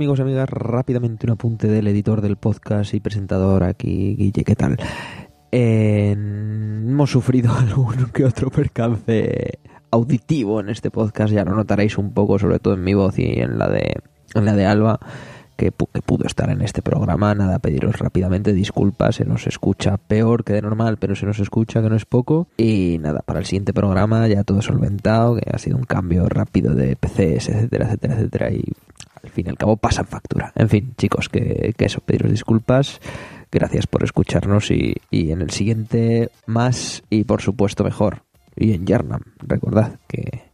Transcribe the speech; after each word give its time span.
amigos 0.00 0.18
y 0.18 0.22
amigas, 0.22 0.48
rápidamente 0.48 1.26
un 1.26 1.32
apunte 1.32 1.68
del 1.68 1.86
editor 1.86 2.22
del 2.22 2.36
podcast 2.36 2.94
y 2.94 3.00
presentador 3.00 3.62
aquí, 3.64 4.16
Guille, 4.16 4.44
¿qué 4.44 4.56
tal? 4.56 4.78
Eh, 5.52 6.12
hemos 6.12 7.10
sufrido 7.10 7.54
algún 7.58 8.06
que 8.06 8.24
otro 8.24 8.48
percance 8.48 9.58
auditivo 9.90 10.60
en 10.60 10.70
este 10.70 10.90
podcast, 10.90 11.34
ya 11.34 11.44
lo 11.44 11.54
notaréis 11.54 11.98
un 11.98 12.14
poco, 12.14 12.38
sobre 12.38 12.60
todo 12.60 12.72
en 12.72 12.82
mi 12.82 12.94
voz 12.94 13.18
y 13.18 13.40
en 13.42 13.58
la 13.58 13.68
de, 13.68 13.96
en 14.34 14.44
la 14.46 14.56
de 14.56 14.64
Alba, 14.64 14.98
que, 15.58 15.70
pudo 15.70 16.24
estar 16.24 16.48
en 16.48 16.62
este 16.62 16.80
programa. 16.80 17.34
Nada, 17.34 17.58
pediros 17.58 17.98
rápidamente 17.98 18.54
disculpas, 18.54 19.16
se 19.16 19.26
nos 19.26 19.46
escucha 19.46 19.98
peor 19.98 20.44
que 20.44 20.54
de 20.54 20.62
normal, 20.62 20.96
pero 20.96 21.14
se 21.14 21.26
nos 21.26 21.40
escucha 21.40 21.82
que 21.82 21.90
no 21.90 21.96
es 21.96 22.06
poco. 22.06 22.48
Y 22.56 22.96
nada, 23.02 23.20
para 23.20 23.40
el 23.40 23.44
siguiente 23.44 23.74
programa 23.74 24.26
ya 24.28 24.44
todo 24.44 24.62
solventado, 24.62 25.36
que 25.36 25.42
ha 25.52 25.58
sido 25.58 25.76
un 25.76 25.84
cambio 25.84 26.26
rápido 26.26 26.74
de 26.74 26.96
PCs, 26.96 27.50
etcétera, 27.50 27.84
etcétera, 27.84 28.14
etcétera, 28.14 28.50
y 28.52 28.64
al 29.22 29.30
fin 29.30 29.46
y 29.46 29.50
al 29.50 29.58
cabo 29.58 29.76
pasan 29.76 30.06
factura. 30.06 30.52
En 30.54 30.68
fin, 30.68 30.94
chicos, 30.96 31.28
que, 31.28 31.74
que 31.76 31.84
eso, 31.84 32.00
pediros 32.00 32.30
disculpas. 32.30 33.00
Gracias 33.52 33.86
por 33.86 34.04
escucharnos 34.04 34.70
y, 34.70 34.94
y 35.10 35.32
en 35.32 35.42
el 35.42 35.50
siguiente 35.50 36.30
más 36.46 37.02
y 37.10 37.24
por 37.24 37.42
supuesto 37.42 37.82
mejor 37.82 38.22
y 38.56 38.74
en 38.74 38.86
Yarnam. 38.86 39.22
Recordad 39.38 39.98
que, 40.06 40.49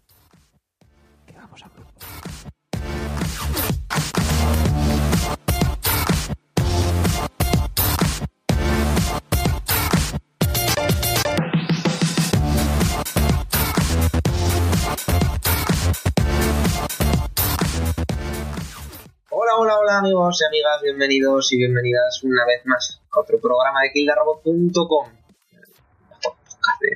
Hola, 19.59 19.79
hola, 19.79 19.99
amigos 20.01 20.38
y 20.43 20.45
amigas, 20.45 20.82
bienvenidos 20.82 21.51
y 21.51 21.57
bienvenidas 21.57 22.23
una 22.23 22.45
vez 22.45 22.60
más 22.66 23.01
a 23.10 23.21
otro 23.21 23.40
programa 23.40 23.80
de 23.80 23.90
kildarrobot.com. 23.90 25.09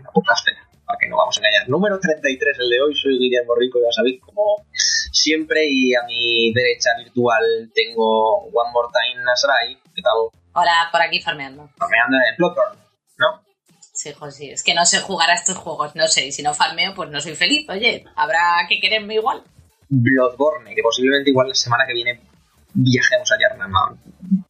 La 0.05 0.11
podcast 0.13 0.47
para 0.85 0.99
que 0.99 1.09
no 1.09 1.17
vamos 1.17 1.35
a 1.39 1.41
engañar. 1.41 1.71
Número 1.71 1.99
33, 1.99 2.59
el 2.59 2.69
de 2.69 2.83
hoy, 2.83 2.95
soy 2.95 3.19
Guillermo 3.19 3.55
Rico, 3.55 3.79
ya 3.83 3.91
sabéis, 3.91 4.21
como 4.21 4.67
siempre, 4.75 5.65
y 5.71 5.95
a 5.95 6.03
mi 6.03 6.53
derecha 6.53 6.91
virtual 6.99 7.71
tengo 7.75 8.45
One 8.53 8.73
More 8.75 8.89
Time 8.93 9.25
Nasrai, 9.25 9.81
¿qué 9.95 10.03
tal? 10.03 10.29
Hola, 10.53 10.91
por 10.93 11.01
aquí 11.01 11.19
farmeando. 11.19 11.67
Farmeando 11.79 12.19
en 12.19 12.37
Bloodborne, 12.37 12.79
¿no? 13.17 13.41
Sí, 13.95 14.13
José, 14.13 14.53
es 14.53 14.63
que 14.63 14.75
no 14.75 14.85
sé 14.85 15.01
jugar 15.01 15.31
a 15.31 15.35
estos 15.35 15.57
juegos, 15.57 15.97
no 15.97 16.07
sé, 16.09 16.27
y 16.27 16.33
si 16.33 16.43
no 16.43 16.53
farmeo, 16.53 16.95
pues 16.95 17.09
no 17.09 17.23
soy 17.23 17.37
feliz, 17.37 17.67
oye, 17.71 18.05
habrá 18.17 18.67
que 18.69 18.81
quererme 18.81 19.15
igual. 19.15 19.43
Bloodborne, 19.89 20.75
que 20.75 20.83
posiblemente 20.83 21.31
igual 21.31 21.49
la 21.49 21.55
semana 21.55 21.87
que 21.87 21.95
viene 21.95 22.30
viajemos 22.75 23.31
a 23.33 23.37
Yarnama 23.39 23.97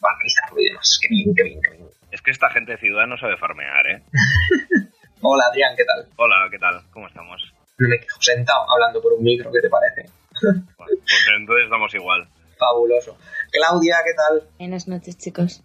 para 0.00 0.14
analizarlo 0.16 0.60
y 0.60 0.68
demás. 0.70 0.98
Qué 1.00 1.08
bien, 1.08 1.34
qué 1.34 1.42
bien, 1.42 1.60
qué 1.62 1.70
bien. 1.70 1.88
Es 2.10 2.22
que 2.22 2.30
esta 2.30 2.50
gente 2.50 2.72
de 2.72 2.78
ciudad 2.78 3.06
no 3.06 3.16
sabe 3.16 3.36
farmear, 3.36 3.86
¿eh? 3.86 4.02
Hola 5.22 5.44
Adrián, 5.50 5.74
¿qué 5.76 5.84
tal? 5.84 6.08
Hola, 6.16 6.48
¿qué 6.50 6.58
tal? 6.58 6.82
¿Cómo 6.90 7.06
estamos? 7.06 7.52
No 7.78 7.88
me 7.88 7.98
quejo 7.98 8.20
sentado 8.20 8.70
hablando 8.70 9.00
por 9.00 9.12
un 9.12 9.22
micro, 9.22 9.50
¿qué 9.52 9.60
te 9.60 9.68
parece? 9.68 10.10
pues 10.76 11.28
entonces 11.36 11.64
estamos 11.64 11.94
igual. 11.94 12.28
Fabuloso. 12.58 13.16
Claudia, 13.52 13.96
¿qué 14.04 14.14
tal? 14.14 14.48
Buenas 14.58 14.88
noches, 14.88 15.16
chicos. 15.16 15.62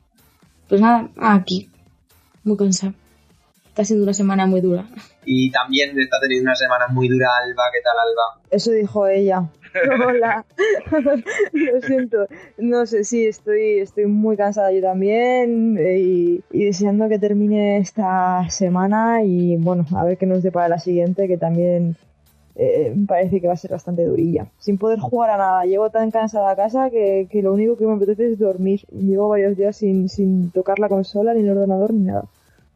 Pues 0.68 0.82
nada, 0.82 1.10
aquí. 1.18 1.70
Muy 2.44 2.58
cansado. 2.58 2.94
Está 3.68 3.84
siendo 3.84 4.04
una 4.04 4.14
semana 4.14 4.46
muy 4.46 4.62
dura. 4.62 4.86
Y 5.26 5.52
también 5.52 6.00
está 6.00 6.20
teniendo 6.22 6.50
una 6.50 6.56
semana 6.56 6.88
muy 6.88 7.10
dura 7.10 7.28
Alba. 7.44 7.64
¿Qué 7.74 7.82
tal, 7.82 7.98
Alba? 7.98 8.42
Eso 8.50 8.72
dijo 8.72 9.08
ella. 9.08 9.50
Hola. 10.08 10.46
Lo 11.54 11.82
siento. 11.82 12.28
No 12.58 12.86
sé, 12.86 13.04
sí, 13.04 13.26
estoy, 13.26 13.80
estoy 13.80 14.06
muy 14.06 14.38
cansada 14.38 14.72
yo 14.72 14.82
también 14.82 15.78
eh, 15.78 16.00
y, 16.00 16.44
deseando 16.52 17.10
que 17.10 17.20
termine 17.20 17.78
esta 17.78 18.50
semana 18.50 19.24
y 19.24 19.58
bueno, 19.58 19.86
a 19.96 20.04
ver 20.04 20.18
qué 20.18 20.26
nos 20.26 20.44
depara 20.44 20.70
la 20.70 20.80
siguiente, 20.80 21.28
que 21.28 21.38
también 21.38 21.96
eh, 22.56 22.96
parece 23.08 23.42
que 23.42 23.48
va 23.48 23.54
a 23.54 23.58
ser 23.58 23.72
bastante 23.72 24.06
durilla. 24.06 24.48
Sin 24.60 24.78
poder 24.78 25.00
jugar 25.00 25.32
a 25.32 25.38
nada. 25.38 25.66
Llego 25.66 25.90
tan 25.90 26.12
cansada 26.12 26.52
a 26.52 26.56
casa 26.56 26.90
que, 26.90 27.28
lo 27.44 27.54
único 27.54 27.78
que 27.78 27.86
me 27.86 27.94
apetece 27.94 28.32
es 28.32 28.40
dormir. 28.40 28.86
Llevo 28.92 29.30
varios 29.30 29.58
días 29.58 29.76
sin, 29.76 30.10
sin 30.10 30.52
tocar 30.52 30.80
la 30.80 30.90
consola, 30.90 31.34
ni 31.34 31.42
el 31.42 31.50
ordenador, 31.50 31.94
ni 31.94 32.06
nada. 32.06 32.26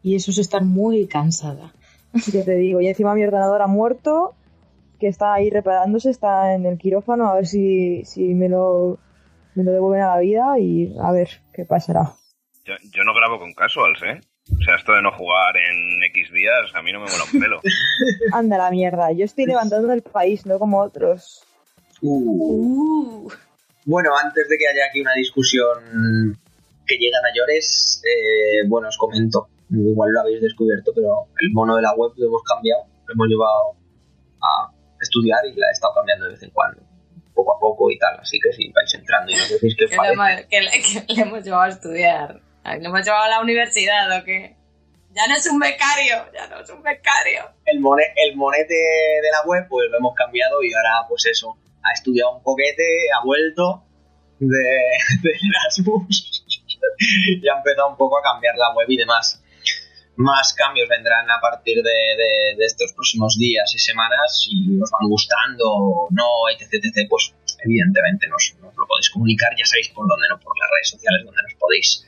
Y 0.04 0.16
eso 0.16 0.32
es 0.32 0.38
estar 0.38 0.64
muy 0.64 1.08
cansada. 1.08 1.74
Ya 2.34 2.44
te 2.44 2.56
digo, 2.56 2.82
y 2.82 2.88
encima 2.88 3.14
mi 3.14 3.24
ordenador 3.24 3.62
ha 3.62 3.68
muerto 3.68 4.34
que 5.00 5.08
está 5.08 5.34
ahí 5.34 5.50
reparándose, 5.50 6.10
está 6.10 6.54
en 6.54 6.66
el 6.66 6.78
quirófano, 6.78 7.30
a 7.30 7.36
ver 7.36 7.48
si, 7.48 8.04
si 8.06 8.34
me, 8.34 8.50
lo, 8.50 9.00
me 9.56 9.64
lo 9.64 9.72
devuelven 9.72 10.04
a 10.04 10.16
la 10.16 10.20
vida 10.20 10.60
y 10.60 10.96
a 11.02 11.12
ver 11.12 11.30
qué 11.54 11.66
pasará. 11.66 12.14
Yo, 12.66 12.74
yo 12.92 13.04
no 13.04 13.14
grabo 13.14 13.40
con 13.40 13.54
casuals, 13.54 14.02
¿eh? 14.04 14.20
O 14.52 14.64
sea, 14.64 14.76
esto 14.76 14.94
de 14.94 15.02
no 15.02 15.12
jugar 15.12 15.56
en 15.58 16.04
X 16.10 16.32
días, 16.32 16.74
a 16.74 16.82
mí 16.82 16.92
no 16.92 17.00
me 17.00 17.06
mola 17.06 17.24
un 17.32 17.40
pelo. 17.40 17.62
Anda 18.34 18.58
la 18.58 18.72
mierda, 18.72 19.12
yo 19.12 19.26
estoy 19.26 19.46
levantando 19.46 19.92
el 19.94 20.02
país, 20.02 20.46
no 20.46 20.60
como 20.60 20.80
otros. 20.80 21.44
Uh. 22.02 23.26
Uh. 23.26 23.32
Bueno, 23.86 24.12
antes 24.22 24.50
de 24.50 24.58
que 24.58 24.68
haya 24.68 24.86
aquí 24.90 25.02
una 25.02 25.14
discusión 25.14 26.38
que 26.86 26.96
llegue 26.96 27.16
a 27.16 27.28
mayores, 27.30 28.02
eh, 28.04 28.68
bueno, 28.68 28.88
os 28.88 28.98
comento, 28.98 29.48
igual 29.70 30.12
lo 30.12 30.22
habéis 30.22 30.42
descubierto, 30.42 30.92
pero 30.94 31.28
el 31.40 31.52
mono 31.54 31.76
de 31.76 31.84
la 31.84 31.94
web 31.96 32.12
lo 32.18 32.28
hemos 32.28 32.44
cambiado, 32.44 32.84
lo 33.08 33.14
hemos 33.14 33.28
llevado 33.28 33.76
a 34.42 34.79
estudiar 35.00 35.40
y 35.46 35.56
la 35.56 35.68
he 35.68 35.72
estado 35.72 35.94
cambiando 35.96 36.26
de 36.26 36.32
vez 36.32 36.44
en 36.44 36.50
cuando, 36.52 36.82
poco 37.34 37.56
a 37.56 37.60
poco 37.60 37.92
y 37.92 37.98
tal. 37.98 38.20
Así 38.20 38.40
que 38.40 38.52
si 38.54 38.72
vais 38.72 38.94
entrando 38.94 39.32
y 39.32 39.36
nos 39.36 39.50
decís 39.50 39.76
que, 39.78 39.88
que, 39.88 40.62
le, 40.62 40.82
que, 40.82 41.14
le, 41.14 41.22
hemos 41.22 41.44
llevado 41.44 41.64
a 41.64 41.70
estudiar. 41.70 42.42
¿Le 42.66 42.86
hemos 42.86 43.04
llevado 43.04 43.24
a 43.24 43.30
la 43.30 43.42
universidad 43.42 44.20
o 44.20 44.24
qué? 44.24 44.56
Ya 45.12 45.26
no 45.28 45.36
es 45.36 45.48
un 45.48 45.60
becario, 45.60 46.32
ya 46.34 46.48
no 46.48 46.60
es 46.60 46.70
un 46.70 46.84
becario. 46.84 47.50
El, 47.66 47.78
el 47.78 48.36
monete 48.36 48.74
de 48.74 49.32
la 49.32 49.42
web, 49.46 49.66
pues 49.68 49.90
lo 49.90 49.98
hemos 49.98 50.14
cambiado 50.16 50.62
y 50.64 50.72
ahora, 50.74 51.08
pues 51.08 51.26
eso, 51.26 51.58
ha 51.84 51.94
estudiado 51.94 52.36
un 52.36 52.44
poquete, 52.44 52.84
ha 53.18 53.26
vuelto 53.26 53.84
de, 54.40 54.48
de 55.24 55.32
Erasmus 55.32 56.46
y 57.42 57.48
ha 57.48 57.58
empezado 57.58 57.90
un 57.90 57.98
poco 57.98 58.20
a 58.20 58.22
cambiar 58.22 58.56
la 58.56 58.74
web 58.76 58.86
y 58.90 58.98
demás 58.98 59.42
más 60.20 60.54
cambios 60.54 60.90
vendrán 60.90 61.32
a 61.32 61.40
partir 61.40 61.82
de, 61.82 62.56
estos 62.60 62.92
próximos 62.92 63.38
días 63.38 63.74
y 63.74 63.80
semanas 63.80 64.44
si 64.44 64.78
os 64.82 64.92
van 64.92 65.08
gustando 65.08 65.64
o 65.66 66.08
no, 66.12 66.50
etc, 66.52 66.74
etc, 66.74 67.08
pues 67.10 67.34
evidentemente 67.64 68.28
nos, 68.28 68.54
lo 68.62 68.86
podéis 68.86 69.10
comunicar, 69.12 69.54
ya 69.58 69.66
sabéis 69.66 69.90
por 69.90 70.08
dónde, 70.08 70.28
¿no? 70.30 70.38
Por 70.40 70.60
las 70.60 70.70
redes 70.76 70.90
sociales 70.90 71.24
donde 71.24 71.42
nos 71.42 71.54
podéis 71.56 72.06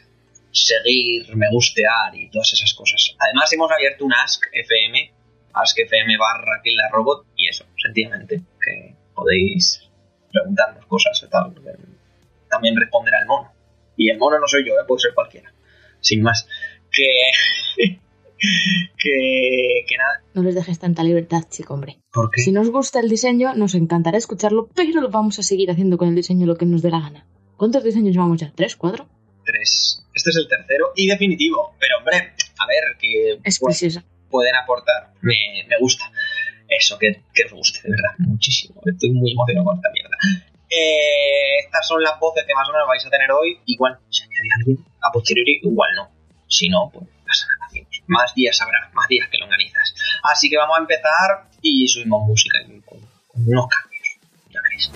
seguir, 0.52 1.34
me 1.38 1.50
gustear 1.52 2.14
y 2.14 2.30
todas 2.30 2.52
esas 2.52 2.74
cosas. 2.74 3.16
Además 3.18 3.52
hemos 3.54 3.72
abierto 3.72 4.04
un 4.04 4.14
Ask 4.14 4.44
FM, 4.52 5.14
Ask 5.54 5.80
FM 5.80 6.18
barra 6.18 6.62
Kill 6.62 6.78
Robot 6.92 7.28
y 7.38 7.48
eso, 7.48 7.66
sencillamente, 7.82 8.42
que 8.60 8.94
podéis 9.16 9.90
preguntarnos 10.30 10.86
cosas 10.88 11.26
tal. 11.32 11.56
También 12.50 12.76
responderá 12.76 13.20
el 13.22 13.26
mono. 13.26 13.54
Y 13.96 14.10
el 14.10 14.18
mono 14.18 14.38
no 14.38 14.48
soy 14.48 14.68
yo, 14.68 14.74
¿eh? 14.74 14.84
puede 14.86 15.00
ser 15.00 15.14
cualquiera. 15.14 15.54
Sin 16.02 16.24
más 16.24 16.48
que, 18.98 19.86
que, 19.88 19.98
nada. 19.98 20.24
No 20.34 20.44
les 20.44 20.56
dejes 20.56 20.80
tanta 20.80 21.04
libertad, 21.04 21.44
chico, 21.50 21.74
hombre. 21.74 22.00
¿Por 22.12 22.32
qué? 22.32 22.42
Si 22.42 22.52
nos 22.52 22.70
gusta 22.70 23.00
el 23.00 23.10
diseño, 23.10 23.54
nos 23.56 23.76
encantará 23.76 24.18
escucharlo, 24.18 24.70
pero 24.76 25.02
lo 25.02 25.10
vamos 25.10 25.40
a 25.40 25.44
seguir 25.44 25.72
haciendo 25.72 25.98
con 25.98 26.10
el 26.10 26.16
diseño 26.16 26.46
lo 26.46 26.58
que 26.58 26.66
nos 26.66 26.82
dé 26.82 26.90
la 26.90 27.00
gana. 27.00 27.26
¿Cuántos 27.58 27.84
diseños 27.84 28.14
llevamos 28.14 28.40
ya? 28.40 28.52
¿Tres? 28.56 28.76
¿Cuatro? 28.76 29.08
Tres. 29.46 30.04
Este 30.14 30.30
es 30.32 30.36
el 30.36 30.48
tercero 30.48 30.92
y 30.96 31.08
definitivo. 31.08 31.76
Pero, 31.80 31.98
hombre, 32.00 32.18
a 32.18 32.68
ver, 32.68 32.98
que 33.00 33.40
es 33.44 33.60
precioso. 33.60 34.02
pueden 34.30 34.56
aportar. 34.56 35.14
Me, 35.22 35.36
me 35.68 35.78
gusta. 35.80 36.12
Eso, 36.68 36.98
que, 36.98 37.22
que, 37.34 37.44
os 37.46 37.52
guste, 37.52 37.82
de 37.84 37.90
verdad, 37.92 38.16
muchísimo. 38.20 38.82
Estoy 38.86 39.12
muy 39.12 39.32
emocionado 39.34 39.66
con 39.66 39.76
esta 39.78 39.92
mierda. 39.92 40.18
Eh, 40.70 41.60
estas 41.66 41.86
son 41.86 42.02
las 42.02 42.18
voces 42.18 42.46
que 42.48 42.54
más 42.56 42.68
o 42.70 42.72
menos 42.72 42.88
vais 42.88 43.06
a 43.06 43.10
tener 43.10 43.30
hoy. 43.32 43.60
Igual 43.66 44.00
se 44.10 44.24
añade 44.24 44.48
alguien 44.58 44.86
a 45.02 45.12
posteriori, 45.12 45.60
igual 45.64 45.90
no. 45.96 46.21
Si 46.52 46.68
no, 46.68 46.90
pues 46.94 47.08
pasa 47.26 47.48
nada. 47.48 47.88
Más 48.08 48.36
días 48.36 48.62
habrá, 48.62 48.92
más 48.94 49.08
días 49.08 49.30
que 49.30 49.38
lo 49.38 49.46
organizas. 49.46 49.96
Así 50.24 50.50
que 50.50 50.58
vamos 50.58 50.78
a 50.78 50.82
empezar 50.82 51.50
y 51.62 51.88
subimos 51.88 52.28
música 52.28 52.60
con, 52.66 52.82
con 52.82 53.00
unos 53.48 53.68
cambios. 53.70 54.20
Ya 54.50 54.60
veréis. 54.62 54.92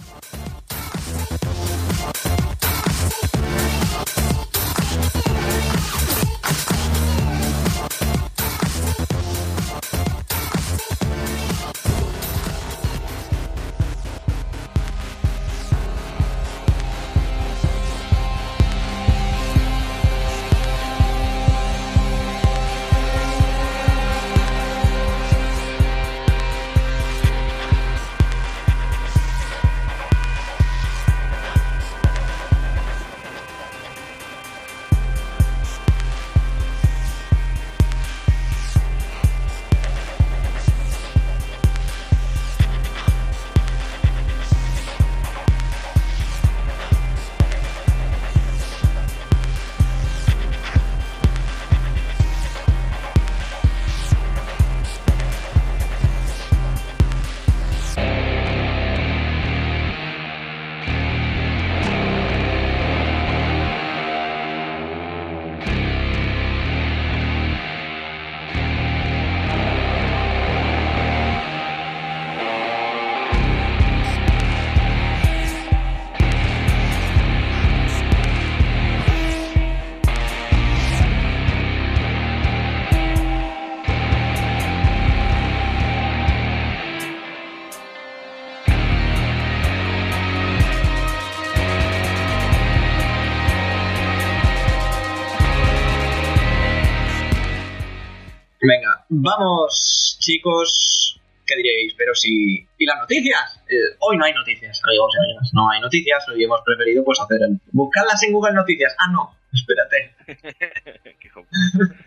Vamos, 99.25 100.18
chicos. 100.22 101.19
¿Qué 101.45 101.56
diréis? 101.57 101.94
Pero 101.98 102.16
si. 102.16 102.68
¿Y 102.77 102.86
las 102.86 103.00
noticias? 103.00 103.60
Eh, 103.69 103.75
hoy 104.00 104.18
no 104.18 104.25
hay 104.25 104.33
noticias, 104.33 104.81
amigos 104.83 105.13
y 105.13 105.18
amigas. 105.19 105.50
No 105.54 105.69
hay 105.69 105.80
noticias. 105.81 106.27
Hoy 106.30 106.44
hemos 106.44 106.62
preferido 106.66 107.04
pues 107.04 107.19
hacer 107.19 107.38
el. 107.44 107.60
Buscarlas 107.72 108.22
en 108.24 108.33
Google 108.33 108.54
Noticias. 108.54 108.95
Ah, 108.98 109.12
no. 109.12 109.36
Espérate. 109.54 110.16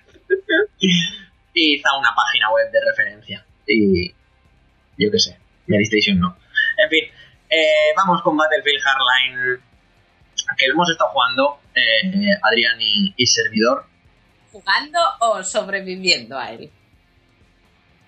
Y 1.54 1.74
hizo 1.74 1.88
una 1.98 2.14
página 2.14 2.50
web 2.50 2.70
de 2.72 2.78
referencia. 2.90 3.44
Y. 3.66 4.08
Yo 4.98 5.10
qué 5.10 5.18
sé. 5.18 5.38
Medistation 5.66 6.18
no. 6.18 6.36
En 6.82 6.88
fin. 6.90 7.04
eh, 7.50 7.92
vamos 7.96 8.22
con 8.22 8.36
Battlefield 8.36 8.80
Hardline. 8.82 9.60
Que 10.56 10.66
lo 10.68 10.74
hemos 10.74 10.90
estado 10.90 11.10
jugando. 11.10 11.60
eh, 11.74 12.30
Adrián 12.42 12.80
y, 12.80 13.12
y 13.16 13.26
servidor. 13.26 13.86
¿Jugando 14.50 14.98
o 15.20 15.42
sobreviviendo 15.44 16.38
a 16.38 16.50
él? 16.52 16.70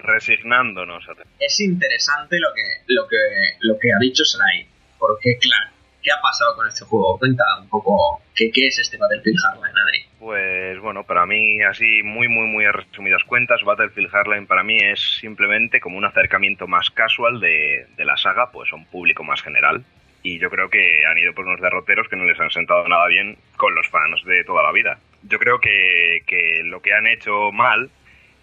Resignándonos 0.03 1.09
a 1.09 1.15
es 1.41 1.61
interesante 1.61 2.39
lo 2.39 2.49
que, 2.55 2.63
lo 2.87 3.09
que, 3.09 3.17
lo 3.61 3.79
que 3.79 3.93
ha 3.93 3.99
dicho 3.99 4.25
Sarai. 4.25 4.67
Porque, 4.99 5.39
claro, 5.41 5.71
¿qué 6.03 6.13
ha 6.13 6.21
pasado 6.21 6.55
con 6.55 6.69
este 6.69 6.85
juego? 6.85 7.19
Cuenta 7.19 7.43
un 7.61 7.69
poco 7.69 8.21
qué, 8.35 8.51
qué 8.53 8.67
es 8.67 8.79
este 8.79 8.99
Battlefield 8.99 9.39
Hardline, 9.43 9.79
Adri. 9.79 10.05
Pues 10.19 10.79
bueno, 10.81 11.05
para 11.05 11.25
mí, 11.25 11.63
así 11.63 12.03
muy, 12.03 12.29
muy, 12.29 12.47
muy 12.47 12.67
a 12.67 12.73
resumidas 12.73 13.25
cuentas, 13.25 13.63
Battlefield 13.65 14.11
Hardline 14.11 14.47
para 14.47 14.63
mí 14.63 14.77
es 14.79 15.19
simplemente 15.21 15.81
como 15.81 15.97
un 15.97 16.05
acercamiento 16.05 16.67
más 16.67 16.91
casual 16.91 17.41
de, 17.41 17.87
de 17.97 18.05
la 18.05 18.17
saga, 18.19 18.51
pues 18.53 18.71
a 18.73 18.77
un 18.77 18.85
público 18.87 19.25
más 19.25 19.43
general. 19.43 19.83
Y 20.23 20.39
yo 20.39 20.51
creo 20.51 20.69
que 20.69 21.07
han 21.07 21.17
ido 21.17 21.33
por 21.33 21.47
unos 21.47 21.63
derroteros 21.63 22.07
que 22.09 22.17
no 22.17 22.25
les 22.25 22.39
han 22.39 22.51
sentado 22.51 22.87
nada 22.87 23.07
bien 23.07 23.39
con 23.57 23.75
los 23.75 23.89
fans 23.89 24.23
de 24.27 24.45
toda 24.45 24.63
la 24.63 24.73
vida. 24.73 24.99
Yo 25.23 25.39
creo 25.39 25.59
que, 25.59 26.23
que 26.27 26.61
lo 26.65 26.83
que 26.83 26.93
han 26.93 27.07
hecho 27.07 27.51
mal, 27.53 27.91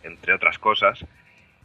entre 0.03 0.33
otras 0.33 0.57
cosas, 0.57 1.05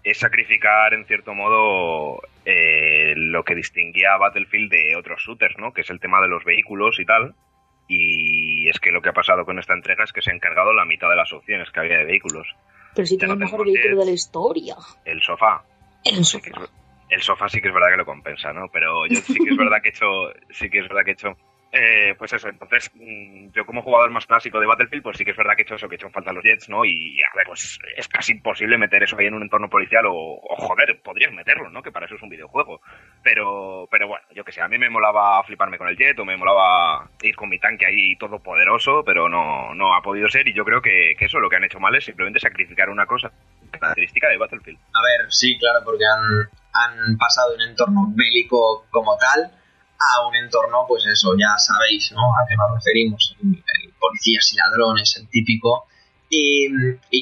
es 0.04 0.18
sacrificar 0.18 0.94
en 0.94 1.04
cierto 1.06 1.34
modo 1.34 2.20
eh, 2.44 3.14
lo 3.16 3.44
que 3.44 3.54
distinguía 3.54 4.14
a 4.14 4.18
Battlefield 4.18 4.70
de 4.70 4.96
otros 4.96 5.22
shooters, 5.22 5.56
¿no? 5.58 5.72
Que 5.72 5.82
es 5.82 5.90
el 5.90 6.00
tema 6.00 6.20
de 6.20 6.28
los 6.28 6.44
vehículos 6.44 6.98
y 7.00 7.04
tal. 7.04 7.34
Y 7.88 8.68
es 8.68 8.78
que 8.80 8.90
lo 8.90 9.02
que 9.02 9.10
ha 9.10 9.12
pasado 9.12 9.44
con 9.44 9.58
esta 9.58 9.74
entrega 9.74 10.04
es 10.04 10.12
que 10.12 10.22
se 10.22 10.30
ha 10.30 10.34
encargado 10.34 10.72
la 10.72 10.84
mitad 10.84 11.08
de 11.10 11.16
las 11.16 11.32
opciones 11.32 11.70
que 11.70 11.80
había 11.80 11.98
de 11.98 12.04
vehículos. 12.04 12.46
Pero 12.94 13.06
si 13.06 13.14
Ya 13.16 13.20
tiene 13.20 13.34
no 13.34 13.34
el 13.34 13.38
mejor 13.50 13.64
vehículo 13.66 13.98
de 14.00 14.04
la 14.06 14.10
historia. 14.12 14.74
El 15.04 15.20
sofá. 15.22 15.62
El 16.04 16.24
sí 16.24 16.40
que 16.40 16.50
sofá. 16.50 16.64
es- 16.64 16.72
el 17.10 17.20
sofá 17.22 17.48
sí 17.48 17.60
que 17.60 17.68
es 17.68 17.74
verdad 17.74 17.90
que 17.90 17.96
lo 17.98 18.06
compensa, 18.06 18.52
¿no? 18.52 18.68
Pero 18.72 19.06
yo 19.06 19.16
sí 19.20 19.34
que 19.34 19.50
es 19.50 19.56
verdad 19.56 19.82
que 19.82 19.88
he 19.88 19.92
hecho, 19.92 20.06
sí 20.50 20.70
que 20.70 20.78
es 20.78 20.88
verdad 20.88 21.04
que 21.04 21.10
he 21.10 21.14
hecho, 21.14 21.36
eh, 21.74 22.14
pues 22.18 22.30
eso. 22.34 22.48
Entonces, 22.48 22.90
mm, 22.94 23.50
yo 23.52 23.64
como 23.64 23.80
jugador 23.80 24.10
más 24.10 24.26
clásico 24.26 24.60
de 24.60 24.66
Battlefield, 24.66 25.02
pues 25.02 25.16
sí 25.16 25.24
que 25.24 25.30
es 25.30 25.36
verdad 25.36 25.54
que 25.56 25.62
he 25.62 25.64
hecho 25.64 25.76
eso, 25.76 25.88
que 25.88 25.94
he 25.94 25.96
hecho 25.96 26.10
falta 26.10 26.30
los 26.30 26.44
jets, 26.44 26.68
¿no? 26.68 26.84
Y 26.84 27.18
a 27.22 27.34
ver, 27.34 27.46
pues 27.46 27.78
es 27.96 28.08
casi 28.08 28.32
imposible 28.32 28.76
meter 28.76 29.02
eso 29.02 29.16
ahí 29.18 29.26
en 29.26 29.34
un 29.34 29.42
entorno 29.42 29.70
policial 29.70 30.04
o, 30.06 30.12
o, 30.14 30.56
joder, 30.56 31.00
podrías 31.02 31.32
meterlo, 31.32 31.70
¿no? 31.70 31.82
Que 31.82 31.90
para 31.90 32.04
eso 32.04 32.16
es 32.16 32.22
un 32.22 32.28
videojuego. 32.28 32.82
Pero, 33.22 33.88
pero 33.90 34.06
bueno, 34.06 34.22
yo 34.34 34.44
que 34.44 34.52
sé, 34.52 34.60
a 34.60 34.68
mí 34.68 34.76
me 34.76 34.90
molaba 34.90 35.42
fliparme 35.44 35.78
con 35.78 35.88
el 35.88 35.96
jet 35.96 36.18
o 36.18 36.26
me 36.26 36.36
molaba 36.36 37.08
ir 37.22 37.34
con 37.34 37.48
mi 37.48 37.58
tanque 37.58 37.86
ahí 37.86 38.16
todopoderoso, 38.16 39.02
pero 39.02 39.30
no, 39.30 39.74
no 39.74 39.94
ha 39.94 40.02
podido 40.02 40.28
ser 40.28 40.46
y 40.48 40.54
yo 40.54 40.66
creo 40.66 40.82
que, 40.82 41.16
eso 41.18 41.38
lo 41.38 41.48
que 41.48 41.56
han 41.56 41.64
hecho 41.64 41.80
mal 41.80 41.94
es 41.94 42.04
simplemente 42.04 42.40
sacrificar 42.40 42.90
una 42.90 43.06
cosa 43.06 43.32
característica 43.70 44.28
de 44.28 44.36
Battlefield. 44.36 44.78
A 44.92 45.02
ver, 45.02 45.32
sí, 45.32 45.56
claro, 45.58 45.78
porque 45.84 46.04
han, 46.04 46.50
han 46.74 47.16
pasado 47.16 47.54
un 47.54 47.62
entorno 47.62 48.12
bélico 48.14 48.84
como 48.90 49.16
tal 49.16 49.61
a 50.16 50.26
un 50.26 50.34
entorno, 50.34 50.84
pues 50.88 51.04
eso, 51.06 51.34
ya 51.38 51.56
sabéis, 51.58 52.12
¿no? 52.12 52.20
A 52.32 52.46
qué 52.48 52.54
nos 52.56 52.74
referimos. 52.74 53.36
El, 53.42 53.92
policías 53.98 54.52
y 54.52 54.56
ladrones, 54.56 55.16
el 55.16 55.28
típico. 55.28 55.86
Y, 56.28 56.68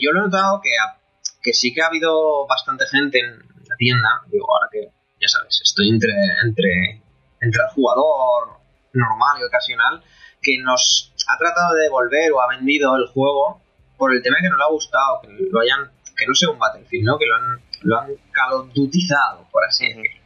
yo 0.03 0.13
lo 0.13 0.21
he 0.21 0.23
notado 0.25 0.61
que, 0.63 0.71
ha- 0.79 0.99
que 1.43 1.53
sí 1.53 1.73
que 1.75 1.83
ha 1.83 1.87
habido 1.87 2.47
bastante 2.47 2.87
gente 2.87 3.19
en 3.21 3.39
la 3.39 3.77
tienda, 3.77 4.09
digo, 4.31 4.47
ahora 4.53 4.69
que, 4.73 4.89
ya 5.21 5.29
sabes, 5.29 5.61
estoy 5.63 5.91
entre, 5.91 6.13
entre, 6.45 7.03
entre 7.41 7.63
el 7.63 7.75
jugador 7.75 8.61
normal 8.93 9.39
y 9.41 9.45
ocasional, 9.45 10.03
que 10.43 10.59
nos 10.59 11.13
ha 11.29 11.37
tratado 11.39 11.75
de 11.75 11.83
devolver 11.85 12.33
o 12.33 12.41
ha 12.41 12.49
vendido 12.49 12.97
el 12.97 13.07
juego 13.09 13.61
por 13.99 14.15
el 14.15 14.23
tema 14.23 14.39
que 14.41 14.49
no 14.49 14.57
le 14.57 14.65
ha 14.65 14.69
gustado, 14.69 15.21
que 15.23 15.29
lo 15.51 15.61
hayan, 15.61 15.91
que 16.17 16.27
no 16.27 16.35
sea 16.35 16.49
un 16.51 16.59
Battlefield, 16.59 17.05
¿no? 17.05 17.19
Que 17.19 17.27
lo 17.27 17.37
han, 17.37 17.61
lo 17.83 17.99
han 18.01 18.09
calodutizado, 18.33 19.47
por 19.51 19.65
así 19.65 19.87
decirlo. 19.89 20.20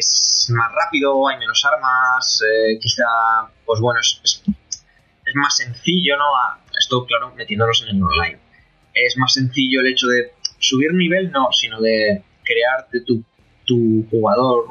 Es 0.00 0.48
más 0.50 0.72
rápido, 0.72 1.28
hay 1.28 1.36
menos 1.36 1.62
armas, 1.66 2.42
eh, 2.42 2.78
quizá, 2.80 3.04
pues 3.66 3.80
bueno, 3.80 4.00
es, 4.00 4.18
es, 4.24 4.42
más 5.34 5.56
sencillo, 5.58 6.16
¿no? 6.16 6.24
A- 6.36 6.58
esto, 6.78 7.04
claro, 7.04 7.34
metiéndonos 7.36 7.82
en 7.82 7.96
el 7.96 8.02
online. 8.02 8.38
Es 8.94 9.16
más 9.18 9.34
sencillo 9.34 9.80
el 9.80 9.88
hecho 9.88 10.06
de 10.06 10.32
subir 10.58 10.94
nivel, 10.94 11.30
no, 11.30 11.48
sino 11.52 11.80
de 11.80 12.24
crearte 12.42 13.02
tu, 13.02 13.22
tu 13.66 14.06
jugador 14.10 14.64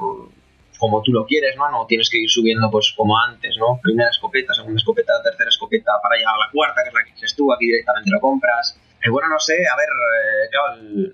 como 0.79 1.01
tú 1.03 1.11
lo 1.11 1.25
quieres, 1.27 1.55
¿no? 1.57 1.69
No 1.69 1.85
tienes 1.85 2.09
que 2.09 2.17
ir 2.19 2.29
subiendo 2.29 2.71
pues 2.71 2.93
como 2.97 3.15
antes, 3.19 3.55
¿no? 3.59 3.79
Primera 3.83 4.09
escopeta, 4.09 4.53
segunda 4.55 4.77
escopeta, 4.79 5.13
tercera 5.23 5.49
escopeta 5.49 5.91
para 6.01 6.15
llegar 6.17 6.33
a 6.33 6.45
la 6.45 6.51
cuarta, 6.51 6.81
que 6.81 6.89
es 6.89 6.95
la 6.95 7.03
que 7.03 7.11
quieres 7.13 7.35
tú, 7.35 7.53
aquí 7.53 7.67
directamente 7.67 8.09
lo 8.09 8.19
compras. 8.19 8.79
Eh, 9.03 9.09
bueno, 9.09 9.27
no 9.29 9.39
sé, 9.39 9.53
a 9.67 9.75
ver, 9.75 9.89
eh, 9.89 10.49
claro, 10.49 11.13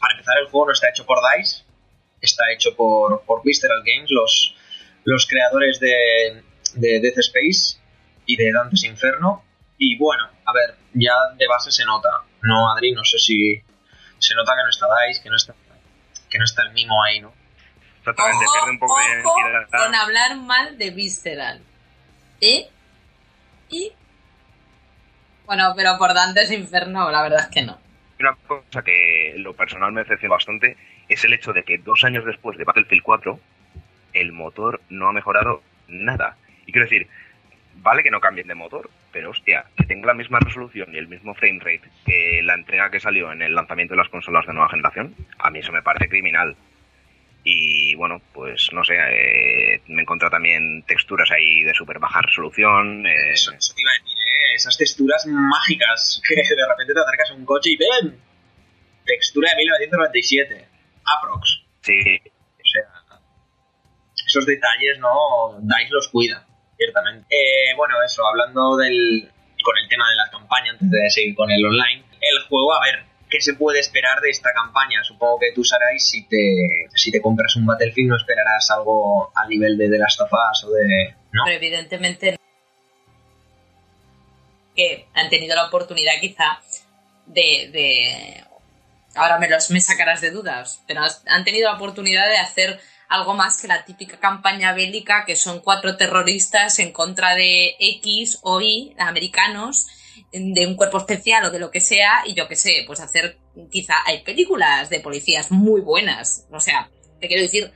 para 0.00 0.12
empezar 0.14 0.38
el 0.38 0.48
juego 0.50 0.66
no 0.66 0.72
está 0.72 0.88
hecho 0.90 1.04
por 1.04 1.18
DICE, 1.18 1.64
está 2.20 2.50
hecho 2.52 2.74
por, 2.74 3.22
por 3.22 3.42
Visceral 3.42 3.82
Games, 3.84 4.10
los, 4.10 4.54
los 5.04 5.26
creadores 5.26 5.80
de, 5.80 6.42
de 6.74 7.00
Death 7.00 7.18
Space 7.18 7.78
y 8.26 8.36
de 8.36 8.52
Dante's 8.52 8.84
Inferno. 8.84 9.44
Y 9.78 9.96
bueno, 9.98 10.28
a 10.44 10.52
ver, 10.52 10.76
ya 10.94 11.14
de 11.36 11.46
base 11.46 11.70
se 11.70 11.84
nota, 11.84 12.08
¿no, 12.42 12.70
Adri? 12.70 12.92
No 12.92 13.04
sé 13.04 13.18
si 13.18 13.62
se 14.18 14.34
nota 14.34 14.52
que 14.56 14.62
no 14.62 14.70
está 14.70 14.86
DICE, 15.06 15.22
que 15.22 15.30
no 15.30 15.36
está, 15.36 15.54
que 16.30 16.38
no 16.38 16.44
está 16.44 16.62
el 16.62 16.72
mimo 16.72 17.02
ahí, 17.02 17.20
¿no? 17.20 17.32
Exactamente, 17.98 18.44
pierde 18.52 18.70
un 18.70 18.78
poco 18.78 18.92
ojo 18.92 19.02
de 19.02 19.10
identidad. 19.10 19.84
con 19.84 19.94
hablar 19.94 20.36
mal 20.36 20.78
de 20.78 20.90
Visceral. 20.90 21.60
¿Eh? 22.40 22.68
¿Y? 23.68 23.92
Bueno, 25.44 25.74
pero 25.76 25.98
por 25.98 26.14
Dantes 26.14 26.50
Inferno, 26.50 27.10
la 27.10 27.22
verdad 27.22 27.40
es 27.40 27.46
que 27.48 27.62
no. 27.62 27.78
Una 28.18 28.34
cosa 28.46 28.82
que 28.82 29.34
lo 29.36 29.54
personal 29.54 29.92
me 29.92 30.02
decepciona 30.02 30.34
bastante 30.34 30.76
es 31.08 31.24
el 31.24 31.32
hecho 31.32 31.52
de 31.52 31.62
que 31.62 31.78
dos 31.78 32.04
años 32.04 32.24
después 32.24 32.58
de 32.58 32.64
Battlefield 32.64 33.02
4 33.02 33.40
el 34.12 34.32
motor 34.32 34.80
no 34.88 35.08
ha 35.08 35.12
mejorado 35.12 35.62
nada. 35.88 36.36
Y 36.66 36.72
quiero 36.72 36.86
decir, 36.86 37.06
vale 37.76 38.02
que 38.02 38.10
no 38.10 38.20
cambien 38.20 38.48
de 38.48 38.54
motor, 38.54 38.90
pero 39.12 39.30
hostia, 39.30 39.66
que 39.76 39.84
tenga 39.84 40.06
la 40.06 40.14
misma 40.14 40.40
resolución 40.40 40.94
y 40.94 40.98
el 40.98 41.08
mismo 41.08 41.34
frame 41.34 41.60
rate 41.60 41.88
que 42.04 42.40
la 42.42 42.54
entrega 42.54 42.90
que 42.90 43.00
salió 43.00 43.30
en 43.32 43.42
el 43.42 43.54
lanzamiento 43.54 43.94
de 43.94 43.98
las 43.98 44.08
consolas 44.08 44.46
de 44.46 44.52
nueva 44.54 44.70
generación, 44.70 45.14
a 45.38 45.50
mí 45.50 45.58
eso 45.60 45.72
me 45.72 45.82
parece 45.82 46.08
criminal. 46.08 46.56
Y 47.44 47.94
bueno, 47.94 48.20
pues 48.32 48.70
no 48.72 48.82
sé, 48.82 48.96
eh, 48.98 49.80
me 49.86 50.02
encontré 50.02 50.28
también 50.30 50.82
texturas 50.82 51.30
ahí 51.30 51.62
de 51.62 51.74
súper 51.74 52.00
baja 52.00 52.20
resolución. 52.22 53.06
eh, 53.06 53.32
eso 53.32 53.52
te 53.52 53.80
iba 53.80 53.90
a 53.90 54.02
decir, 54.02 54.18
¿eh? 54.18 54.54
Esas 54.56 54.76
texturas 54.76 55.24
mágicas 55.26 56.20
que 56.28 56.34
de 56.34 56.68
repente 56.68 56.92
te 56.92 57.00
acercas 57.00 57.30
a 57.30 57.34
un 57.34 57.44
coche 57.44 57.70
y 57.70 57.76
¡ven! 57.76 58.18
Textura 59.04 59.50
de 59.50 59.56
1997. 59.58 60.66
Aprox. 61.06 61.62
sí, 61.82 62.18
O 62.24 62.68
sea, 62.72 63.18
esos 64.26 64.44
detalles, 64.46 64.98
¿no? 64.98 65.58
DICE 65.60 65.90
los 65.90 66.08
cuida, 66.08 66.46
ciertamente. 66.76 67.26
Eh, 67.30 67.74
bueno, 67.76 67.94
eso, 68.04 68.26
hablando 68.26 68.76
del 68.76 69.30
con 69.64 69.76
el 69.82 69.88
tema 69.88 70.08
de 70.10 70.16
la 70.16 70.30
campaña, 70.30 70.72
antes 70.72 70.90
de 70.90 71.10
seguir 71.10 71.34
con 71.34 71.50
el 71.50 71.64
online, 71.64 72.04
el 72.20 72.42
juego, 72.48 72.72
a 72.74 72.80
ver, 72.84 73.04
¿qué 73.28 73.40
se 73.40 73.54
puede 73.54 73.80
esperar 73.80 74.20
de 74.20 74.30
esta 74.30 74.52
campaña? 74.52 75.02
Supongo 75.02 75.38
que 75.40 75.52
tú, 75.52 75.64
Sarai, 75.64 75.98
si 75.98 76.24
te, 76.28 76.88
si 76.94 77.10
te 77.10 77.20
compras 77.20 77.56
un 77.56 77.66
Battlefield 77.66 78.10
no 78.10 78.16
esperarás 78.16 78.70
algo 78.70 79.32
al 79.34 79.48
nivel 79.48 79.76
de 79.76 79.88
The 79.88 79.98
Last 79.98 80.20
of 80.20 80.30
Us 80.32 80.64
o 80.64 80.70
de... 80.70 81.14
¿no? 81.32 81.42
Pero 81.44 81.56
evidentemente 81.56 82.32
no. 82.32 82.38
que 84.74 85.08
han 85.14 85.28
tenido 85.30 85.56
la 85.56 85.66
oportunidad 85.66 86.12
quizá 86.20 86.60
de, 87.26 87.70
de- 87.72 88.44
ahora 89.16 89.38
me 89.38 89.48
los 89.48 89.70
me 89.70 89.80
sacarás 89.80 90.20
de 90.20 90.30
dudas, 90.30 90.82
pero 90.86 91.02
han 91.26 91.44
tenido 91.44 91.70
la 91.70 91.76
oportunidad 91.76 92.28
de 92.28 92.38
hacer 92.38 92.80
algo 93.08 93.34
más 93.34 93.60
que 93.60 93.68
la 93.68 93.84
típica 93.84 94.18
campaña 94.18 94.72
bélica 94.72 95.24
que 95.24 95.36
son 95.36 95.60
cuatro 95.60 95.96
terroristas 95.96 96.78
en 96.78 96.92
contra 96.92 97.34
de 97.34 97.76
X 97.78 98.40
o 98.42 98.60
Y 98.60 98.94
americanos 98.98 99.86
de 100.32 100.66
un 100.66 100.76
cuerpo 100.76 100.98
especial 100.98 101.44
o 101.44 101.50
de 101.50 101.58
lo 101.58 101.70
que 101.70 101.80
sea 101.80 102.22
y 102.26 102.34
yo 102.34 102.48
qué 102.48 102.56
sé, 102.56 102.84
pues 102.86 103.00
hacer 103.00 103.38
quizá 103.70 103.94
hay 104.06 104.22
películas 104.22 104.90
de 104.90 105.00
policías 105.00 105.50
muy 105.50 105.80
buenas, 105.80 106.46
o 106.50 106.60
sea, 106.60 106.90
te 107.20 107.28
quiero 107.28 107.42
decir, 107.42 107.72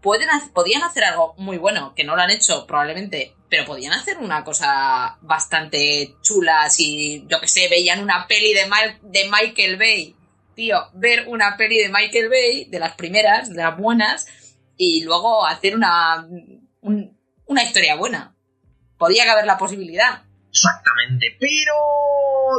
pueden 0.00 0.28
podían 0.52 0.82
hacer 0.82 1.04
algo 1.04 1.34
muy 1.38 1.58
bueno, 1.58 1.94
que 1.94 2.04
no 2.04 2.16
lo 2.16 2.22
han 2.22 2.30
hecho 2.30 2.66
probablemente, 2.66 3.34
pero 3.48 3.64
podían 3.64 3.92
hacer 3.92 4.18
una 4.18 4.42
cosa 4.44 5.18
bastante 5.22 6.14
chula 6.22 6.68
si, 6.70 7.24
yo 7.28 7.40
que 7.40 7.48
sé, 7.48 7.68
veían 7.68 8.00
una 8.00 8.26
peli 8.26 8.52
de 8.52 9.30
Michael 9.30 9.76
Bay. 9.76 10.16
Tío, 10.54 10.76
ver 10.94 11.26
una 11.28 11.56
peli 11.56 11.78
de 11.78 11.88
Michael 11.88 12.28
Bay, 12.28 12.64
de 12.66 12.78
las 12.78 12.94
primeras, 12.94 13.48
de 13.50 13.62
las 13.62 13.76
buenas, 13.76 14.26
y 14.76 15.02
luego 15.04 15.46
hacer 15.46 15.74
una, 15.74 16.26
un- 16.80 17.18
una 17.46 17.62
historia 17.64 17.96
buena. 17.96 18.34
Podía 18.98 19.24
caber 19.26 19.46
la 19.46 19.58
posibilidad. 19.58 20.22
exactamente, 20.50 21.34
pero 21.40 21.72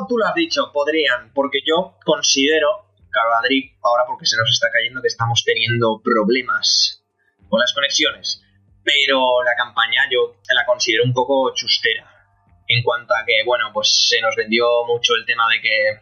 tú 0.09 0.17
lo 0.17 0.25
has 0.25 0.33
dicho, 0.33 0.71
podrían, 0.73 1.31
porque 1.33 1.59
yo 1.65 1.95
considero, 2.03 2.87
claro, 3.11 3.35
Adri, 3.35 3.75
ahora 3.83 4.03
porque 4.07 4.25
se 4.25 4.35
nos 4.37 4.49
está 4.49 4.67
cayendo 4.71 5.01
que 5.01 5.07
estamos 5.09 5.43
teniendo 5.45 6.01
problemas 6.03 7.03
con 7.49 7.59
las 7.59 7.71
conexiones, 7.73 8.41
pero 8.83 9.43
la 9.43 9.55
campaña 9.55 10.01
yo 10.11 10.35
la 10.55 10.65
considero 10.65 11.03
un 11.05 11.13
poco 11.13 11.53
chustera, 11.53 12.09
en 12.67 12.81
cuanto 12.83 13.13
a 13.13 13.23
que, 13.25 13.43
bueno, 13.45 13.69
pues 13.71 14.07
se 14.09 14.19
nos 14.21 14.35
vendió 14.35 14.65
mucho 14.87 15.13
el 15.15 15.25
tema 15.25 15.43
de 15.53 15.61
que, 15.61 15.99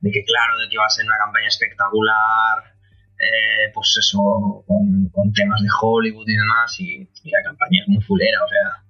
de 0.00 0.10
que 0.10 0.24
claro, 0.24 0.58
de 0.58 0.68
que 0.68 0.74
iba 0.74 0.86
a 0.86 0.90
ser 0.90 1.04
una 1.04 1.18
campaña 1.18 1.48
espectacular, 1.48 2.74
eh, 3.18 3.70
pues 3.74 3.96
eso, 3.98 4.64
con, 4.66 5.08
con, 5.12 5.32
temas 5.32 5.60
de 5.60 5.68
Hollywood 5.80 6.26
y 6.26 6.36
demás, 6.36 6.80
y, 6.80 7.08
y, 7.22 7.30
la 7.30 7.42
campaña 7.42 7.82
es 7.82 7.88
muy 7.88 8.02
fulera, 8.02 8.42
o 8.42 8.48
sea, 8.48 8.82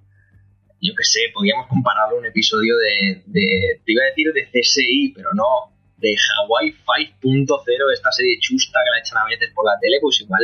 yo 0.81 0.93
qué 0.97 1.05
sé, 1.05 1.21
podríamos 1.35 1.67
compararlo 1.67 2.17
a 2.17 2.21
un 2.21 2.27
episodio 2.27 2.77
de, 2.77 3.23
de, 3.27 3.83
te 3.85 3.93
iba 3.93 4.03
a 4.05 4.07
decir 4.07 4.33
de 4.33 4.49
CSI, 4.51 5.13
pero 5.15 5.31
no, 5.35 5.75
de 5.99 6.15
Hawaii 6.39 6.75
5.0, 7.21 7.93
esta 7.93 8.13
serie 8.13 8.39
chusta 8.41 8.79
que 8.85 8.91
la 8.91 8.99
echan 8.99 9.19
a 9.19 9.27
veces 9.27 9.53
por 9.55 9.67
la 9.67 9.79
tele, 9.81 9.99
pues 10.01 10.21
igual, 10.21 10.43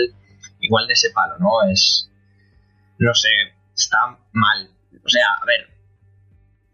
igual 0.60 0.86
de 0.86 0.92
ese 0.92 1.10
palo, 1.10 1.38
¿no? 1.38 1.70
Es, 1.70 2.10
no 2.98 3.14
sé, 3.14 3.30
está 3.74 4.18
mal. 4.32 4.68
O 5.04 5.08
sea, 5.08 5.26
a 5.40 5.44
ver, 5.46 5.68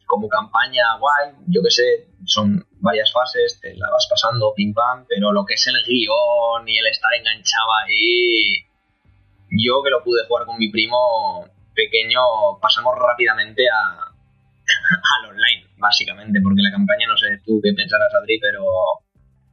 como 0.06 0.28
campaña 0.28 0.96
guay, 0.99 1.34
yo 1.46 1.62
qué 1.62 1.70
sé, 1.70 2.08
son 2.25 2.66
varias 2.82 3.12
fases, 3.12 3.58
te 3.60 3.74
la 3.76 3.88
vas 3.90 4.06
pasando 4.10 4.52
pim 4.54 4.74
pam, 4.74 5.06
pero 5.08 5.32
lo 5.32 5.46
que 5.46 5.54
es 5.54 5.66
el 5.68 5.82
guion 5.86 6.68
y 6.68 6.78
el 6.78 6.86
estar 6.86 7.14
enganchado 7.14 7.68
ahí, 7.84 8.66
yo 9.50 9.82
que 9.82 9.90
lo 9.90 10.02
pude 10.02 10.26
jugar 10.26 10.44
con 10.44 10.58
mi 10.58 10.68
primo 10.70 11.46
pequeño, 11.74 12.20
pasamos 12.60 12.94
rápidamente 12.98 13.62
a, 13.70 14.12
al 15.16 15.30
online, 15.30 15.70
básicamente, 15.78 16.40
porque 16.42 16.60
la 16.60 16.72
campaña, 16.72 17.06
no 17.06 17.16
sé 17.16 17.40
tú 17.46 17.60
qué 17.62 17.72
pensarás, 17.72 18.12
Adri, 18.14 18.38
pero... 18.40 18.64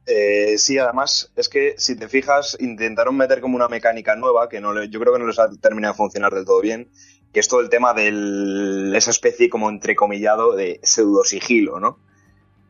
Eh, 0.06 0.58
sí, 0.58 0.76
además, 0.78 1.32
es 1.36 1.48
que 1.48 1.74
si 1.78 1.96
te 1.96 2.08
fijas, 2.08 2.56
intentaron 2.58 3.16
meter 3.16 3.40
como 3.40 3.54
una 3.54 3.68
mecánica 3.68 4.16
nueva 4.16 4.48
que 4.48 4.60
no 4.60 4.82
yo 4.82 4.98
creo 4.98 5.12
que 5.12 5.20
no 5.20 5.26
les 5.26 5.38
ha 5.38 5.48
terminado 5.60 5.94
de 5.94 5.98
funcionar 5.98 6.32
del 6.32 6.44
todo 6.44 6.60
bien, 6.60 6.90
que 7.32 7.38
es 7.38 7.48
todo 7.48 7.60
el 7.60 7.68
tema 7.68 7.94
de 7.94 8.96
esa 8.96 9.12
especie 9.12 9.48
como 9.48 9.68
entrecomillado 9.68 10.56
de 10.56 10.80
pseudo 10.82 11.22
sigilo, 11.22 11.78
¿no? 11.78 11.98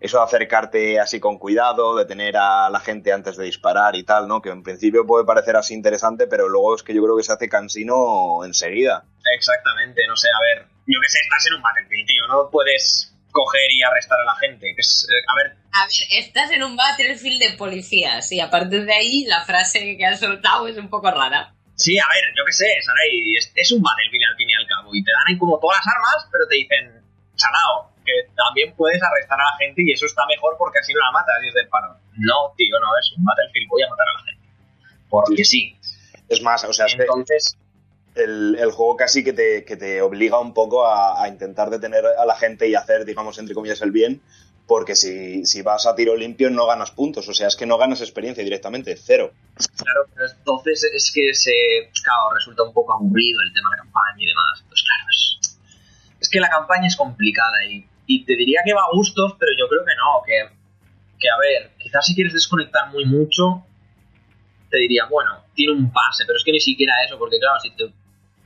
Eso 0.00 0.18
de 0.18 0.24
acercarte 0.24 0.98
así 0.98 1.20
con 1.20 1.38
cuidado, 1.38 1.96
de 1.96 2.06
tener 2.06 2.36
a 2.36 2.70
la 2.70 2.80
gente 2.80 3.12
antes 3.12 3.36
de 3.36 3.44
disparar 3.44 3.94
y 3.96 4.04
tal, 4.04 4.26
¿no? 4.26 4.40
Que 4.40 4.50
en 4.50 4.62
principio 4.62 5.06
puede 5.06 5.24
parecer 5.24 5.56
así 5.56 5.74
interesante, 5.74 6.26
pero 6.26 6.48
luego 6.48 6.74
es 6.74 6.82
que 6.82 6.94
yo 6.94 7.02
creo 7.02 7.16
que 7.16 7.22
se 7.22 7.32
hace 7.32 7.48
cansino 7.48 8.44
enseguida. 8.44 9.04
Exactamente, 9.36 10.02
no 10.08 10.16
sé, 10.16 10.28
a 10.28 10.40
ver, 10.40 10.66
yo 10.86 10.98
que 11.00 11.08
sé, 11.08 11.18
estás 11.20 11.46
en 11.46 11.54
un 11.54 11.62
Battlefield, 11.62 12.06
tío, 12.06 12.26
no 12.28 12.50
puedes 12.50 13.14
coger 13.30 13.70
y 13.70 13.82
arrestar 13.82 14.20
a 14.20 14.24
la 14.24 14.34
gente. 14.36 14.74
Que 14.74 14.80
es, 14.80 15.06
eh, 15.08 15.24
a 15.28 15.34
ver. 15.36 15.56
A 15.72 15.86
ver, 15.86 16.24
estás 16.24 16.50
en 16.50 16.62
un 16.62 16.76
Battlefield 16.76 17.40
de 17.40 17.56
policías 17.56 18.30
y 18.32 18.40
a 18.40 18.50
partir 18.50 18.84
de 18.84 18.92
ahí 18.92 19.24
la 19.26 19.44
frase 19.44 19.96
que 19.96 20.06
has 20.06 20.20
soltado 20.20 20.66
es 20.66 20.76
un 20.76 20.88
poco 20.88 21.10
rara. 21.10 21.54
Sí, 21.74 21.98
a 21.98 22.06
ver, 22.08 22.24
yo 22.36 22.44
qué 22.44 22.52
sé, 22.52 22.66
Saray, 22.82 23.36
es, 23.36 23.52
es 23.54 23.72
un 23.72 23.80
Battlefield 23.80 24.24
al 24.30 24.36
fin 24.36 24.50
y 24.50 24.54
al 24.54 24.66
cabo 24.66 24.94
y 24.94 25.02
te 25.02 25.10
dan 25.12 25.22
ahí 25.28 25.38
como 25.38 25.58
todas 25.58 25.78
las 25.78 25.94
armas, 25.94 26.28
pero 26.30 26.46
te 26.46 26.56
dicen, 26.56 27.02
salao, 27.36 27.90
también 28.36 28.74
puedes 28.76 29.02
arrestar 29.02 29.40
a 29.40 29.44
la 29.44 29.56
gente 29.58 29.82
y 29.84 29.92
eso 29.92 30.06
está 30.06 30.26
mejor 30.26 30.56
porque 30.58 30.78
así 30.78 30.92
no 30.92 31.00
la 31.00 31.12
matas 31.12 31.36
y 31.42 31.48
es 31.48 31.54
del 31.54 31.68
paro. 31.68 31.96
No, 32.16 32.52
tío, 32.56 32.78
no 32.78 32.86
es 32.98 33.12
un 33.16 33.24
Battlefield, 33.24 33.68
voy 33.68 33.82
a 33.82 33.88
matar 33.88 34.06
a 34.08 34.20
la 34.20 34.26
gente. 34.26 34.48
Porque 35.08 35.44
sí. 35.44 35.76
Es 36.28 36.42
más, 36.42 36.64
o 36.64 36.72
sea, 36.72 36.86
entonces... 36.88 37.56
El, 38.14 38.56
el, 38.58 38.72
juego 38.72 38.96
casi 38.96 39.22
que 39.22 39.32
te, 39.32 39.64
que 39.64 39.76
te 39.76 40.02
obliga 40.02 40.40
un 40.40 40.52
poco 40.52 40.84
a, 40.84 41.22
a, 41.22 41.28
intentar 41.28 41.70
detener 41.70 42.04
a 42.04 42.26
la 42.26 42.34
gente 42.34 42.68
y 42.68 42.74
hacer, 42.74 43.04
digamos, 43.04 43.38
entre 43.38 43.54
comillas, 43.54 43.80
el 43.82 43.92
bien, 43.92 44.20
porque 44.70 44.94
si, 44.94 45.44
si, 45.46 45.62
vas 45.62 45.84
a 45.86 45.96
tiro 45.96 46.14
limpio 46.14 46.48
no 46.48 46.64
ganas 46.64 46.92
puntos, 46.92 47.28
o 47.28 47.34
sea, 47.34 47.48
es 47.48 47.56
que 47.56 47.66
no 47.66 47.76
ganas 47.76 48.02
experiencia 48.02 48.44
directamente, 48.44 48.96
cero. 48.96 49.32
Claro, 49.76 50.02
pero 50.14 50.26
entonces 50.30 50.84
es 50.94 51.10
que 51.12 51.34
se, 51.34 51.90
claro, 52.04 52.34
resulta 52.36 52.62
un 52.62 52.72
poco 52.72 52.94
aburrido 52.94 53.40
el 53.42 53.52
tema 53.52 53.70
de 53.70 53.76
la 53.78 53.82
campaña 53.82 54.18
y 54.18 54.26
demás. 54.26 54.64
Pues 54.68 54.84
claro, 54.84 55.04
es, 55.10 55.58
es 56.20 56.28
que 56.30 56.38
la 56.38 56.48
campaña 56.48 56.86
es 56.86 56.94
complicada 56.94 57.64
y 57.64 57.84
y 58.10 58.24
te 58.24 58.34
diría 58.34 58.62
que 58.64 58.74
va 58.74 58.82
a 58.82 58.92
gustos, 58.92 59.36
pero 59.38 59.52
yo 59.56 59.68
creo 59.68 59.84
que 59.86 59.94
no, 59.94 60.18
que, 60.26 60.34
que 61.16 61.30
a 61.30 61.38
ver, 61.38 61.70
quizás 61.78 62.04
si 62.04 62.12
quieres 62.16 62.32
desconectar 62.32 62.90
muy 62.90 63.04
mucho, 63.04 63.62
te 64.68 64.78
diría, 64.78 65.06
bueno, 65.08 65.44
tiene 65.54 65.74
un 65.74 65.92
pase, 65.92 66.24
pero 66.26 66.36
es 66.36 66.42
que 66.42 66.50
ni 66.50 66.58
siquiera 66.58 66.92
eso, 67.06 67.16
porque 67.20 67.38
claro, 67.38 67.60
si, 67.60 67.70
te, 67.70 67.86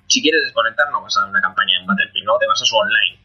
si 0.06 0.20
quieres 0.20 0.42
desconectar 0.44 0.90
no 0.92 1.00
vas 1.00 1.16
a 1.16 1.24
una 1.24 1.40
campaña 1.40 1.80
en 1.80 1.86
Battlefield, 1.86 2.26
¿no? 2.26 2.36
Te 2.36 2.46
vas 2.46 2.60
a 2.60 2.64
su 2.66 2.76
online, 2.76 3.18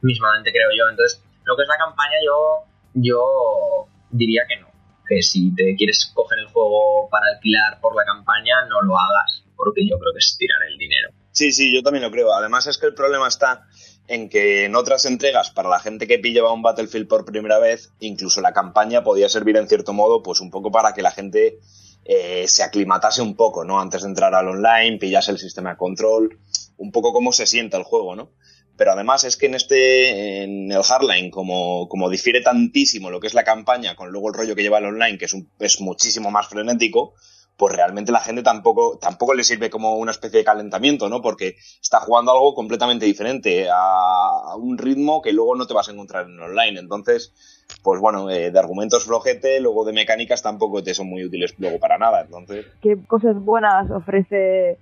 mismamente 0.00 0.50
creo 0.50 0.70
yo. 0.72 0.88
Entonces, 0.88 1.22
lo 1.44 1.54
que 1.54 1.62
es 1.64 1.68
la 1.68 1.76
campaña 1.76 2.16
yo, 2.24 2.64
yo 2.94 3.86
diría 4.08 4.44
que 4.48 4.60
no, 4.60 4.68
que 5.06 5.20
si 5.20 5.54
te 5.54 5.76
quieres 5.76 6.10
coger 6.14 6.38
el 6.38 6.46
juego 6.46 7.06
para 7.10 7.26
alquilar 7.34 7.82
por 7.82 7.94
la 7.94 8.06
campaña, 8.06 8.64
no 8.64 8.80
lo 8.80 8.98
hagas, 8.98 9.44
porque 9.54 9.86
yo 9.86 9.98
creo 9.98 10.14
que 10.14 10.24
es 10.24 10.38
tirar 10.38 10.62
el 10.62 10.78
dinero. 10.78 11.10
Sí, 11.32 11.52
sí, 11.52 11.74
yo 11.74 11.82
también 11.82 12.02
lo 12.02 12.10
creo. 12.10 12.32
Además 12.32 12.66
es 12.66 12.78
que 12.78 12.86
el 12.86 12.94
problema 12.94 13.28
está 13.28 13.66
en 14.10 14.28
que 14.28 14.64
en 14.64 14.74
otras 14.74 15.04
entregas, 15.04 15.52
para 15.52 15.68
la 15.68 15.78
gente 15.78 16.08
que 16.08 16.18
pillaba 16.18 16.52
un 16.52 16.62
Battlefield 16.62 17.06
por 17.06 17.24
primera 17.24 17.60
vez, 17.60 17.92
incluso 18.00 18.40
la 18.40 18.52
campaña 18.52 19.04
podía 19.04 19.28
servir 19.28 19.56
en 19.56 19.68
cierto 19.68 19.92
modo, 19.92 20.20
pues 20.20 20.40
un 20.40 20.50
poco 20.50 20.72
para 20.72 20.92
que 20.92 21.00
la 21.00 21.12
gente 21.12 21.60
eh, 22.04 22.44
se 22.48 22.64
aclimatase 22.64 23.22
un 23.22 23.36
poco, 23.36 23.64
¿no? 23.64 23.80
Antes 23.80 24.02
de 24.02 24.08
entrar 24.08 24.34
al 24.34 24.48
online, 24.48 24.98
pillase 24.98 25.30
el 25.30 25.38
sistema 25.38 25.70
de 25.70 25.76
control, 25.76 26.40
un 26.76 26.90
poco 26.90 27.12
cómo 27.12 27.32
se 27.32 27.46
sienta 27.46 27.76
el 27.76 27.84
juego, 27.84 28.16
¿no? 28.16 28.32
Pero 28.76 28.90
además 28.90 29.22
es 29.22 29.36
que 29.36 29.46
en 29.46 29.54
este, 29.54 30.42
en 30.42 30.72
el 30.72 30.82
Hardline, 30.82 31.30
como, 31.30 31.88
como 31.88 32.10
difiere 32.10 32.40
tantísimo 32.40 33.10
lo 33.10 33.20
que 33.20 33.28
es 33.28 33.34
la 33.34 33.44
campaña 33.44 33.94
con 33.94 34.10
luego 34.10 34.30
el 34.30 34.34
rollo 34.34 34.56
que 34.56 34.62
lleva 34.62 34.78
el 34.78 34.86
online, 34.86 35.18
que 35.18 35.26
es, 35.26 35.34
un, 35.34 35.52
es 35.60 35.80
muchísimo 35.80 36.32
más 36.32 36.48
frenético, 36.48 37.14
pues 37.60 37.76
realmente 37.76 38.10
la 38.10 38.20
gente 38.20 38.42
tampoco, 38.42 38.98
tampoco 38.98 39.34
le 39.34 39.44
sirve 39.44 39.68
como 39.68 39.96
una 39.96 40.12
especie 40.12 40.38
de 40.38 40.44
calentamiento, 40.46 41.10
¿no? 41.10 41.20
Porque 41.20 41.56
está 41.82 42.00
jugando 42.00 42.32
algo 42.32 42.54
completamente 42.54 43.04
diferente, 43.04 43.68
a, 43.70 44.56
un 44.56 44.78
ritmo 44.78 45.20
que 45.20 45.34
luego 45.34 45.54
no 45.54 45.66
te 45.66 45.74
vas 45.74 45.86
a 45.86 45.92
encontrar 45.92 46.24
en 46.24 46.40
online. 46.40 46.80
Entonces, 46.80 47.34
pues 47.82 48.00
bueno, 48.00 48.30
eh, 48.30 48.50
de 48.50 48.58
argumentos 48.58 49.04
flojete, 49.04 49.60
luego 49.60 49.84
de 49.84 49.92
mecánicas 49.92 50.40
tampoco 50.40 50.82
te 50.82 50.94
son 50.94 51.10
muy 51.10 51.22
útiles 51.22 51.54
luego 51.58 51.78
para 51.78 51.98
nada. 51.98 52.22
Entonces. 52.22 52.64
¿Qué 52.80 52.96
cosas 53.06 53.36
buenas 53.36 53.90
ofrece 53.90 54.78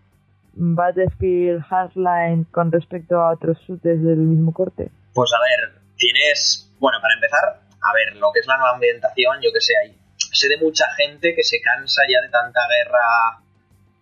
Battlefield 0.53 1.65
Hardline 1.65 2.45
con 2.53 2.71
respecto 2.71 3.21
a 3.21 3.33
otros 3.33 3.59
shooters 3.67 4.05
del 4.05 4.19
mismo 4.19 4.53
corte? 4.53 4.93
Pues 5.15 5.33
a 5.33 5.41
ver, 5.43 5.83
tienes, 5.97 6.73
bueno, 6.79 6.99
para 7.03 7.15
empezar, 7.15 7.61
a 7.83 7.93
ver, 7.93 8.15
lo 8.19 8.31
que 8.33 8.39
es 8.39 8.47
la 8.47 8.57
nueva 8.57 8.75
ambientación, 8.75 9.39
yo 9.43 9.51
que 9.53 9.61
sé, 9.61 9.73
hay 9.83 9.98
sé 10.33 10.49
de 10.49 10.59
mucha 10.59 10.87
gente 10.97 11.35
que 11.35 11.43
se 11.43 11.61
cansa 11.61 12.03
ya 12.09 12.21
de 12.21 12.29
tanta 12.29 12.61
guerra 12.69 13.43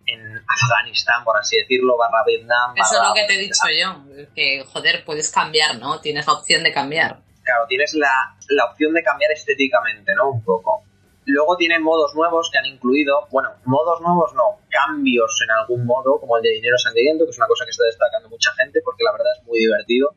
en 0.07 0.41
Afganistán, 0.47 1.23
por 1.23 1.37
así 1.37 1.57
decirlo, 1.57 1.97
barra 1.97 2.23
Vietnam. 2.25 2.73
Eso 2.75 2.95
es 2.95 3.09
lo 3.09 3.13
que 3.13 3.25
te 3.25 3.35
he 3.35 3.39
dicho 3.39 3.67
yo, 3.69 4.27
que 4.33 4.63
joder, 4.63 5.03
puedes 5.05 5.29
cambiar, 5.29 5.77
¿no? 5.77 5.99
Tienes 5.99 6.25
la 6.25 6.33
opción 6.33 6.63
de 6.63 6.71
cambiar. 6.71 7.19
Claro, 7.43 7.65
tienes 7.67 7.93
la, 7.93 8.35
la 8.49 8.65
opción 8.65 8.93
de 8.93 9.03
cambiar 9.03 9.31
estéticamente, 9.31 10.15
¿no? 10.15 10.31
Un 10.31 10.43
poco. 10.43 10.83
Luego 11.25 11.57
tienen 11.57 11.83
modos 11.83 12.15
nuevos 12.15 12.49
que 12.49 12.57
han 12.57 12.65
incluido, 12.65 13.27
bueno, 13.31 13.49
modos 13.65 13.99
nuevos 13.99 14.33
no, 14.33 14.61
cambios 14.69 15.41
en 15.43 15.51
algún 15.51 15.85
modo, 15.85 16.19
como 16.21 16.37
el 16.37 16.43
de 16.43 16.51
dinero 16.51 16.77
sangriento, 16.77 17.25
que 17.25 17.31
es 17.31 17.37
una 17.37 17.47
cosa 17.47 17.65
que 17.65 17.71
está 17.71 17.83
destacando 17.83 18.29
mucha 18.29 18.53
gente 18.53 18.79
porque 18.83 19.03
la 19.03 19.11
verdad 19.11 19.33
es 19.37 19.45
muy 19.45 19.59
divertido, 19.59 20.15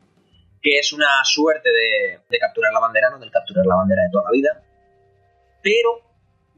que 0.61 0.79
es 0.79 0.93
una 0.93 1.23
suerte 1.25 1.69
de, 1.69 2.19
de 2.29 2.39
capturar 2.39 2.71
la 2.71 2.79
bandera, 2.79 3.09
no 3.09 3.19
del 3.19 3.29
capturar 3.29 3.65
la 3.65 3.75
bandera 3.75 4.03
de 4.03 4.09
toda 4.09 4.23
la 4.23 4.31
vida, 4.31 4.63
pero 5.61 6.01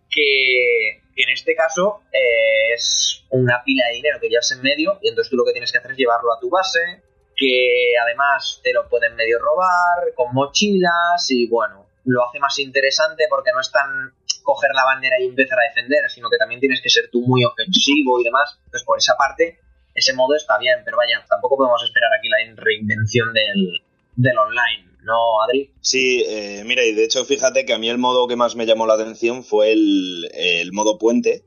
que, 0.10 0.90
en 1.16 1.30
este 1.30 1.56
caso 1.56 2.02
eh, 2.12 2.74
es 2.74 3.26
una 3.30 3.64
pila 3.64 3.86
de 3.88 3.96
dinero 3.96 4.20
que 4.20 4.30
llevas 4.30 4.52
en 4.52 4.62
medio 4.62 5.00
y 5.02 5.10
entonces 5.10 5.30
tú 5.30 5.38
lo 5.38 5.46
que 5.46 5.54
tienes 5.54 5.72
que 5.72 5.78
hacer 5.78 5.92
es 5.92 5.98
llevarlo 5.98 6.34
a 6.34 6.40
tu 6.40 6.50
base, 6.50 7.04
que 7.36 7.94
además 8.02 8.62
te 8.64 8.74
lo 8.74 8.88
pueden 8.90 9.16
medio 9.16 9.40
robar 9.40 10.14
con 10.16 10.34
mochilas 10.34 11.30
y 11.30 11.48
bueno, 11.48 11.88
lo 12.06 12.28
hace 12.28 12.40
más 12.40 12.58
interesante 12.60 13.26
porque 13.30 13.52
no 13.52 13.60
es 13.60 13.72
tan 13.72 14.14
coger 14.44 14.72
la 14.74 14.86
bandera 14.86 15.20
y 15.20 15.26
empezar 15.26 15.58
a 15.60 15.70
defender, 15.70 16.10
sino 16.10 16.30
que 16.30 16.38
también 16.38 16.60
tienes 16.60 16.82
que 16.82 16.90
ser 16.90 17.10
tú 17.10 17.22
muy 17.22 17.46
ofensivo 17.46 18.20
y 18.20 18.24
demás. 18.24 18.60
Entonces 18.66 18.86
por 18.86 18.98
esa 18.98 19.16
parte 19.16 19.60
ese 19.96 20.14
modo 20.14 20.36
está 20.36 20.58
bien, 20.58 20.82
pero 20.84 20.98
vaya, 20.98 21.24
tampoco 21.30 21.58
podemos 21.58 21.84
esperar 21.84 22.10
aquí 22.18 22.28
la 22.28 22.38
reinvención 22.56 23.32
del, 23.34 23.82
del 24.16 24.38
online. 24.38 24.93
¿No, 25.04 25.42
Adri? 25.44 25.74
Sí, 25.82 26.24
eh, 26.28 26.64
mira, 26.66 26.84
y 26.84 26.94
de 26.94 27.04
hecho 27.04 27.26
fíjate 27.26 27.66
que 27.66 27.74
a 27.74 27.78
mí 27.78 27.90
el 27.90 27.98
modo 27.98 28.28
que 28.28 28.36
más 28.36 28.56
me 28.56 28.66
llamó 28.66 28.88
la 28.88 28.96
atención 28.96 29.44
fue 29.44 29.72
el, 29.72 30.70
modo 30.72 30.98
puente, 30.98 31.44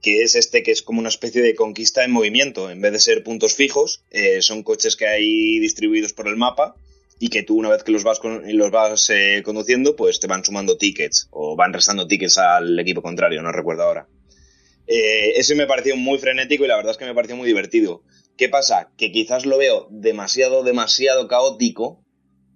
que 0.00 0.22
es 0.22 0.34
este 0.34 0.62
que 0.62 0.70
es 0.70 0.82
como 0.82 1.00
una 1.00 1.08
especie 1.08 1.42
de 1.42 1.54
conquista 1.54 2.04
en 2.04 2.12
movimiento. 2.12 2.70
En 2.70 2.80
vez 2.80 2.92
de 2.92 3.00
ser 3.00 3.22
puntos 3.22 3.54
fijos, 3.54 4.04
eh, 4.10 4.42
son 4.42 4.62
coches 4.62 4.96
que 4.96 5.06
hay 5.06 5.58
distribuidos 5.58 6.12
por 6.12 6.28
el 6.28 6.36
mapa 6.36 6.76
y 7.18 7.28
que 7.28 7.42
tú 7.42 7.56
una 7.56 7.70
vez 7.70 7.82
que 7.82 7.92
los 7.92 8.04
vas, 8.04 8.18
con, 8.18 8.42
los 8.56 8.70
vas 8.70 9.10
eh, 9.10 9.42
conduciendo, 9.44 9.96
pues 9.96 10.20
te 10.20 10.26
van 10.26 10.44
sumando 10.44 10.76
tickets 10.76 11.28
o 11.30 11.56
van 11.56 11.72
restando 11.72 12.06
tickets 12.06 12.38
al 12.38 12.78
equipo 12.78 13.02
contrario, 13.02 13.42
no 13.42 13.52
recuerdo 13.52 13.84
ahora. 13.84 14.08
Eh, 14.86 15.32
ese 15.36 15.54
me 15.54 15.66
pareció 15.66 15.96
muy 15.96 16.18
frenético 16.18 16.64
y 16.64 16.68
la 16.68 16.76
verdad 16.76 16.92
es 16.92 16.98
que 16.98 17.06
me 17.06 17.14
pareció 17.14 17.36
muy 17.36 17.46
divertido. 17.46 18.02
¿Qué 18.36 18.48
pasa? 18.48 18.90
Que 18.98 19.12
quizás 19.12 19.46
lo 19.46 19.58
veo 19.58 19.86
demasiado, 19.90 20.62
demasiado 20.64 21.28
caótico 21.28 22.03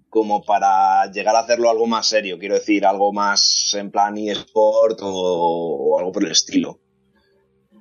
como 0.09 0.43
para 0.43 1.09
llegar 1.11 1.35
a 1.35 1.39
hacerlo 1.39 1.69
algo 1.69 1.87
más 1.87 2.07
serio, 2.07 2.39
quiero 2.39 2.55
decir, 2.55 2.85
algo 2.85 3.13
más 3.13 3.73
en 3.75 3.91
plan 3.91 4.17
eSport 4.17 4.99
o, 5.01 5.11
o 5.11 5.99
algo 5.99 6.11
por 6.11 6.25
el 6.25 6.31
estilo. 6.31 6.79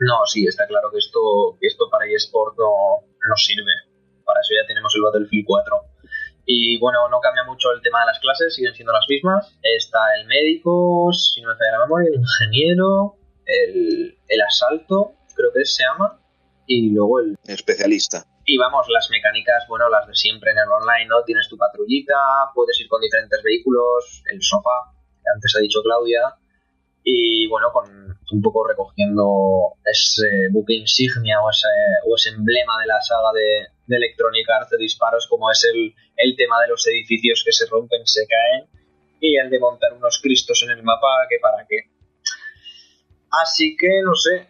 No, 0.00 0.24
sí, 0.26 0.46
está 0.46 0.66
claro 0.66 0.90
que 0.92 0.98
esto, 0.98 1.58
esto 1.60 1.88
para 1.90 2.06
eSport 2.06 2.56
no, 2.56 3.06
no 3.28 3.36
sirve. 3.36 3.72
Para 4.24 4.40
eso 4.40 4.54
ya 4.54 4.66
tenemos 4.66 4.94
el 4.94 5.02
Battlefield 5.02 5.44
4. 5.46 5.76
Y 6.46 6.78
bueno, 6.78 7.08
no 7.10 7.20
cambia 7.20 7.44
mucho 7.44 7.72
el 7.72 7.82
tema 7.82 8.00
de 8.00 8.06
las 8.06 8.18
clases, 8.20 8.54
siguen 8.54 8.74
siendo 8.74 8.92
las 8.92 9.04
mismas. 9.08 9.58
Está 9.62 9.98
el 10.20 10.26
médico, 10.26 11.10
si 11.12 11.42
no 11.42 11.48
me 11.48 11.56
falla 11.56 11.78
la 11.78 11.84
memoria, 11.84 12.10
el 12.10 12.20
ingeniero, 12.20 13.16
el, 13.44 14.18
el 14.28 14.40
asalto, 14.42 15.14
creo 15.34 15.52
que 15.52 15.64
se 15.64 15.82
llama, 15.82 16.20
y 16.66 16.90
luego 16.90 17.20
el 17.20 17.36
Especialista. 17.46 18.24
Y 18.48 18.56
vamos, 18.56 18.86
las 18.88 19.10
mecánicas, 19.10 19.66
bueno, 19.68 19.90
las 19.90 20.06
de 20.06 20.14
siempre 20.14 20.52
en 20.52 20.58
el 20.58 20.72
online, 20.72 21.04
¿no? 21.04 21.22
Tienes 21.22 21.46
tu 21.50 21.58
patrullita, 21.58 22.48
puedes 22.54 22.80
ir 22.80 22.88
con 22.88 23.02
diferentes 23.02 23.42
vehículos, 23.42 24.22
el 24.32 24.40
sofá, 24.40 24.88
que 25.22 25.28
antes 25.34 25.54
ha 25.54 25.60
dicho 25.60 25.82
Claudia, 25.82 26.32
y 27.04 27.46
bueno, 27.46 27.70
con 27.70 27.84
un 28.32 28.42
poco 28.42 28.66
recogiendo 28.66 29.74
ese 29.84 30.48
buque 30.50 30.72
insignia 30.72 31.42
o 31.42 31.50
ese, 31.50 31.68
o 32.08 32.16
ese 32.16 32.30
emblema 32.30 32.80
de 32.80 32.86
la 32.86 33.02
saga 33.02 33.32
de, 33.34 33.66
de 33.86 33.96
Electronic 33.96 34.48
Arts 34.48 34.70
de 34.70 34.78
disparos, 34.78 35.26
como 35.28 35.50
es 35.50 35.68
el, 35.70 35.94
el 36.16 36.34
tema 36.34 36.58
de 36.62 36.68
los 36.68 36.86
edificios 36.86 37.42
que 37.44 37.52
se 37.52 37.66
rompen, 37.66 38.06
se 38.06 38.26
caen, 38.26 38.64
y 39.20 39.36
el 39.36 39.50
de 39.50 39.60
montar 39.60 39.92
unos 39.92 40.20
cristos 40.22 40.62
en 40.62 40.70
el 40.70 40.82
mapa, 40.82 41.26
que 41.28 41.36
para 41.38 41.66
qué. 41.68 41.92
Así 43.30 43.76
que, 43.76 44.00
no 44.02 44.14
sé, 44.14 44.48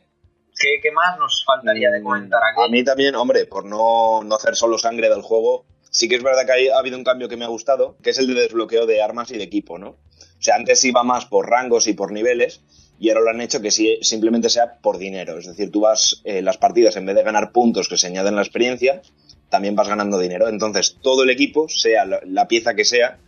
¿qué, 0.82 0.90
más 0.92 1.18
nos 1.18 1.44
faltaría 1.44 1.90
de 1.90 2.02
comentar 2.02 2.40
aquí? 2.42 2.62
A 2.62 2.68
mí 2.68 2.84
también, 2.84 3.14
hombre, 3.14 3.46
por 3.46 3.64
no, 3.64 4.22
no 4.24 4.34
hacer 4.34 4.56
solo 4.56 4.78
sangre 4.78 5.08
del 5.08 5.22
juego, 5.22 5.64
sí 5.90 6.08
que 6.08 6.16
es 6.16 6.22
verdad 6.22 6.46
que 6.46 6.70
ha 6.72 6.78
habido 6.78 6.96
un 6.98 7.04
cambio 7.04 7.28
que 7.28 7.36
me 7.36 7.44
ha 7.44 7.48
gustado, 7.48 7.96
que 8.02 8.10
es 8.10 8.18
el 8.18 8.26
de 8.26 8.34
desbloqueo 8.34 8.86
de 8.86 9.02
armas 9.02 9.30
y 9.30 9.38
de 9.38 9.44
equipo, 9.44 9.78
¿no? 9.78 9.90
O 9.90 10.40
sea, 10.42 10.56
antes 10.56 10.84
iba 10.84 11.02
más 11.02 11.24
por 11.26 11.48
rangos 11.48 11.86
y 11.86 11.94
por 11.94 12.12
niveles, 12.12 12.60
y 13.00 13.10
ahora 13.10 13.22
lo 13.22 13.30
han 13.30 13.40
hecho 13.40 13.60
que 13.60 13.70
sí- 13.70 13.98
simplemente 14.02 14.48
sea 14.50 14.78
por 14.80 14.98
dinero. 14.98 15.38
Es 15.38 15.46
decir, 15.46 15.70
tú 15.70 15.80
vas, 15.80 16.20
eh, 16.24 16.42
las 16.42 16.58
partidas, 16.58 16.96
en 16.96 17.06
vez 17.06 17.14
de 17.16 17.22
ganar 17.22 17.52
puntos 17.52 17.88
que 17.88 17.96
se 17.96 18.06
añaden 18.08 18.34
la 18.36 18.42
experiencia, 18.42 19.02
también 19.50 19.76
vas 19.76 19.88
ganando 19.88 20.18
dinero. 20.18 20.48
Entonces, 20.48 20.96
todo 21.02 21.22
el 21.22 21.30
equipo, 21.30 21.68
sea 21.68 22.04
la, 22.04 22.20
la 22.24 22.48
pieza 22.48 22.74
que 22.74 22.84
sea, 22.84 23.18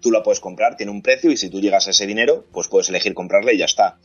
tú 0.00 0.10
la 0.10 0.22
puedes 0.22 0.40
comprar, 0.40 0.76
tiene 0.76 0.92
un 0.92 1.02
precio, 1.02 1.30
y 1.30 1.36
si 1.36 1.50
tú 1.50 1.60
llegas 1.60 1.86
a 1.88 1.90
ese 1.90 2.06
dinero, 2.06 2.44
pues 2.52 2.68
puedes 2.68 2.88
elegir 2.88 3.14
comprarla 3.14 3.52
y 3.52 3.58
ya 3.58 3.64
está. 3.64 3.98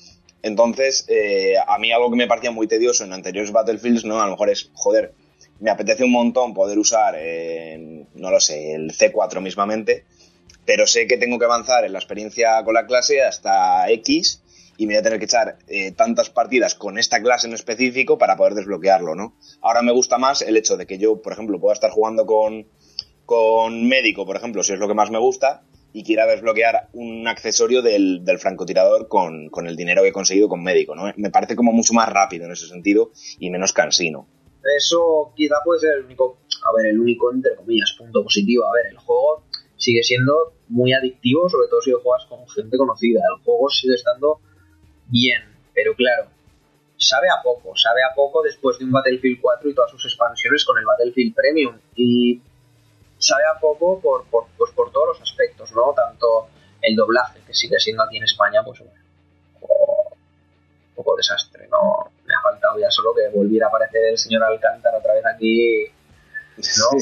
Entonces, 0.44 1.06
eh, 1.08 1.56
a 1.66 1.80
mí 1.80 1.92
algo 1.94 2.12
que 2.12 2.18
me 2.18 2.28
parecía 2.28 2.52
muy 2.52 2.68
tedioso 2.68 3.06
en 3.06 3.14
anteriores 3.14 3.54
Battlefields, 3.54 4.04
¿no? 4.04 4.22
A 4.22 4.26
lo 4.26 4.32
mejor 4.32 4.50
es, 4.50 4.70
joder, 4.74 5.14
me 5.62 5.72
apetece 5.72 6.04
un 6.04 6.12
montón 6.12 6.54
poder 6.54 6.78
usar, 6.78 7.16
eh, 7.18 8.06
no 8.14 8.30
lo 8.30 8.40
sé, 8.42 8.74
el 8.74 8.92
C4 8.92 9.40
mismamente, 9.40 10.04
pero 10.66 10.86
sé 10.86 11.08
que 11.08 11.18
tengo 11.18 11.40
que 11.40 11.46
avanzar 11.46 11.86
en 11.86 11.94
la 11.94 12.00
experiencia 12.00 12.62
con 12.66 12.74
la 12.74 12.86
clase 12.86 13.22
hasta 13.24 13.90
X 13.90 14.42
y 14.76 14.86
me 14.86 14.96
voy 14.96 15.00
a 15.00 15.04
tener 15.04 15.20
que 15.20 15.26
echar 15.26 15.60
eh, 15.68 15.94
tantas 15.94 16.30
partidas 16.30 16.76
con 16.76 16.98
esta 16.98 17.22
clase 17.22 17.48
en 17.48 17.54
específico 17.54 18.18
para 18.18 18.36
poder 18.36 18.54
desbloquearlo, 18.56 19.16
¿no? 19.16 19.38
Ahora 19.62 19.82
me 19.82 19.94
gusta 19.94 20.18
más 20.18 20.42
el 20.42 20.58
hecho 20.58 20.76
de 20.76 20.86
que 20.86 20.98
yo, 20.98 21.22
por 21.22 21.32
ejemplo, 21.32 21.58
pueda 21.62 21.74
estar 21.74 21.92
jugando 21.92 22.26
con, 22.26 22.68
con 23.26 23.88
médico, 23.88 24.26
por 24.26 24.36
ejemplo, 24.36 24.62
si 24.62 24.74
es 24.74 24.80
lo 24.80 24.90
que 24.90 24.94
más 24.94 25.10
me 25.10 25.20
gusta, 25.20 25.64
y 25.94 26.04
quiera 26.04 26.26
desbloquear 26.26 26.90
un 26.94 27.28
accesorio 27.28 27.82
del, 27.82 28.26
del 28.26 28.40
francotirador 28.40 29.08
con, 29.08 29.50
con 29.50 29.68
el 29.68 29.76
dinero 29.76 30.02
que 30.02 30.10
he 30.10 30.14
conseguido 30.14 30.50
con 30.50 30.64
médico, 30.64 30.96
¿no? 30.96 31.14
Me 31.16 31.30
parece 31.30 31.56
como 31.56 31.72
mucho 31.72 31.94
más 31.94 32.10
rápido 32.10 32.46
en 32.46 32.52
ese 32.52 32.68
sentido 32.68 33.12
y 33.40 33.52
menos 33.52 33.74
cansino. 33.74 34.28
Eso 34.78 35.34
quizá 35.36 35.56
puede 35.64 35.82
ser 35.82 35.98
el 35.98 36.06
único, 36.06 36.40
a 36.66 36.76
ver, 36.76 36.88
el 36.88 37.00
único, 37.00 37.32
entre 37.32 37.56
comillas, 37.56 37.94
punto 37.98 38.24
positivo. 38.24 38.66
A 38.66 38.74
ver, 38.74 38.92
el 38.92 38.98
juego 38.98 39.44
sigue 39.76 40.02
siendo 40.04 40.54
muy 40.70 40.94
adictivo, 40.94 41.48
sobre 41.50 41.68
todo 41.68 41.82
si 41.82 41.92
lo 41.92 42.02
juegas 42.02 42.26
con 42.26 42.48
gente 42.50 42.78
conocida. 42.78 43.22
El 43.38 43.44
juego 43.44 43.70
sigue 43.70 43.94
estando 43.96 44.40
bien, 45.10 45.42
pero 45.74 45.94
claro, 45.96 46.30
sabe 46.98 47.28
a 47.30 47.44
poco, 47.44 47.76
sabe 47.76 48.02
a 48.10 48.16
poco 48.16 48.42
después 48.42 48.80
de 48.80 48.86
un 48.86 48.92
Battlefield 48.92 49.42
4 49.42 49.70
y 49.70 49.76
todas 49.76 49.92
sus 49.92 50.06
expansiones 50.06 50.66
con 50.66 50.78
el 50.78 50.86
Battlefield 50.86 51.36
Premium. 51.36 51.78
Y 51.96 52.42
sabe 53.24 53.44
a 53.46 53.60
poco 53.60 54.00
por, 54.02 54.26
por, 54.26 54.48
pues 54.58 54.72
por 54.72 54.92
todos 54.92 55.08
los 55.18 55.22
aspectos, 55.22 55.72
¿no? 55.72 55.94
Tanto 55.94 56.50
el 56.82 56.96
doblaje, 56.96 57.40
que 57.48 57.54
sigue 57.54 57.80
siendo 57.80 58.04
aquí 58.04 58.18
en 58.18 58.24
España, 58.24 58.62
pues 58.64 58.80
bueno, 58.80 58.94
un 59.56 59.62
poco, 59.62 60.18
un 60.90 60.96
poco 60.96 61.16
desastre, 61.16 61.68
¿no? 61.70 62.12
Me 62.26 62.34
ha 62.36 62.42
faltado 62.42 62.78
ya 62.80 62.92
solo 62.92 63.14
que 63.16 63.30
volviera 63.36 63.68
a 63.68 63.70
aparecer 63.70 64.04
el 64.06 64.18
señor 64.18 64.44
Alcántara 64.44 64.98
otra 64.98 65.14
vez 65.14 65.26
aquí, 65.26 65.86
¿no? 66.58 67.00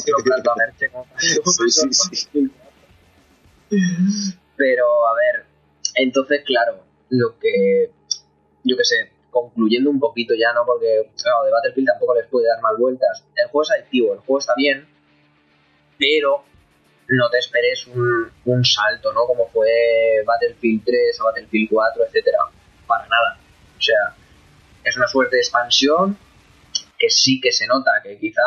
Sí, 1.18 1.92
sí. 1.92 2.52
Pero, 4.56 5.08
a 5.08 5.14
ver, 5.16 5.46
entonces, 5.96 6.44
claro, 6.46 6.84
lo 7.10 7.40
que, 7.40 7.92
yo 8.64 8.78
qué 8.78 8.84
sé, 8.84 9.12
concluyendo 9.32 9.90
un 9.90 10.00
poquito 10.00 10.36
ya, 10.36 10.54
¿no? 10.54 10.66
Porque, 10.66 11.10
claro, 11.22 11.46
de 11.46 11.52
Battlefield 11.52 11.88
tampoco 11.88 12.14
les 12.14 12.28
puede 12.28 12.48
dar 12.48 12.62
más 12.62 12.78
vueltas. 12.78 13.24
El 13.36 13.48
juego 13.48 13.64
es 13.64 13.72
adictivo, 13.72 14.14
el 14.14 14.20
juego 14.20 14.40
está 14.40 14.54
bien, 14.56 14.88
pero 16.02 16.44
no 17.08 17.30
te 17.30 17.38
esperes 17.38 17.86
un, 17.88 18.32
un 18.46 18.66
salto, 18.66 19.14
¿no? 19.14 19.28
Como 19.28 19.48
fue 19.50 19.70
Battlefield 20.26 20.84
3 20.84 21.20
a 21.20 21.24
Battlefield 21.26 21.70
4, 21.70 22.06
etcétera. 22.06 22.38
Para 22.88 23.04
nada. 23.08 23.38
O 23.78 23.82
sea, 23.82 24.16
es 24.84 24.98
una 24.98 25.08
suerte 25.08 25.36
de 25.36 25.42
expansión 25.42 26.18
que 26.98 27.10
sí 27.10 27.40
que 27.40 27.52
se 27.52 27.68
nota 27.68 27.92
que 28.04 28.18
quizá 28.18 28.42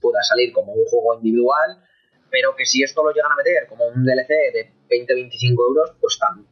pueda 0.00 0.22
salir 0.22 0.52
como 0.52 0.72
un 0.72 0.84
juego 0.86 1.14
individual, 1.16 1.82
pero 2.30 2.54
que 2.54 2.66
si 2.66 2.82
esto 2.82 3.02
lo 3.02 3.12
llegan 3.12 3.32
a 3.32 3.36
meter 3.36 3.66
como 3.68 3.86
un 3.88 4.04
DLC 4.04 4.28
de 4.28 4.72
20-25 4.88 5.50
euros, 5.68 5.92
pues, 6.00 6.18
tan, 6.18 6.46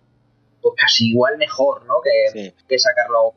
pues 0.63 0.75
casi 0.81 1.11
igual 1.11 1.37
mejor, 1.39 1.85
¿no? 1.87 1.95
Que, 2.03 2.31
Sí. 2.33 2.55
que 2.69 2.79
sacarlo 2.79 3.35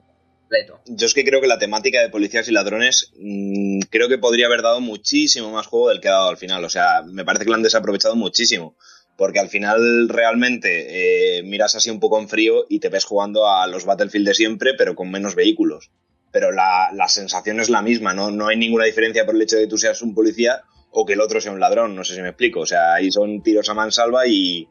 Yo 0.85 1.05
es 1.05 1.13
que 1.13 1.25
creo 1.25 1.41
que 1.41 1.47
la 1.47 1.59
temática 1.59 2.01
de 2.01 2.09
policías 2.09 2.47
y 2.47 2.51
ladrones 2.51 3.11
mmm, 3.17 3.79
creo 3.89 4.07
que 4.07 4.17
podría 4.17 4.47
haber 4.47 4.61
dado 4.61 4.79
muchísimo 4.81 5.51
más 5.51 5.67
juego 5.67 5.89
del 5.89 5.99
que 5.99 6.07
ha 6.07 6.13
dado 6.13 6.29
al 6.29 6.37
final. 6.37 6.63
O 6.63 6.69
sea, 6.69 7.03
me 7.03 7.25
parece 7.25 7.45
que 7.45 7.49
lo 7.49 7.55
han 7.55 7.63
desaprovechado 7.63 8.15
muchísimo. 8.15 8.75
Porque 9.17 9.39
al 9.39 9.49
final 9.49 10.09
realmente 10.09 11.39
eh, 11.39 11.43
miras 11.43 11.75
así 11.75 11.89
un 11.89 11.99
poco 11.99 12.19
en 12.19 12.29
frío 12.29 12.65
y 12.69 12.79
te 12.79 12.89
ves 12.89 13.03
jugando 13.03 13.49
a 13.49 13.65
los 13.65 13.83
Battlefield 13.83 14.27
de 14.27 14.35
siempre, 14.35 14.73
pero 14.75 14.95
con 14.95 15.09
menos 15.09 15.33
vehículos. 15.33 15.89
Pero 16.31 16.51
la, 16.51 16.89
la 16.93 17.07
sensación 17.07 17.59
es 17.59 17.69
la 17.69 17.81
misma, 17.81 18.13
¿no? 18.13 18.29
No 18.29 18.47
hay 18.47 18.57
ninguna 18.57 18.85
diferencia 18.85 19.25
por 19.25 19.33
el 19.33 19.41
hecho 19.41 19.55
de 19.55 19.63
que 19.63 19.69
tú 19.69 19.77
seas 19.79 20.03
un 20.03 20.13
policía 20.13 20.61
o 20.91 21.05
que 21.05 21.13
el 21.13 21.21
otro 21.21 21.41
sea 21.41 21.51
un 21.51 21.59
ladrón, 21.59 21.95
no 21.95 22.03
sé 22.03 22.13
si 22.13 22.21
me 22.21 22.29
explico. 22.29 22.59
O 22.59 22.65
sea, 22.67 22.93
ahí 22.93 23.11
son 23.11 23.41
tiros 23.41 23.69
a 23.69 23.73
mansalva 23.73 24.27
y, 24.27 24.67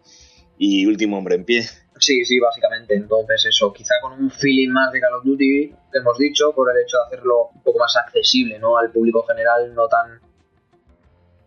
y 0.58 0.86
último 0.86 1.18
hombre 1.18 1.34
en 1.34 1.44
pie. 1.44 1.68
Sí, 1.98 2.24
sí, 2.24 2.38
básicamente. 2.38 2.94
Entonces, 2.94 3.46
eso, 3.46 3.72
quizá 3.72 3.94
con 4.00 4.12
un 4.12 4.30
feeling 4.30 4.70
más 4.70 4.92
de 4.92 5.00
Call 5.00 5.14
of 5.14 5.24
Duty, 5.24 5.74
que 5.92 5.98
hemos 5.98 6.18
dicho, 6.18 6.52
por 6.54 6.70
el 6.70 6.82
hecho 6.82 6.98
de 6.98 7.04
hacerlo 7.06 7.50
un 7.54 7.62
poco 7.62 7.78
más 7.78 7.96
accesible, 7.96 8.58
¿no? 8.58 8.76
Al 8.76 8.90
público 8.90 9.22
general, 9.24 9.74
no 9.74 9.88
tan 9.88 10.20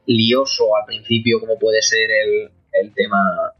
lioso 0.05 0.75
al 0.75 0.85
principio 0.85 1.39
como 1.39 1.59
puede 1.59 1.83
ser 1.83 2.09
el, 2.09 2.51
el 2.73 2.93
tema 2.95 3.53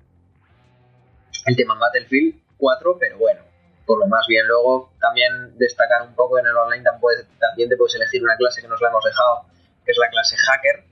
el 1.46 1.56
tema 1.56 1.76
en 1.76 1.80
Battlefield 1.80 2.42
4, 2.58 2.98
pero 3.00 3.18
bueno, 3.18 3.42
por 3.86 4.00
lo 4.00 4.08
más 4.08 4.26
bien. 4.28 4.48
Luego 4.48 4.92
también 5.00 5.58
destacar 5.58 6.02
un 6.08 6.16
poco 6.16 6.40
en 6.40 6.48
el 6.48 6.56
online 6.56 6.84
también, 6.84 7.70
te 7.70 7.78
puedes 7.78 7.96
elegir 7.96 8.24
una 8.24 8.36
clase 8.36 8.62
que 8.62 8.68
nos 8.68 8.82
la 8.82 8.90
hemos 8.90 9.04
dejado, 9.04 9.46
que 9.86 9.92
es 9.92 9.98
la 9.98 10.10
clase 10.10 10.36
hacker, 10.38 10.90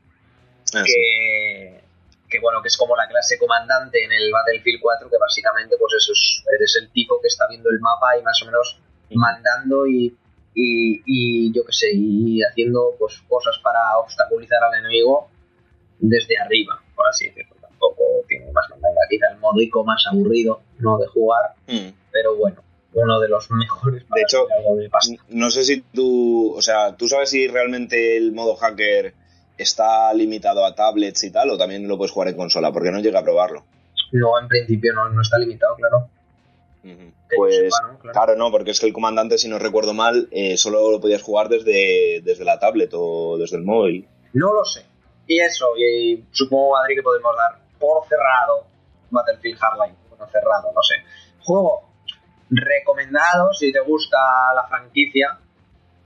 Ah, 0.73 0.83
sí. 0.85 1.86
Que, 2.29 2.39
bueno, 2.39 2.61
que 2.61 2.67
es 2.67 2.77
como 2.77 2.95
la 2.95 3.07
clase 3.07 3.37
comandante 3.37 4.03
en 4.03 4.11
el 4.11 4.31
Battlefield 4.31 4.81
4, 4.81 5.09
que 5.09 5.17
básicamente 5.17 5.75
pues 5.79 5.93
eso 5.97 6.11
es, 6.11 6.43
eres 6.53 6.77
el 6.81 6.91
tipo 6.91 7.19
que 7.21 7.27
está 7.27 7.47
viendo 7.47 7.69
el 7.69 7.79
mapa 7.79 8.17
y 8.17 8.23
más 8.23 8.41
o 8.43 8.45
menos 8.45 8.79
mandando 9.11 9.87
y, 9.87 10.15
y, 10.53 11.01
y 11.05 11.53
yo 11.53 11.63
qué 11.65 11.71
sé, 11.73 11.87
y 11.93 12.41
haciendo 12.43 12.95
pues 12.99 13.21
cosas 13.29 13.57
para 13.63 13.97
obstaculizar 13.99 14.61
al 14.63 14.79
enemigo 14.79 15.29
desde 15.99 16.37
arriba, 16.37 16.81
por 16.95 17.07
así 17.07 17.27
decirlo. 17.27 17.55
Tampoco 17.61 18.03
tiene 18.27 18.51
más 18.51 18.69
mandanga, 18.69 19.01
quizá 19.09 19.27
el 19.31 19.37
modico 19.39 19.83
más 19.83 20.03
aburrido, 20.11 20.61
no 20.79 20.97
de 20.97 21.07
jugar, 21.07 21.53
Mm. 21.67 21.89
pero 22.11 22.35
bueno, 22.35 22.63
uno 22.93 23.19
de 23.19 23.29
los 23.29 23.49
mejores 23.51 24.03
para 24.05 24.19
De 24.19 24.23
hecho, 24.23 24.47
algo 24.57 24.75
de. 24.75 24.89
No 25.29 25.49
sé 25.51 25.63
si 25.63 25.81
tú, 25.81 26.53
o 26.55 26.61
sea, 26.61 26.95
¿tú 26.97 27.07
sabes 27.07 27.29
si 27.29 27.47
realmente 27.47 28.17
el 28.17 28.31
modo 28.31 28.55
hacker 28.55 29.13
está 29.57 30.13
limitado 30.13 30.65
a 30.65 30.75
tablets 30.75 31.23
y 31.23 31.31
tal 31.31 31.49
o 31.49 31.57
también 31.57 31.87
lo 31.87 31.97
puedes 31.97 32.11
jugar 32.11 32.29
en 32.29 32.37
consola? 32.37 32.71
Porque 32.71 32.91
no 32.91 32.99
llega 32.99 33.19
a 33.19 33.23
probarlo. 33.23 33.65
No, 34.11 34.39
en 34.39 34.47
principio 34.47 34.93
no, 34.93 35.09
no 35.09 35.21
está 35.21 35.37
limitado, 35.37 35.75
claro. 35.75 36.09
Pues 37.35 37.55
sepa, 37.55 37.75
¿no? 37.81 37.99
Claro. 37.99 38.13
claro, 38.13 38.35
no, 38.37 38.51
porque 38.51 38.71
es 38.71 38.79
que 38.79 38.87
el 38.87 38.93
comandante, 38.93 39.37
si 39.37 39.49
no 39.49 39.59
recuerdo 39.59 39.93
mal, 39.93 40.29
eh, 40.31 40.57
solo 40.57 40.91
lo 40.91 41.01
podías 41.01 41.21
jugar 41.21 41.49
desde, 41.49 42.21
desde 42.23 42.45
la 42.45 42.59
tablet 42.59 42.91
o 42.93 43.37
desde 43.37 43.57
el 43.57 43.63
móvil. 43.63 44.07
No 44.33 44.53
lo 44.53 44.63
sé. 44.63 44.85
Y 45.27 45.39
eso, 45.41 45.65
y, 45.77 46.23
supongo, 46.31 46.73
Madrid, 46.73 46.95
que 46.95 47.03
podemos 47.03 47.35
dar 47.35 47.59
por 47.77 48.07
cerrado 48.07 48.65
Battlefield 49.09 49.59
Hardline. 49.59 49.95
Bueno, 50.09 50.27
cerrado, 50.31 50.71
no 50.73 50.81
sé. 50.81 50.95
Juego 51.43 51.83
recomendado 52.49 53.51
si 53.53 53.73
te 53.73 53.81
gusta 53.81 54.17
la 54.55 54.65
franquicia, 54.67 55.37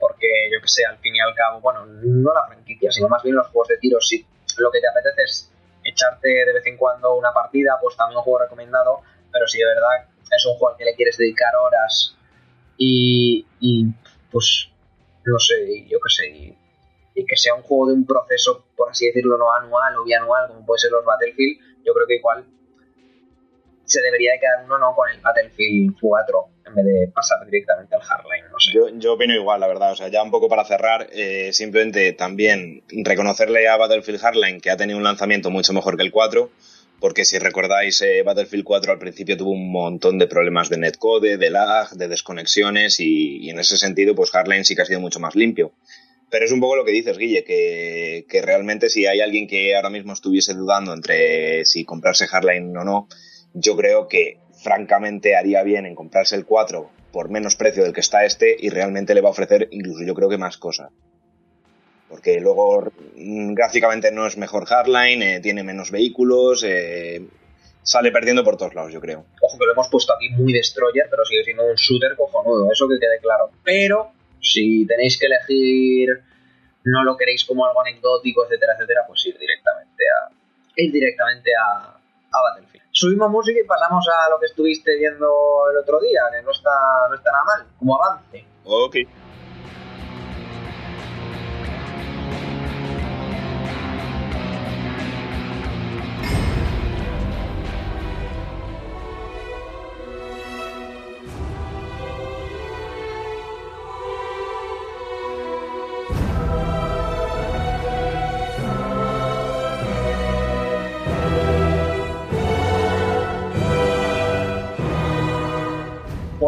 porque 0.02 0.28
yo 0.52 0.60
que 0.60 0.68
sé, 0.68 0.84
al 0.84 0.98
fin 0.98 1.16
y 1.16 1.20
al 1.22 1.36
cabo, 1.36 1.62
bueno, 1.62 1.86
no 1.86 2.34
la 2.34 2.48
franquicia, 2.48 2.92
sino 2.92 3.08
más 3.08 3.22
bien 3.22 3.36
los 3.36 3.48
juegos 3.48 3.68
de 3.68 3.78
tiros. 3.78 4.06
Si 4.08 4.26
lo 4.58 4.72
que 4.72 4.82
te 4.82 4.88
apetece 4.88 5.24
es 5.24 5.52
echarte 5.84 6.28
de 6.28 6.54
vez 6.54 6.66
en 6.66 6.76
cuando 6.76 7.14
una 7.14 7.32
partida, 7.32 7.78
pues 7.80 7.96
también 7.96 8.18
un 8.18 8.24
juego 8.24 8.40
recomendado, 8.40 9.02
pero 9.32 9.48
si 9.48 9.60
de 9.60 9.66
verdad 9.66 10.10
es 10.30 10.46
un 10.48 10.54
juego 10.54 10.70
al 10.70 10.78
que 10.78 10.86
le 10.86 10.96
quieres 10.96 11.18
dedicar 11.18 11.56
horas 11.56 12.18
y, 12.78 13.46
pues 14.32 14.70
no 15.24 15.38
sé, 15.38 15.86
yo 15.88 16.00
qué 16.00 16.10
sé, 16.10 16.30
y, 16.30 16.58
y, 17.14 17.26
que 17.26 17.38
sea 17.38 17.54
un 17.54 17.62
juego 17.62 17.88
de 17.88 17.94
un 17.94 18.08
proceso, 18.08 18.66
por 18.76 18.90
así 18.90 19.06
decirlo, 19.06 19.38
no 19.38 19.54
anual 19.54 19.98
o 19.98 20.04
bianual, 20.04 20.48
como 20.48 20.66
puede 20.66 20.80
ser 20.80 20.92
los 20.92 21.06
Battlefield, 21.06 21.60
yo 21.86 21.94
creo 21.94 22.08
que 22.08 22.16
igual 22.16 22.44
se 23.92 24.02
debería 24.02 24.34
de 24.34 24.40
quedar 24.40 24.64
uno 24.66 24.78
no 24.78 24.96
con 24.96 25.10
el 25.10 25.20
Battlefield 25.20 25.96
4 26.00 26.48
en 26.68 26.76
vez 26.76 26.86
de 26.86 27.08
pasar 27.14 27.46
directamente 27.46 27.96
al 27.96 28.02
Hardline, 28.02 28.46
no 28.50 28.60
sé. 28.60 29.00
Yo, 29.00 29.14
opino 29.14 29.34
igual, 29.34 29.60
la 29.60 29.68
verdad. 29.68 29.92
O 29.92 29.96
sea, 29.96 30.08
ya 30.08 30.24
un 30.24 30.32
poco 30.32 30.48
para 30.48 30.64
cerrar, 30.64 31.10
eh, 31.12 31.52
simplemente 31.52 32.14
también 32.14 32.84
reconocerle 32.90 33.68
a 33.68 33.78
Battlefield 33.78 34.22
Hardline 34.22 34.62
que 34.62 34.72
ha 34.72 34.78
tenido 34.78 34.98
un 34.98 35.04
lanzamiento 35.04 35.50
mucho 35.50 35.74
mejor 35.74 35.98
que 35.98 36.04
el 36.04 36.12
4, 36.12 36.50
porque 37.02 37.26
si 37.26 37.40
recordáis, 37.40 38.02
eh, 38.02 38.24
Battlefield 38.24 38.64
4 38.64 38.94
al 38.94 39.00
principio 39.00 39.36
tuvo 39.36 39.52
un 39.52 39.72
montón 39.72 40.18
de 40.18 40.28
problemas 40.28 40.70
de 40.70 40.78
netcode, 40.78 41.38
de 41.38 41.50
lag, 41.50 41.90
de 41.90 42.08
desconexiones 42.08 43.00
y, 43.00 43.40
y 43.40 43.50
en 43.50 43.60
ese 43.60 43.78
sentido, 43.78 44.16
pues 44.16 44.32
Hardline 44.32 44.64
sí 44.64 44.76
que 44.76 44.84
ha 44.84 44.86
sido 44.86 45.02
mucho 45.02 45.20
más 45.20 45.36
limpio. 45.36 45.74
Pero 46.32 46.46
es 46.46 46.52
un 46.54 46.62
poco 46.62 46.78
lo 46.78 46.86
que 46.86 46.94
dices, 46.94 47.18
Guille, 47.18 47.44
que, 47.44 48.26
que 48.30 48.42
realmente 48.42 48.90
si 48.90 49.06
hay 49.06 49.20
alguien 49.20 49.48
que 49.48 49.76
ahora 49.76 49.90
mismo 49.90 50.14
estuviese 50.14 50.54
dudando 50.54 50.94
entre 50.94 51.66
si 51.66 51.84
comprarse 51.84 52.26
Hardline 52.26 52.78
o 52.78 52.86
no, 52.86 53.10
yo 53.54 53.76
creo 53.76 54.08
que 54.08 54.40
francamente 54.62 55.36
haría 55.36 55.64
bien 55.64 55.86
en 55.86 55.96
comprarse 55.96 56.36
el 56.36 56.46
4 56.46 56.90
por 57.12 57.30
menos 57.30 57.56
precio 57.56 57.84
del 57.84 57.94
que 57.94 58.00
está 58.00 58.26
este 58.26 58.56
y 58.58 58.70
realmente 58.70 59.14
le 59.14 59.22
va 59.22 59.30
a 59.30 59.32
ofrecer 59.32 59.68
incluso 59.72 60.04
yo 60.06 60.16
creo 60.16 60.30
que 60.30 60.38
más 60.38 60.58
cosas. 60.58 60.92
Porque 62.10 62.40
luego 62.40 62.92
mm, 63.16 63.54
gráficamente 63.54 64.12
no 64.12 64.28
es 64.28 64.38
mejor 64.38 64.66
Hardline, 64.66 65.24
eh, 65.24 65.40
tiene 65.42 65.64
menos 65.64 65.92
vehículos, 65.92 66.64
eh, 66.66 67.26
sale 67.84 68.12
perdiendo 68.12 68.44
por 68.44 68.58
todos 68.58 68.76
lados, 68.76 68.94
yo 68.94 69.02
creo. 69.02 69.26
Ojo 69.42 69.58
que 69.58 69.66
lo 69.66 69.74
hemos 69.74 69.90
puesto 69.90 70.14
aquí 70.14 70.30
muy 70.30 70.54
destroyer, 70.54 71.08
pero 71.10 71.26
sigue 71.26 71.44
siendo 71.44 71.66
un 71.66 71.76
shooter 71.76 72.16
cojonudo, 72.16 72.72
eso 72.72 72.88
que 72.88 73.00
quede 73.00 73.20
claro. 73.20 73.50
Pero 73.64 74.12
si 74.42 74.86
tenéis 74.86 75.20
que 75.20 75.28
elegir, 75.28 76.10
no 76.84 77.04
lo 77.04 77.18
queréis 77.18 77.46
como 77.46 77.66
algo 77.66 77.82
anecdótico, 77.82 78.46
etcétera, 78.46 78.74
etcétera, 78.74 79.02
pues 79.08 79.26
ir 79.26 79.38
directamente 79.38 80.04
a 80.04 80.32
ir 80.76 80.92
directamente 80.92 81.52
a, 81.56 81.98
a 82.32 82.42
Battlefield. 82.42 82.81
Subimos 82.92 83.30
música 83.32 83.60
y 83.60 83.68
pasamos 83.68 84.06
a 84.08 84.30
lo 84.30 84.40
que 84.40 84.48
estuviste 84.48 84.98
viendo 84.98 85.28
el 85.72 85.78
otro 85.78 86.00
día, 86.00 86.22
que 86.32 86.42
no 86.44 86.52
está, 86.52 86.72
no 87.10 87.16
está 87.16 87.32
nada 87.32 87.44
mal, 87.46 87.68
como 87.80 87.96
avance. 87.96 88.46
Ok. 88.66 88.96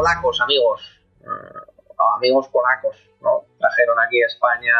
Polacos, 0.03 0.41
amigos, 0.41 0.81
uh, 1.21 2.03
amigos 2.17 2.49
polacos, 2.49 2.97
¿no? 3.21 3.45
Trajeron 3.57 3.97
aquí 3.99 4.21
a 4.21 4.27
España 4.27 4.75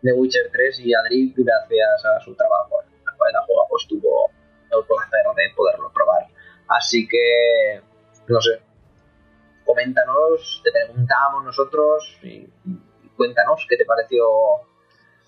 The 0.00 0.12
Witcher 0.14 0.50
3 0.50 0.80
y 0.80 0.94
Adri, 0.94 1.34
gracias 1.36 2.04
a 2.06 2.18
su 2.20 2.34
trabajo 2.34 2.80
en 2.82 3.04
la 3.04 3.12
cual 3.16 3.32
la 3.34 3.42
juega, 3.42 3.62
pues 3.68 3.86
tuvo 3.86 4.30
el 4.70 4.86
placer 4.86 5.20
de 5.36 5.54
poderlo 5.54 5.92
probar. 5.92 6.26
Así 6.68 7.06
que, 7.06 7.82
no 8.26 8.40
sé, 8.40 8.62
coméntanos, 9.66 10.62
te 10.64 10.72
preguntamos 10.72 11.44
nosotros 11.44 12.18
y 12.22 12.48
cuéntanos 13.14 13.66
qué 13.68 13.76
te 13.76 13.84
pareció 13.84 14.24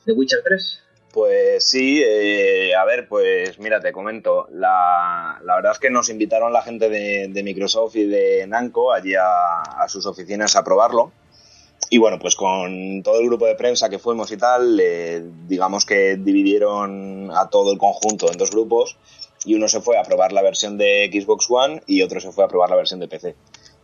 The 0.06 0.12
Witcher 0.12 0.42
3. 0.42 0.83
Pues 1.14 1.62
sí, 1.62 2.02
eh, 2.04 2.74
a 2.74 2.84
ver, 2.84 3.06
pues 3.06 3.60
mira, 3.60 3.80
te 3.80 3.92
comento. 3.92 4.48
La, 4.50 5.40
la, 5.44 5.54
verdad 5.54 5.70
es 5.70 5.78
que 5.78 5.88
nos 5.88 6.08
invitaron 6.08 6.52
la 6.52 6.60
gente 6.60 6.88
de, 6.88 7.42
Microsoft 7.44 7.94
y 7.94 8.04
de 8.06 8.44
Nanco 8.48 8.92
allí 8.92 9.14
a, 9.14 9.60
a, 9.60 9.88
sus 9.88 10.06
oficinas 10.06 10.56
a 10.56 10.64
probarlo. 10.64 11.12
Y 11.88 11.98
bueno, 11.98 12.18
pues 12.18 12.34
con 12.34 13.04
todo 13.04 13.20
el 13.20 13.26
grupo 13.26 13.46
de 13.46 13.54
prensa 13.54 13.88
que 13.88 14.00
fuimos 14.00 14.32
y 14.32 14.38
tal, 14.38 14.80
eh, 14.80 15.22
digamos 15.46 15.86
que 15.86 16.16
dividieron 16.16 17.30
a 17.32 17.48
todo 17.48 17.70
el 17.70 17.78
conjunto 17.78 18.28
en 18.32 18.36
dos 18.36 18.50
grupos 18.50 18.96
y 19.44 19.54
uno 19.54 19.68
se 19.68 19.80
fue 19.80 19.96
a 19.96 20.02
probar 20.02 20.32
la 20.32 20.42
versión 20.42 20.76
de 20.78 21.08
Xbox 21.12 21.46
One 21.48 21.80
y 21.86 22.02
otro 22.02 22.20
se 22.20 22.32
fue 22.32 22.42
a 22.42 22.48
probar 22.48 22.70
la 22.70 22.76
versión 22.76 22.98
de 22.98 23.06
PC. 23.06 23.36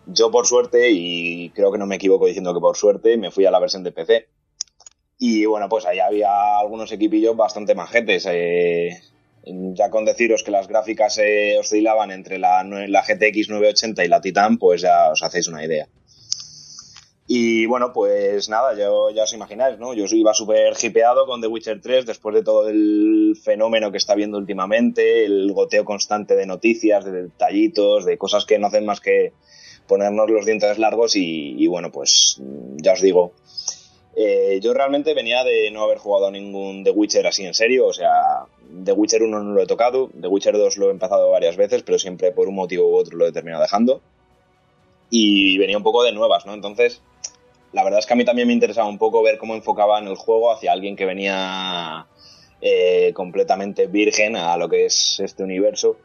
Yo 0.06 0.32
por 0.32 0.48
suerte, 0.48 0.90
y 0.90 1.50
creo 1.50 1.70
que 1.70 1.78
no 1.78 1.86
me 1.86 1.94
equivoco 1.94 2.26
diciendo 2.26 2.52
que 2.52 2.60
por 2.60 2.76
suerte, 2.76 3.16
me 3.18 3.30
fui 3.30 3.46
a 3.46 3.52
la 3.52 3.60
versión 3.60 3.84
de 3.84 3.92
PC 3.92 4.26
y 5.22 5.44
bueno, 5.44 5.68
pues 5.68 5.84
ahí 5.84 5.98
había 5.98 6.58
algunos 6.58 6.90
equipillos 6.92 7.36
bastante 7.36 7.74
majetes. 7.74 8.26
Eh, 8.26 9.02
ya 9.44 9.90
con 9.90 10.06
deciros 10.06 10.42
que 10.42 10.50
las 10.50 10.66
gráficas 10.66 11.18
eh, 11.18 11.58
oscilaban 11.58 12.10
entre 12.10 12.38
la, 12.38 12.62
GTX 12.64 13.50
980 13.50 14.02
y 14.02 14.08
la 14.08 14.22
Titan, 14.22 14.56
pues 14.56 14.80
ya 14.80 15.10
os 15.10 15.22
hacéis 15.22 15.46
una 15.48 15.62
idea. 15.62 15.86
Y 17.26 17.66
bueno, 17.66 17.92
pues 17.92 18.48
nada, 18.48 18.74
yo, 18.74 19.10
ya 19.10 19.24
os 19.24 19.34
imagináis, 19.34 19.78
¿no? 19.78 19.92
Yo 19.92 20.06
iba 20.10 20.32
súper 20.32 20.72
hipeado 20.82 21.26
con 21.26 21.42
The 21.42 21.48
Witcher 21.48 21.82
3 21.82 22.06
después 22.06 22.34
de 22.34 22.42
todo 22.42 22.70
el 22.70 23.38
fenómeno 23.44 23.92
que 23.92 23.98
está 23.98 24.14
viendo 24.14 24.38
últimamente, 24.38 25.26
el 25.26 25.52
goteo 25.52 25.84
constante 25.84 26.34
de 26.34 26.46
noticias, 26.46 27.04
de 27.04 27.24
detallitos, 27.24 28.06
de 28.06 28.16
cosas 28.16 28.46
que 28.46 28.58
no 28.58 28.68
hacen 28.68 28.86
más 28.86 29.00
que 29.00 29.34
ponernos 29.86 30.30
los 30.30 30.46
dientes 30.46 30.78
largos 30.78 31.14
y 31.14 31.66
bueno, 31.66 31.92
pues 31.92 32.40
ya 32.78 32.94
os 32.94 33.02
digo, 33.02 33.34
eh, 34.16 34.58
yo 34.60 34.74
realmente 34.74 35.14
venía 35.14 35.44
de 35.44 35.70
no 35.70 35.82
haber 35.82 35.98
jugado 35.98 36.30
ningún 36.30 36.82
The 36.82 36.90
Witcher 36.90 37.26
así 37.26 37.44
en 37.44 37.54
serio, 37.54 37.86
o 37.86 37.92
sea, 37.92 38.46
The 38.84 38.92
Witcher 38.92 39.22
1 39.22 39.42
no 39.42 39.52
lo 39.52 39.62
he 39.62 39.66
tocado, 39.66 40.10
The 40.20 40.26
Witcher 40.26 40.56
2 40.56 40.76
lo 40.78 40.88
he 40.88 40.90
empezado 40.90 41.30
varias 41.30 41.56
veces, 41.56 41.82
pero 41.82 41.98
siempre 41.98 42.32
por 42.32 42.48
un 42.48 42.56
motivo 42.56 42.88
u 42.88 42.96
otro 42.96 43.16
lo 43.16 43.26
he 43.26 43.32
terminado 43.32 43.62
dejando. 43.62 44.00
Y 45.10 45.58
venía 45.58 45.76
un 45.76 45.82
poco 45.82 46.04
de 46.04 46.12
nuevas, 46.12 46.46
¿no? 46.46 46.54
Entonces, 46.54 47.02
la 47.72 47.84
verdad 47.84 48.00
es 48.00 48.06
que 48.06 48.12
a 48.12 48.16
mí 48.16 48.24
también 48.24 48.48
me 48.48 48.54
interesaba 48.54 48.88
un 48.88 48.98
poco 48.98 49.22
ver 49.22 49.38
cómo 49.38 49.54
enfocaban 49.54 50.06
el 50.06 50.16
juego 50.16 50.52
hacia 50.52 50.72
alguien 50.72 50.96
que 50.96 51.04
venía 51.04 52.06
eh, 52.60 53.12
completamente 53.14 53.86
virgen 53.86 54.36
a 54.36 54.56
lo 54.56 54.68
que 54.68 54.86
es 54.86 55.20
este 55.20 55.42
universo. 55.42 55.96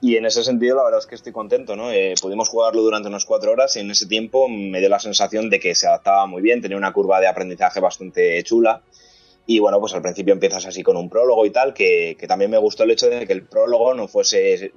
Y 0.00 0.16
en 0.16 0.26
ese 0.26 0.44
sentido, 0.44 0.76
la 0.76 0.84
verdad 0.84 1.00
es 1.00 1.06
que 1.06 1.16
estoy 1.16 1.32
contento, 1.32 1.74
¿no? 1.74 1.90
Eh, 1.90 2.14
pudimos 2.20 2.48
jugarlo 2.48 2.82
durante 2.82 3.08
unas 3.08 3.24
cuatro 3.24 3.50
horas 3.50 3.76
y 3.76 3.80
en 3.80 3.90
ese 3.90 4.06
tiempo 4.06 4.48
me 4.48 4.78
dio 4.78 4.88
la 4.88 5.00
sensación 5.00 5.50
de 5.50 5.58
que 5.58 5.74
se 5.74 5.88
adaptaba 5.88 6.26
muy 6.26 6.40
bien, 6.40 6.62
tenía 6.62 6.76
una 6.76 6.92
curva 6.92 7.20
de 7.20 7.26
aprendizaje 7.26 7.80
bastante 7.80 8.42
chula. 8.44 8.82
Y 9.46 9.58
bueno, 9.58 9.80
pues 9.80 9.94
al 9.94 10.02
principio 10.02 10.34
empiezas 10.34 10.66
así 10.66 10.82
con 10.82 10.96
un 10.96 11.08
prólogo 11.08 11.44
y 11.46 11.50
tal, 11.50 11.74
que, 11.74 12.16
que 12.18 12.26
también 12.28 12.50
me 12.50 12.58
gustó 12.58 12.84
el 12.84 12.92
hecho 12.92 13.08
de 13.08 13.26
que 13.26 13.32
el 13.32 13.42
prólogo 13.42 13.94
no 13.94 14.06
fuese 14.06 14.72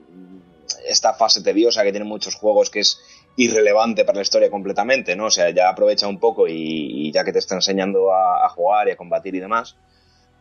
esta 0.87 1.13
fase 1.13 1.43
tediosa 1.43 1.83
que 1.83 1.91
tienen 1.91 2.07
muchos 2.07 2.35
juegos 2.35 2.69
que 2.69 2.79
es 2.79 2.99
irrelevante 3.35 4.05
para 4.05 4.15
la 4.15 4.21
historia 4.23 4.49
completamente, 4.49 5.15
¿no? 5.15 5.25
O 5.25 5.31
sea, 5.31 5.49
ya 5.51 5.69
aprovecha 5.69 6.07
un 6.07 6.19
poco 6.19 6.47
y, 6.47 7.11
ya 7.11 7.23
que 7.23 7.33
te 7.33 7.39
está 7.39 7.55
enseñando 7.55 8.11
a 8.13 8.47
jugar 8.49 8.87
y 8.87 8.91
a 8.91 8.97
combatir 8.97 9.35
y 9.35 9.39
demás, 9.39 9.75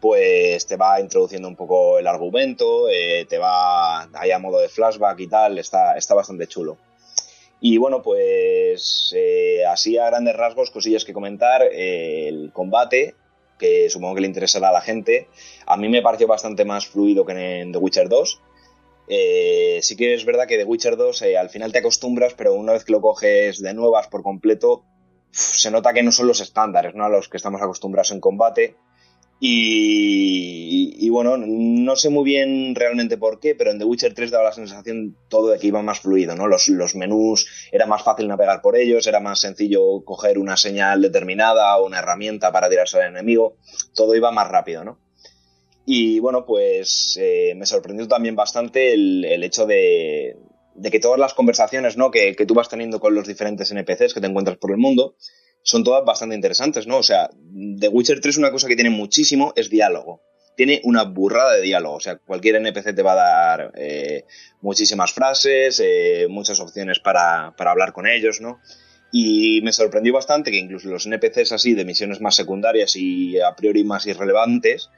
pues 0.00 0.66
te 0.66 0.76
va 0.76 1.00
introduciendo 1.00 1.46
un 1.46 1.56
poco 1.56 1.98
el 1.98 2.06
argumento, 2.06 2.88
eh, 2.88 3.26
te 3.28 3.38
va 3.38 4.02
ahí 4.14 4.30
a 4.30 4.38
modo 4.38 4.58
de 4.58 4.68
flashback 4.68 5.20
y 5.20 5.28
tal, 5.28 5.58
está, 5.58 5.96
está 5.96 6.14
bastante 6.14 6.46
chulo. 6.46 6.78
Y 7.60 7.76
bueno, 7.76 8.00
pues 8.02 9.14
eh, 9.14 9.64
así 9.66 9.98
a 9.98 10.06
grandes 10.06 10.34
rasgos, 10.34 10.70
cosillas 10.70 11.04
que 11.04 11.12
comentar, 11.12 11.62
eh, 11.62 12.28
el 12.28 12.50
combate, 12.52 13.14
que 13.58 13.90
supongo 13.90 14.14
que 14.14 14.22
le 14.22 14.28
interesará 14.28 14.70
a 14.70 14.72
la 14.72 14.80
gente, 14.80 15.28
a 15.66 15.76
mí 15.76 15.90
me 15.90 16.00
pareció 16.00 16.26
bastante 16.26 16.64
más 16.64 16.86
fluido 16.86 17.26
que 17.26 17.60
en 17.60 17.72
The 17.72 17.78
Witcher 17.78 18.08
2. 18.08 18.40
Eh, 19.12 19.80
sí 19.82 19.96
que 19.96 20.14
es 20.14 20.24
verdad 20.24 20.46
que 20.46 20.56
The 20.56 20.64
Witcher 20.64 20.96
2 20.96 21.22
al 21.38 21.50
final 21.50 21.72
te 21.72 21.80
acostumbras, 21.80 22.32
pero 22.32 22.54
una 22.54 22.72
vez 22.72 22.84
que 22.84 22.92
lo 22.92 23.02
coges 23.02 23.60
de 23.60 23.74
nuevas 23.74 24.08
por 24.08 24.22
completo, 24.22 24.84
se 25.30 25.70
nota 25.70 25.92
que 25.92 26.02
no 26.02 26.12
son 26.12 26.28
los 26.28 26.40
estándares 26.40 26.94
¿no? 26.94 27.04
a 27.04 27.10
los 27.10 27.28
que 27.28 27.36
estamos 27.36 27.60
acostumbrados 27.60 28.12
en 28.12 28.20
combate 28.20 28.76
y, 29.42 31.08
bueno, 31.08 31.38
no 31.38 31.96
sé 31.96 32.10
muy 32.10 32.24
bien 32.24 32.74
realmente 32.74 33.16
por 33.16 33.40
qué, 33.40 33.54
pero 33.54 33.70
en 33.70 33.78
The 33.78 33.86
Witcher 33.86 34.12
3 34.12 34.30
daba 34.30 34.44
la 34.44 34.52
sensación 34.52 35.16
todo 35.28 35.48
de 35.48 35.58
que 35.58 35.68
iba 35.68 35.82
más 35.82 36.00
fluido, 36.00 36.36
¿no? 36.36 36.46
Los, 36.46 36.94
menús 36.94 37.46
era 37.72 37.86
más 37.86 38.02
fácil 38.02 38.28
navegar 38.28 38.60
por 38.60 38.76
ellos, 38.76 39.06
era 39.06 39.18
más 39.18 39.40
sencillo 39.40 40.04
coger 40.04 40.38
una 40.38 40.58
señal 40.58 41.00
determinada 41.00 41.74
o 41.78 41.86
una 41.86 42.00
herramienta 42.00 42.52
para 42.52 42.68
tirarse 42.68 42.98
al 42.98 43.08
enemigo, 43.08 43.56
todo 43.94 44.14
iba 44.14 44.30
más 44.30 44.48
rápido, 44.48 44.84
¿no? 44.84 44.98
Y 45.86 46.20
bueno, 46.20 46.44
pues 46.44 47.18
eh, 47.18 47.54
me 47.56 47.64
sorprendió 47.64 48.06
también 48.06 48.36
bastante 48.36 48.92
el, 48.92 49.42
hecho 49.42 49.64
de, 49.64 50.36
que 50.90 51.00
todas 51.00 51.18
las 51.18 51.32
conversaciones 51.32 51.96
¿no? 51.96 52.10
que 52.10 52.44
tú 52.46 52.54
vas 52.54 52.68
teniendo 52.68 53.00
con 53.00 53.14
los 53.14 53.26
diferentes 53.26 53.72
NPCs 53.72 54.14
que 54.14 54.20
te 54.20 54.26
encuentras 54.26 54.58
por 54.58 54.70
el 54.70 54.76
mundo, 54.76 55.16
son 55.62 55.84
todas 55.84 56.04
bastante 56.04 56.34
interesantes, 56.34 56.86
¿no? 56.86 56.98
O 56.98 57.02
sea, 57.02 57.30
The 57.78 57.88
Witcher 57.88 58.20
3 58.20 58.38
una 58.38 58.50
cosa 58.50 58.68
que 58.68 58.76
tiene 58.76 58.90
muchísimo 58.90 59.52
es 59.56 59.70
diálogo. 59.70 60.22
tiene 60.56 60.80
una 60.84 61.04
burrada 61.04 61.54
de 61.54 61.62
diálogo. 61.62 61.96
O 61.96 62.00
sea, 62.00 62.16
cualquier 62.16 62.56
NPC 62.56 62.94
te 62.94 63.02
va 63.02 63.12
a 63.12 63.14
dar 63.14 63.72
eh, 63.76 64.24
muchísimas 64.60 65.12
frases, 65.12 65.80
eh, 65.82 66.26
muchas 66.28 66.60
opciones 66.60 67.00
para, 67.00 67.54
para 67.56 67.70
hablar 67.70 67.92
con 67.92 68.06
ellos, 68.06 68.40
¿no? 68.42 68.60
Y 69.12 69.60
me 69.62 69.72
sorprendió 69.72 70.12
bastante 70.12 70.50
que 70.50 70.58
incluso 70.58 70.88
los 70.88 71.06
NPCs 71.06 71.52
así 71.52 71.74
de 71.74 71.84
misiones 71.84 72.20
más 72.20 72.36
secundarias 72.36 72.94
y 72.94 73.40
a 73.40 73.54
priori 73.56 73.84
más 73.84 74.06
irrelevantes, 74.06 74.90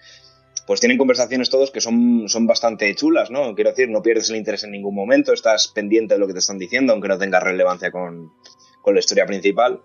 pues 0.67 0.81
tienen 0.81 0.99
conversaciones 0.99 1.49
todos 1.49 1.71
que 1.71 1.81
son, 1.81 2.29
son 2.29 2.47
bastante 2.47 2.95
chulas, 2.95 3.31
¿no? 3.31 3.55
Quiero 3.55 3.71
decir, 3.71 3.89
no 3.89 4.03
pierdes 4.03 4.31
el 4.31 4.37
interés 4.37 4.65
en 4.65 4.73
ningún 4.73 4.95
momento, 4.95 5.33
estás 5.33 5.69
pendiente 5.69 6.15
de 6.15 6.21
lo 6.21 6.27
que 6.27 6.35
te 6.35 6.41
están 6.41 6.59
diciendo, 6.59 6.93
aunque 6.93 7.09
no 7.09 7.19
tenga 7.19 7.41
relevancia 7.41 7.91
con, 7.91 8.33
con 8.83 8.95
la 8.95 9.01
historia 9.01 9.27
principal. 9.27 9.81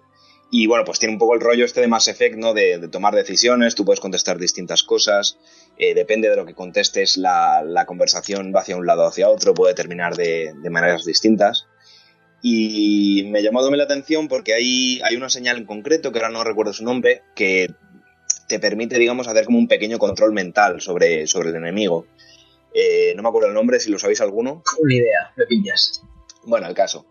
Y 0.50 0.68
bueno, 0.68 0.86
pues 0.86 1.00
tiene 1.00 1.14
un 1.14 1.20
poco 1.20 1.36
el 1.36 1.42
rollo 1.42 1.66
este 1.66 1.82
de 1.82 1.88
Mass 1.88 2.08
Effect, 2.08 2.38
¿no? 2.38 2.54
De, 2.54 2.78
de 2.78 2.88
tomar 2.88 3.14
decisiones, 3.14 3.76
tú 3.76 3.84
puedes 3.84 4.00
contestar 4.00 4.38
distintas 4.38 4.84
cosas, 4.84 5.38
eh, 5.78 5.94
depende 5.94 6.30
de 6.30 6.38
lo 6.38 6.46
que 6.46 6.54
contestes, 6.54 7.18
la, 7.18 7.64
la, 7.66 7.86
conversación 7.86 8.54
va 8.56 8.62
hacia 8.62 8.78
un 8.78 8.86
lado 8.86 9.04
o 9.04 9.08
hacia 9.08 9.30
otro, 9.30 9.54
puede 9.54 9.74
terminar 9.74 10.16
de, 10.16 10.54
de 10.56 10.70
maneras 10.70 11.04
distintas. 11.04 11.68
Y 12.42 13.28
me 13.30 13.42
llamó 13.44 13.62
también 13.62 13.80
la 13.80 13.84
atención 13.84 14.28
porque 14.28 14.54
hay, 14.54 15.02
hay 15.04 15.16
una 15.16 15.30
señal 15.30 15.58
en 15.58 15.66
concreto, 15.66 16.12
que 16.12 16.20
ahora 16.20 16.30
no 16.30 16.44
recuerdo 16.44 16.72
su 16.72 16.86
nombre, 16.86 17.24
que 17.36 17.68
te 18.48 18.60
permite, 18.60 18.98
digamos, 18.98 19.28
hacer 19.28 19.46
como 19.46 19.58
un 19.58 19.68
pequeño 19.68 20.00
control 20.00 20.32
mental 20.32 20.80
sobre, 20.80 21.28
sobre 21.28 21.50
el 21.50 21.56
enemigo. 21.56 22.08
Eh, 22.74 23.14
no 23.16 23.24
me 23.24 23.30
acuerdo 23.30 23.50
el 23.50 23.54
nombre, 23.54 23.80
si 23.80 23.90
lo 23.90 24.00
sabéis 24.00 24.22
alguno. 24.22 24.64
Una 24.80 24.94
idea, 24.94 25.34
me 25.36 25.46
pillas. 25.46 26.04
Bueno, 26.44 26.68
el 26.68 26.76
caso. 26.76 27.06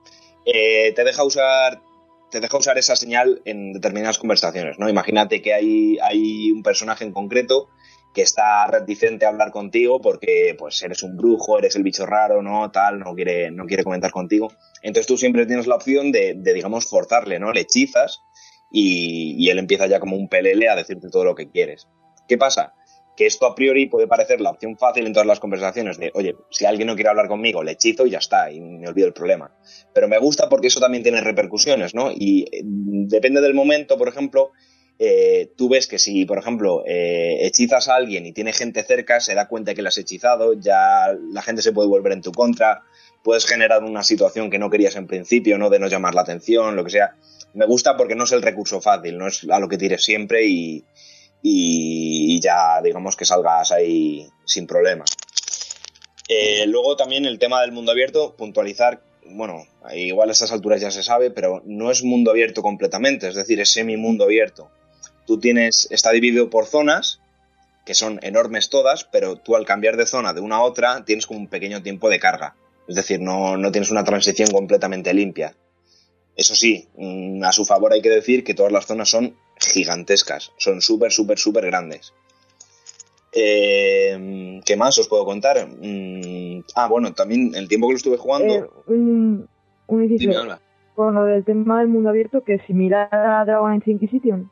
Eh, 0.44 0.92
te 0.94 1.04
deja 1.04 1.24
usar 1.24 1.82
te 2.30 2.40
deja 2.40 2.56
usar 2.56 2.78
esa 2.78 2.96
señal 2.96 3.40
en 3.44 3.72
determinadas 3.72 4.18
conversaciones, 4.18 4.78
¿no? 4.78 4.88
Imagínate 4.88 5.42
que 5.42 5.54
hay, 5.54 5.98
hay 6.02 6.50
un 6.50 6.62
personaje 6.62 7.04
en 7.04 7.12
concreto 7.12 7.68
que 8.16 8.22
está 8.22 8.66
reticente 8.66 9.26
a 9.26 9.28
hablar 9.28 9.50
contigo 9.50 10.00
porque 10.00 10.56
pues 10.58 10.82
eres 10.82 11.02
un 11.02 11.16
brujo, 11.16 11.58
eres 11.58 11.76
el 11.76 11.82
bicho 11.82 12.06
raro, 12.06 12.42
¿no? 12.42 12.70
Tal, 12.70 12.98
no 12.98 13.14
quiere, 13.14 13.50
no 13.50 13.66
quiere 13.66 13.84
comentar 13.84 14.10
contigo. 14.10 14.52
Entonces 14.82 15.06
tú 15.06 15.18
siempre 15.18 15.44
tienes 15.44 15.66
la 15.66 15.76
opción 15.76 16.12
de, 16.12 16.34
de 16.34 16.54
digamos, 16.54 16.86
forzarle, 16.86 17.38
¿no? 17.38 17.52
Le 17.52 17.60
hechizas 17.60 18.22
y, 18.70 19.36
y, 19.38 19.50
él 19.50 19.58
empieza 19.58 19.86
ya 19.86 20.00
como 20.00 20.16
un 20.16 20.28
pelele 20.28 20.68
a 20.68 20.76
decirte 20.76 21.10
todo 21.10 21.24
lo 21.24 21.34
que 21.34 21.50
quieres. 21.50 21.88
¿Qué 22.26 22.38
pasa? 22.38 22.74
Que 23.16 23.26
esto 23.26 23.46
a 23.46 23.54
priori 23.54 23.86
puede 23.86 24.06
parecer 24.06 24.40
la 24.40 24.50
opción 24.50 24.76
fácil 24.76 25.06
en 25.06 25.12
todas 25.12 25.26
las 25.26 25.40
conversaciones 25.40 25.98
de, 25.98 26.10
oye, 26.14 26.36
si 26.50 26.66
alguien 26.66 26.86
no 26.86 26.94
quiere 26.94 27.08
hablar 27.08 27.28
conmigo, 27.28 27.62
le 27.62 27.72
hechizo 27.72 28.06
y 28.06 28.10
ya 28.10 28.18
está, 28.18 28.50
y 28.50 28.60
me 28.60 28.88
olvido 28.88 29.06
el 29.06 29.14
problema. 29.14 29.50
Pero 29.94 30.06
me 30.06 30.18
gusta 30.18 30.48
porque 30.48 30.66
eso 30.66 30.80
también 30.80 31.02
tiene 31.02 31.20
repercusiones, 31.20 31.94
¿no? 31.94 32.10
Y 32.12 32.44
eh, 32.52 32.60
depende 32.64 33.40
del 33.40 33.54
momento, 33.54 33.96
por 33.96 34.08
ejemplo, 34.08 34.52
eh, 34.98 35.52
tú 35.56 35.68
ves 35.68 35.86
que 35.86 35.98
si, 35.98 36.24
por 36.24 36.38
ejemplo, 36.38 36.82
eh, 36.86 37.46
hechizas 37.46 37.88
a 37.88 37.96
alguien 37.96 38.24
y 38.26 38.32
tiene 38.32 38.52
gente 38.52 38.82
cerca, 38.82 39.20
se 39.20 39.34
da 39.34 39.48
cuenta 39.48 39.74
que 39.74 39.82
le 39.82 39.88
has 39.88 39.98
hechizado, 39.98 40.54
ya 40.54 41.14
la 41.32 41.42
gente 41.42 41.62
se 41.62 41.72
puede 41.72 41.88
volver 41.88 42.12
en 42.12 42.22
tu 42.22 42.32
contra, 42.32 42.82
puedes 43.22 43.46
generar 43.46 43.82
una 43.84 44.02
situación 44.02 44.50
que 44.50 44.58
no 44.58 44.70
querías 44.70 44.96
en 44.96 45.06
principio, 45.06 45.58
¿no? 45.58 45.68
De 45.68 45.78
no 45.78 45.88
llamar 45.88 46.14
la 46.14 46.22
atención, 46.22 46.76
lo 46.76 46.84
que 46.84 46.90
sea. 46.90 47.14
Me 47.52 47.66
gusta 47.66 47.96
porque 47.96 48.14
no 48.14 48.24
es 48.24 48.32
el 48.32 48.42
recurso 48.42 48.80
fácil, 48.80 49.18
no 49.18 49.26
es 49.26 49.46
a 49.50 49.58
lo 49.58 49.68
que 49.68 49.78
tires 49.78 50.02
siempre 50.02 50.46
y, 50.46 50.84
y 51.42 52.40
ya 52.40 52.80
digamos 52.82 53.16
que 53.16 53.24
salgas 53.24 53.72
ahí 53.72 54.28
sin 54.44 54.66
problema. 54.66 55.04
Eh, 56.28 56.66
luego 56.66 56.96
también 56.96 57.24
el 57.24 57.38
tema 57.38 57.60
del 57.60 57.72
mundo 57.72 57.92
abierto, 57.92 58.34
puntualizar, 58.36 59.00
bueno, 59.24 59.66
igual 59.94 60.28
a 60.28 60.32
estas 60.32 60.52
alturas 60.52 60.80
ya 60.80 60.90
se 60.90 61.02
sabe, 61.02 61.30
pero 61.30 61.62
no 61.64 61.90
es 61.90 62.02
mundo 62.02 62.30
abierto 62.30 62.62
completamente, 62.62 63.28
es 63.28 63.34
decir, 63.34 63.60
es 63.60 63.72
semi 63.72 63.96
mundo 63.96 64.24
abierto. 64.24 64.70
Tú 65.26 65.38
tienes, 65.38 65.88
está 65.90 66.10
dividido 66.12 66.50
por 66.50 66.66
zonas, 66.66 67.20
que 67.84 67.94
son 67.94 68.18
enormes 68.22 68.68
todas, 68.68 69.04
pero 69.04 69.36
tú 69.36 69.54
al 69.56 69.64
cambiar 69.64 69.96
de 69.96 70.06
zona 70.06 70.32
de 70.32 70.40
una 70.40 70.56
a 70.56 70.62
otra 70.62 71.04
tienes 71.04 71.26
como 71.26 71.38
un 71.38 71.48
pequeño 71.48 71.82
tiempo 71.82 72.10
de 72.10 72.18
carga. 72.18 72.56
Es 72.88 72.96
decir, 72.96 73.20
no, 73.20 73.56
no 73.56 73.72
tienes 73.72 73.90
una 73.90 74.04
transición 74.04 74.50
completamente 74.50 75.14
limpia. 75.14 75.54
Eso 76.36 76.54
sí, 76.54 76.88
mm, 76.96 77.44
a 77.44 77.52
su 77.52 77.64
favor 77.64 77.92
hay 77.92 78.02
que 78.02 78.10
decir 78.10 78.44
que 78.44 78.54
todas 78.54 78.72
las 78.72 78.86
zonas 78.86 79.08
son 79.08 79.36
gigantescas, 79.72 80.52
son 80.56 80.80
súper, 80.80 81.12
súper, 81.12 81.38
súper 81.38 81.66
grandes. 81.66 82.12
Eh, 83.32 84.60
¿Qué 84.64 84.76
más 84.76 84.98
os 84.98 85.08
puedo 85.08 85.24
contar? 85.24 85.68
Mm, 85.68 86.64
ah, 86.74 86.88
bueno, 86.88 87.12
también 87.12 87.54
el 87.54 87.68
tiempo 87.68 87.86
que 87.86 87.92
lo 87.92 87.96
estuve 87.98 88.16
jugando. 88.16 88.54
Eh, 88.54 88.66
un, 88.86 89.48
un. 89.86 90.16
Dime, 90.16 90.34
Con 90.94 91.14
lo 91.14 91.24
del 91.24 91.44
tema 91.44 91.80
del 91.80 91.88
mundo 91.88 92.08
abierto, 92.08 92.42
que 92.42 92.54
es 92.54 92.62
similar 92.66 93.08
a 93.12 93.44
Dragon 93.44 93.72
Age 93.72 93.90
Inquisition. 93.90 94.50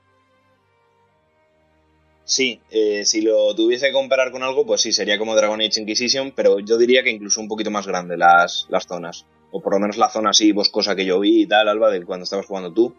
Sí, 2.24 2.60
eh, 2.70 3.04
si 3.04 3.20
lo 3.20 3.54
tuviese 3.54 3.86
que 3.86 3.92
comparar 3.92 4.32
con 4.32 4.42
algo, 4.42 4.64
pues 4.64 4.80
sí, 4.80 4.92
sería 4.92 5.18
como 5.18 5.34
Dragon 5.34 5.60
Age 5.60 5.80
Inquisition, 5.80 6.32
pero 6.34 6.58
yo 6.58 6.78
diría 6.78 7.02
que 7.02 7.10
incluso 7.10 7.40
un 7.40 7.48
poquito 7.48 7.70
más 7.70 7.86
grande 7.86 8.16
las, 8.16 8.66
las 8.70 8.86
zonas. 8.86 9.26
O 9.50 9.60
por 9.60 9.74
lo 9.74 9.78
menos 9.78 9.96
la 9.98 10.08
zona 10.08 10.30
así 10.30 10.52
boscosa 10.52 10.96
que 10.96 11.04
yo 11.04 11.20
vi 11.20 11.42
y 11.42 11.46
tal, 11.46 11.68
Alba, 11.68 11.90
de 11.90 12.04
cuando 12.04 12.24
estabas 12.24 12.46
jugando 12.46 12.72
tú, 12.72 12.94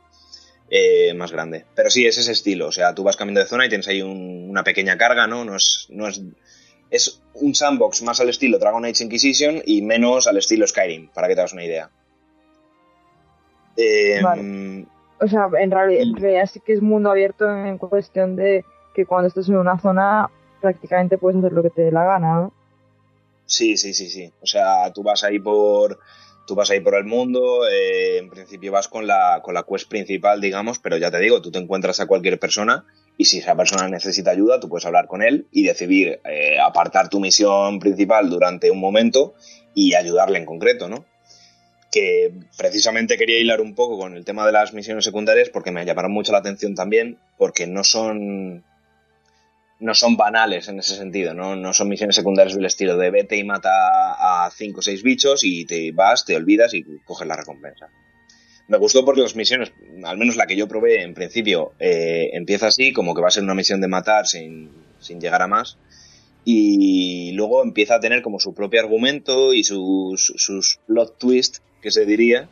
eh, 0.70 1.14
más 1.14 1.32
grande. 1.32 1.66
Pero 1.76 1.90
sí, 1.90 2.06
es 2.06 2.18
ese 2.18 2.32
estilo. 2.32 2.68
O 2.68 2.72
sea, 2.72 2.94
tú 2.94 3.04
vas 3.04 3.18
cambiando 3.18 3.42
de 3.42 3.48
zona 3.48 3.66
y 3.66 3.70
tienes 3.70 3.88
ahí 3.88 4.02
un, 4.02 4.50
una 4.50 4.64
pequeña 4.64 4.98
carga, 4.98 5.28
¿no? 5.28 5.46
No 5.46 5.56
es, 5.56 5.88
no 5.90 6.08
es. 6.08 6.22
Es 6.90 7.22
un 7.34 7.56
sandbox 7.56 8.04
más 8.04 8.20
al 8.20 8.30
estilo 8.30 8.60
Dragon 8.60 8.86
Age 8.86 9.04
Inquisition 9.04 9.62
y 9.66 9.82
menos 9.82 10.28
al 10.28 10.38
estilo 10.38 10.68
Skyrim, 10.68 11.10
para 11.10 11.28
que 11.28 11.36
te 11.36 11.42
hagas 11.42 11.54
una 11.54 11.66
idea. 11.66 11.90
Eh, 13.76 14.22
vale. 14.22 14.86
O 15.20 15.28
sea, 15.28 15.50
en 15.60 15.72
realidad, 15.72 16.02
en 16.02 16.16
realidad 16.16 16.50
sí 16.52 16.60
que 16.60 16.74
es 16.74 16.82
mundo 16.82 17.10
abierto 17.10 17.50
en 17.50 17.78
cuestión 17.78 18.36
de 18.36 18.64
que 18.94 19.06
cuando 19.06 19.28
estás 19.28 19.50
en 19.50 19.58
una 19.58 19.80
zona 19.80 20.30
prácticamente 20.62 21.18
puedes 21.18 21.40
hacer 21.40 21.54
lo 21.54 21.64
que 21.64 21.70
te 21.70 21.84
dé 21.84 21.92
la 21.92 22.06
gana, 22.06 22.34
¿no? 22.36 22.54
Sí, 23.46 23.78
sí, 23.78 23.94
sí, 23.94 24.10
sí. 24.10 24.32
O 24.42 24.46
sea, 24.46 24.92
tú 24.94 25.04
vas 25.04 25.24
ahí 25.24 25.40
por 25.40 26.00
tú 26.46 26.56
vas 26.56 26.70
ahí 26.70 26.80
por 26.80 26.96
el 26.96 27.06
mundo, 27.06 27.68
eh, 27.68 28.18
en 28.18 28.30
principio 28.30 28.72
vas 28.72 28.88
con 28.88 29.08
la, 29.08 29.42
con 29.44 29.54
la 29.54 29.64
quest 29.64 29.90
principal, 29.90 30.42
digamos, 30.42 30.80
pero 30.80 30.98
ya 30.98 31.12
te 31.12 31.20
digo, 31.20 31.42
tú 31.42 31.52
te 31.52 31.60
encuentras 31.60 32.00
a 32.00 32.08
cualquier 32.08 32.40
persona 32.40 32.86
y 33.18 33.26
si 33.26 33.40
esa 33.40 33.56
persona 33.56 33.88
necesita 33.88 34.32
ayuda, 34.32 34.60
tú 34.60 34.70
puedes 34.70 34.86
hablar 34.86 35.08
con 35.08 35.22
él 35.22 35.48
y 35.52 35.64
decidir 35.64 36.20
eh, 36.26 36.60
apartar 36.60 37.10
tu 37.10 37.20
misión 37.20 37.80
principal 37.80 38.30
durante 38.30 38.72
un 38.72 38.80
momento 38.80 39.34
y 39.74 39.94
ayudarle 39.94 40.40
en 40.40 40.46
concreto, 40.46 40.88
¿no? 40.88 41.06
Que 41.92 42.34
precisamente 42.58 43.18
quería 43.18 43.40
hilar 43.40 43.62
un 43.62 43.74
poco 43.74 43.98
con 43.98 44.16
el 44.16 44.26
tema 44.26 44.46
de 44.46 44.52
las 44.52 44.74
misiones 44.74 45.06
secundarias 45.06 45.50
porque 45.50 45.72
me 45.72 45.86
llamaron 45.86 46.12
mucho 46.12 46.32
la 46.32 46.40
atención 46.40 46.76
también, 46.76 47.20
porque 47.38 47.68
no 47.68 47.84
son 47.84 48.64
no 49.86 49.94
son 49.94 50.18
banales 50.18 50.68
en 50.68 50.80
ese 50.80 50.96
sentido, 50.96 51.36
¿no? 51.36 51.56
no 51.56 51.72
son 51.72 51.90
misiones 51.90 52.16
secundarias 52.16 52.56
del 52.56 52.66
estilo 52.66 52.98
de 52.98 53.12
vete 53.12 53.38
y 53.38 53.44
mata 53.44 53.70
a 53.70 54.50
cinco 54.50 54.80
o 54.80 54.82
seis 54.82 55.04
bichos 55.04 55.44
y 55.44 55.66
te 55.66 55.92
vas, 55.92 56.26
te 56.26 56.36
olvidas 56.36 56.74
y 56.74 56.84
coges 57.06 57.28
la 57.28 57.36
recompensa. 57.36 57.90
Me 58.68 58.80
gustó 58.80 59.06
porque 59.06 59.22
las 59.22 59.36
misiones, 59.36 59.72
al 60.04 60.18
menos 60.18 60.38
la 60.38 60.48
que 60.48 60.56
yo 60.56 60.68
probé 60.68 61.04
en 61.04 61.14
principio, 61.14 61.74
eh, 61.80 62.32
empieza 62.34 62.68
así, 62.68 62.94
como 62.94 63.14
que 63.14 63.22
va 63.22 63.28
a 63.28 63.32
ser 63.32 63.44
una 63.44 63.54
misión 63.54 63.80
de 63.80 63.88
matar 63.88 64.26
sin, 64.26 64.72
sin 65.00 65.22
llegar 65.22 65.44
a 65.44 65.48
más, 65.48 65.78
y 66.44 67.32
luego 67.34 67.64
empieza 67.64 67.96
a 67.96 68.00
tener 68.00 68.24
como 68.24 68.40
su 68.40 68.56
propio 68.56 68.80
argumento 68.80 69.54
y 69.54 69.64
sus, 69.64 70.34
sus 70.36 70.80
plot 70.88 71.20
twist, 71.20 71.58
que 71.80 71.92
se 71.92 72.08
diría, 72.08 72.50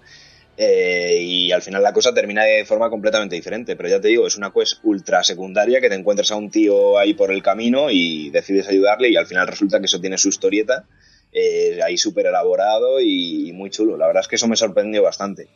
eh, 0.56 1.18
y 1.20 1.52
al 1.52 1.62
final 1.62 1.82
la 1.82 1.94
cosa 1.94 2.14
termina 2.14 2.44
de 2.44 2.66
forma 2.66 2.90
completamente 2.90 3.36
diferente. 3.36 3.76
Pero 3.76 3.90
ya 3.90 4.00
te 4.00 4.10
digo, 4.10 4.28
es 4.28 4.38
una 4.38 4.52
quest 4.52 4.80
ultra 4.84 5.24
secundaria 5.24 5.82
que 5.82 5.90
te 5.90 5.96
encuentras 5.96 6.32
a 6.32 6.36
un 6.36 6.50
tío 6.50 6.98
ahí 6.98 7.14
por 7.14 7.32
el 7.32 7.42
camino 7.42 7.90
y 7.90 8.30
decides 8.30 8.68
ayudarle 8.68 9.10
y 9.10 9.16
al 9.16 9.26
final 9.26 9.48
resulta 9.48 9.80
que 9.80 9.86
eso 9.86 10.00
tiene 10.00 10.18
su 10.18 10.30
historieta 10.30 10.86
eh, 11.32 11.80
ahí 11.84 11.98
súper 11.98 12.28
elaborado 12.28 13.02
y, 13.02 13.52
muy 13.54 13.70
chulo. 13.70 13.98
La 13.98 14.08
verdad 14.08 14.22
es 14.22 14.28
que 14.28 14.36
eso 14.36 14.48
me 14.48 14.56
sorprendió 14.56 15.02
bastante. 15.02 15.48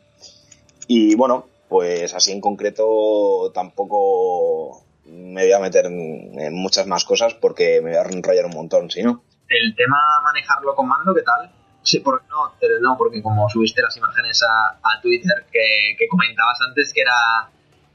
Y 0.88 1.14
bueno, 1.14 1.46
pues 1.68 2.14
así 2.14 2.32
en 2.32 2.40
concreto 2.40 3.52
tampoco 3.54 4.84
me 5.06 5.42
voy 5.42 5.52
a 5.52 5.60
meter 5.60 5.86
en, 5.86 6.38
en 6.38 6.54
muchas 6.54 6.86
más 6.86 7.04
cosas 7.04 7.34
porque 7.34 7.80
me 7.80 7.90
voy 7.90 7.98
a 7.98 8.02
enrollar 8.02 8.46
un 8.46 8.54
montón, 8.54 8.90
si 8.90 9.02
no. 9.02 9.22
El 9.48 9.74
tema 9.76 9.96
manejarlo 10.24 10.74
con 10.74 10.88
mando, 10.88 11.14
¿qué 11.14 11.22
tal? 11.22 11.57
Sí, 11.88 12.00
por, 12.00 12.22
no, 12.28 12.52
no, 12.82 12.98
porque 12.98 13.22
como 13.22 13.48
subiste 13.48 13.80
las 13.80 13.96
imágenes 13.96 14.42
a, 14.42 14.76
a 14.76 15.00
Twitter 15.00 15.46
que, 15.50 15.96
que, 15.98 16.06
comentabas 16.06 16.60
antes 16.60 16.92
que 16.92 17.00
era 17.00 17.48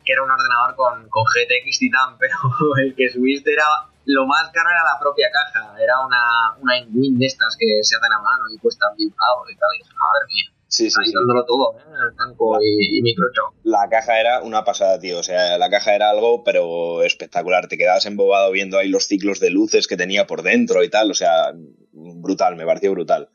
que 0.04 0.14
era 0.14 0.24
un 0.24 0.32
ordenador 0.32 0.76
con, 0.76 1.08
con 1.10 1.24
GTX 1.24 1.78
Titan, 1.78 2.18
pero 2.20 2.36
el 2.82 2.96
que 2.96 3.08
subiste 3.12 3.54
era 3.54 3.66
lo 4.06 4.26
más 4.26 4.50
caro 4.50 4.68
era 4.72 4.84
la 4.84 5.00
propia 5.00 5.30
caja, 5.30 5.76
era 5.80 6.04
una, 6.04 6.58
una 6.60 6.74
Win 6.92 7.20
de 7.20 7.28
estas 7.28 7.56
que 7.56 7.68
se 7.84 7.96
hacen 7.96 8.12
a 8.12 8.20
mano 8.20 8.46
y 8.52 8.58
cuestan 8.58 8.96
mil 8.98 9.14
pavos 9.14 9.48
y 9.52 9.56
tal, 9.56 9.70
y 9.76 9.78
dije, 9.78 9.94
madre 9.94 10.26
mía. 10.28 10.54
Sí, 10.74 10.90
todo, 10.90 11.78
¿eh? 11.78 11.84
El 12.10 12.18
tanco 12.18 12.58
y, 12.60 12.98
y 12.98 13.02
microchip. 13.04 13.44
La 13.64 13.88
caja 13.92 14.20
era 14.20 14.42
una 14.42 14.64
pasada, 14.64 14.98
tío. 14.98 15.20
O 15.20 15.24
sea, 15.24 15.56
la 15.60 15.70
caja 15.70 15.94
era 15.94 16.10
algo, 16.10 16.44
pero 16.44 17.04
espectacular. 17.04 17.68
Te 17.68 17.78
quedabas 17.78 18.08
embobado 18.08 18.52
viendo 18.52 18.80
ahí 18.80 18.90
los 18.90 19.06
ciclos 19.06 19.40
de 19.40 19.52
luces 19.52 19.86
que 19.86 19.98
tenía 19.98 20.26
por 20.26 20.42
dentro 20.42 20.84
y 20.84 20.90
tal. 20.90 21.12
O 21.12 21.14
sea, 21.14 21.54
brutal, 21.92 22.56
me 22.56 22.66
pareció 22.66 22.90
brutal. 22.92 23.30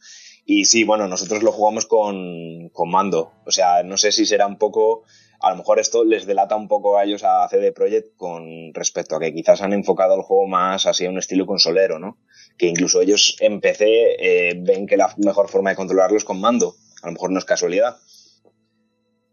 Y 0.51 0.65
sí, 0.65 0.83
bueno, 0.83 1.07
nosotros 1.09 1.43
lo 1.43 1.53
jugamos 1.53 1.85
con, 1.85 2.71
con, 2.71 2.89
mando. 2.89 3.35
O 3.45 3.51
sea, 3.51 3.83
no 3.83 3.99
sé 3.99 4.13
si 4.13 4.25
será 4.25 4.47
un 4.47 4.57
poco 4.57 5.05
a 5.41 5.51
lo 5.51 5.57
mejor 5.57 5.79
esto 5.79 6.05
les 6.05 6.25
delata 6.25 6.57
un 6.57 6.69
poco 6.69 6.97
a 6.97 7.05
ellos 7.05 7.23
a 7.23 7.47
CD 7.51 7.71
Projekt 7.71 8.17
con 8.17 8.73
respecto 8.73 9.15
a 9.15 9.21
que 9.21 9.35
quizás 9.35 9.61
han 9.61 9.75
enfocado 9.75 10.15
el 10.15 10.23
juego 10.23 10.47
más 10.47 10.87
así 10.87 11.05
a 11.05 11.11
un 11.11 11.19
estilo 11.19 11.45
consolero, 11.45 11.99
¿no? 11.99 12.17
Que 12.57 12.67
incluso 12.67 13.03
ellos 13.03 13.37
en 13.41 13.61
PC 13.61 13.85
eh, 14.19 14.55
ven 14.59 14.87
que 14.87 14.97
la 14.97 15.15
mejor 15.19 15.51
forma 15.51 15.69
de 15.69 15.77
controlarlo 15.77 16.17
es 16.17 16.25
con 16.25 16.41
mando. 16.41 16.77
A 17.03 17.09
lo 17.09 17.13
mejor 17.13 17.31
no 17.31 17.41
es 17.41 17.45
casualidad. 17.45 17.99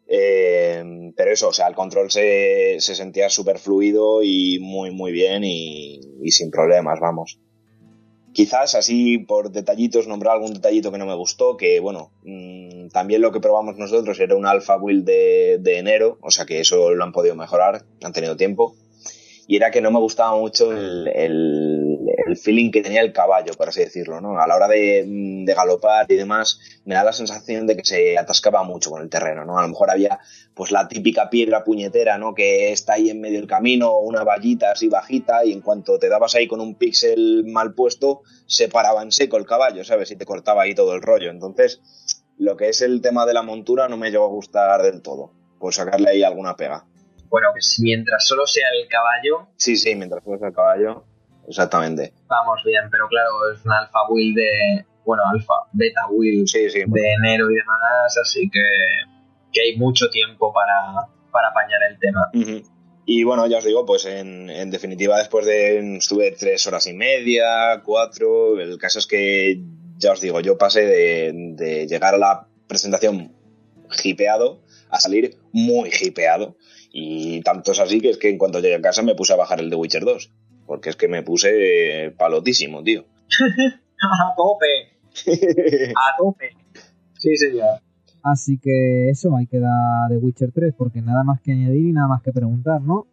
Eh, 0.08 0.84
pero 1.16 1.32
eso, 1.32 1.48
o 1.48 1.54
sea, 1.54 1.70
el 1.70 1.76
control 1.76 2.12
se, 2.12 2.82
se 2.82 2.94
sentía 2.94 3.30
súper 3.30 3.58
fluido 3.58 4.22
y 4.22 4.60
muy, 4.60 4.92
muy 4.92 5.14
bien 5.14 5.46
y 5.46 6.30
sin 6.32 6.52
problemas, 6.52 7.00
vamos. 7.00 7.40
Quizás 8.36 8.76
así 8.76 9.18
por 9.18 9.50
detallitos 9.50 10.10
nombrar 10.10 10.34
algún 10.34 10.54
detallito 10.54 10.92
que 10.92 10.98
no 10.98 11.06
me 11.06 11.16
gustó, 11.16 11.56
que 11.56 11.80
bueno, 11.80 12.12
mmm, 12.24 12.90
también 12.90 13.22
lo 13.22 13.32
que 13.32 13.40
probamos 13.40 13.78
nosotros 13.78 14.20
era 14.20 14.36
un 14.36 14.46
alpha 14.46 14.76
build 14.76 15.06
de, 15.06 15.58
de, 15.62 15.78
enero, 15.78 16.18
o 16.22 16.32
sea 16.32 16.46
que 16.46 16.60
eso 16.60 16.94
lo 16.94 17.02
han 17.06 17.14
podido 17.14 17.34
mejorar, 17.36 17.86
han 18.04 18.12
tenido 18.12 18.36
tiempo. 18.36 18.76
Y 19.48 19.56
era 19.56 19.72
que 19.72 19.80
no 19.80 19.90
me 19.90 20.00
gustaba 20.00 20.36
mucho 20.36 20.74
el, 20.74 21.08
el 22.36 22.42
feeling 22.42 22.72
que 22.72 22.82
tenía 22.82 23.02
el 23.02 23.14
caballo, 23.14 23.54
por 23.54 23.70
así 23.70 23.80
decirlo, 23.82 24.22
¿no? 24.22 24.40
A 24.40 24.48
la 24.48 24.56
hora 24.56 24.68
de, 24.68 25.06
de, 25.46 25.54
galopar 25.54 26.06
y 26.10 26.16
demás, 26.16 26.60
me 26.86 26.96
da 26.96 27.04
la 27.04 27.14
sensación 27.14 27.66
de 27.66 27.78
que 27.78 27.86
se 27.86 28.18
atascaba 28.18 28.64
mucho 28.64 28.92
con 28.92 29.02
el 29.02 29.10
terreno, 29.10 29.46
¿no? 29.46 29.58
A 29.58 29.62
lo 29.62 29.70
mejor 29.70 29.90
había 29.90 30.20
pues 30.54 30.72
la 30.72 30.88
típica 30.88 31.30
piedra 31.30 31.64
puñetera, 31.64 32.18
¿no? 32.18 32.34
Que 32.34 32.72
está 32.72 32.94
ahí 32.94 33.10
en 33.10 33.22
medio 33.22 33.40
del 33.40 33.48
camino, 33.48 33.98
una 34.00 34.24
vallita 34.24 34.72
así 34.72 34.88
bajita, 34.88 35.46
y 35.46 35.54
en 35.54 35.62
cuanto 35.62 35.98
te 35.98 36.10
dabas 36.10 36.36
ahí 36.36 36.48
con 36.48 36.62
un 36.62 36.76
píxel 36.76 37.46
mal 37.46 37.74
puesto, 37.74 38.22
se 38.46 38.68
paraba 38.68 39.02
en 39.02 39.12
seco 39.12 39.38
el 39.38 39.46
caballo, 39.46 39.84
¿sabes? 39.84 40.12
Y 40.12 40.16
te 40.16 40.26
cortaba 40.26 40.64
ahí 40.64 40.76
todo 40.76 40.94
el 40.94 41.02
rollo. 41.02 41.32
Entonces, 41.32 41.82
lo 42.38 42.58
que 42.58 42.70
es 42.70 42.82
el 42.82 43.02
tema 43.02 43.26
de 43.26 43.34
la 43.34 43.44
montura 43.44 43.88
no 43.88 43.98
me 43.98 44.12
llegó 44.12 44.26
a 44.26 44.30
gustar 44.30 44.82
del 44.84 45.02
todo, 45.02 45.32
por 45.60 45.74
sacarle 45.74 46.10
ahí 46.10 46.24
alguna 46.24 46.56
pega. 46.56 46.86
Bueno, 47.30 47.50
que 47.54 47.62
si 47.62 47.82
mientras 47.82 48.26
solo 48.26 48.46
sea 48.46 48.68
el 48.80 48.88
caballo. 48.88 49.50
Sí, 49.58 49.76
sí, 49.78 49.96
mientras 49.96 50.24
solo 50.24 50.38
sea 50.38 50.50
el 50.50 50.54
caballo. 50.54 51.04
Exactamente. 51.48 52.14
Vamos 52.28 52.62
bien, 52.64 52.84
pero 52.92 53.08
claro, 53.08 53.52
es 53.54 53.64
una 53.66 53.80
alfa 53.80 54.00
build 54.10 54.36
de. 54.36 54.86
Bueno, 55.06 55.24
alfa, 55.32 55.54
beta 55.74 56.02
build 56.10 56.48
sí, 56.48 56.70
sí, 56.70 56.80
de 56.86 57.14
enero 57.14 57.52
y 57.52 57.56
demás, 57.56 58.18
así 58.20 58.50
que, 58.50 58.62
que 59.52 59.62
hay 59.62 59.78
mucho 59.78 60.10
tiempo 60.10 60.52
para, 60.52 61.08
para 61.32 61.50
apañar 61.50 61.80
el 61.90 62.00
tema. 62.00 62.30
Uh 62.34 62.40
-huh. 62.40 62.64
Y 63.06 63.24
bueno, 63.24 63.46
ya 63.46 63.60
os 63.60 63.66
digo, 63.66 63.86
pues 63.86 64.06
en, 64.06 64.50
en, 64.50 64.72
definitiva, 64.72 65.20
después 65.20 65.46
de. 65.46 65.98
Estuve 65.98 66.32
tres 66.32 66.66
horas 66.66 66.88
y 66.88 66.94
media, 66.94 67.82
cuatro. 67.86 68.60
El 68.60 68.80
caso 68.80 68.98
es 68.98 69.06
que, 69.06 69.62
ya 69.98 70.12
os 70.12 70.22
digo, 70.22 70.40
yo 70.40 70.58
pasé 70.58 70.86
de, 70.86 71.32
de 71.56 71.88
llegar 71.88 72.16
a 72.16 72.18
la 72.18 72.48
presentación 72.68 73.36
hipeado 74.04 74.62
a 74.90 75.00
salir 75.00 75.38
muy 75.52 75.92
hipeado. 76.02 76.56
Y 76.92 77.42
tanto 77.42 77.74
es 77.74 77.80
así 77.80 78.00
que 78.00 78.12
es 78.12 78.18
que 78.18 78.30
en 78.30 78.38
cuanto 78.38 78.60
llegué 78.60 78.76
a 78.76 78.82
casa 78.82 79.02
me 79.02 79.16
puse 79.16 79.34
a 79.34 79.36
bajar 79.36 79.60
el 79.60 79.70
de 79.70 79.76
Witcher 79.76 80.06
2. 80.06 80.32
Porque 80.66 80.90
es 80.90 80.96
que 80.96 81.08
me 81.08 81.24
puse 81.24 82.14
palotísimo, 82.18 82.84
tío. 82.84 83.06
a 84.02 84.34
tope. 84.36 84.94
a 85.96 86.18
tope. 86.18 86.50
Sí, 87.18 87.36
señor. 87.36 87.80
Así 88.24 88.58
que 88.58 89.10
eso, 89.10 89.36
hay 89.36 89.46
que 89.46 89.60
dar 89.60 90.10
de 90.10 90.18
Witcher 90.18 90.52
3, 90.52 90.74
porque 90.76 91.02
nada 91.02 91.24
más 91.24 91.42
que 91.42 91.52
añadir 91.52 91.86
y 91.86 91.92
nada 91.92 92.08
más 92.08 92.24
que 92.24 92.32
preguntar, 92.32 92.82
¿no? 92.82 93.06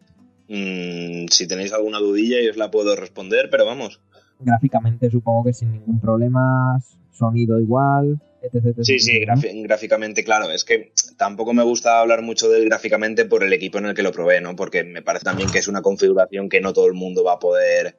Mm, 0.49 1.27
si 1.29 1.47
tenéis 1.47 1.71
alguna 1.71 1.99
dudilla, 1.99 2.41
yo 2.41 2.49
os 2.49 2.57
la 2.57 2.71
puedo 2.71 2.95
responder, 2.95 3.49
pero 3.51 3.65
vamos. 3.65 4.01
Gráficamente 4.39 5.11
supongo 5.11 5.45
que 5.45 5.53
sin 5.53 5.71
ningún 5.71 5.99
problema, 5.99 6.79
sonido 7.11 7.59
igual, 7.59 8.19
etc. 8.41 8.65
etc 8.65 8.83
sí, 8.83 8.99
sí, 8.99 9.19
¿no? 9.25 9.35
gráficamente, 9.63 10.23
claro. 10.23 10.49
Es 10.51 10.63
que 10.63 10.91
tampoco 11.17 11.53
me 11.53 11.63
gusta 11.63 11.99
hablar 11.99 12.21
mucho 12.21 12.49
del 12.49 12.65
gráficamente 12.65 13.25
por 13.25 13.43
el 13.43 13.53
equipo 13.53 13.77
en 13.77 13.85
el 13.85 13.95
que 13.95 14.03
lo 14.03 14.11
probé, 14.11 14.41
¿no? 14.41 14.55
Porque 14.55 14.83
me 14.83 15.01
parece 15.01 15.25
también 15.25 15.49
que 15.49 15.59
es 15.59 15.67
una 15.67 15.81
configuración 15.81 16.49
que 16.49 16.61
no 16.61 16.73
todo 16.73 16.87
el 16.87 16.93
mundo 16.93 17.23
va 17.23 17.33
a 17.33 17.39
poder, 17.39 17.97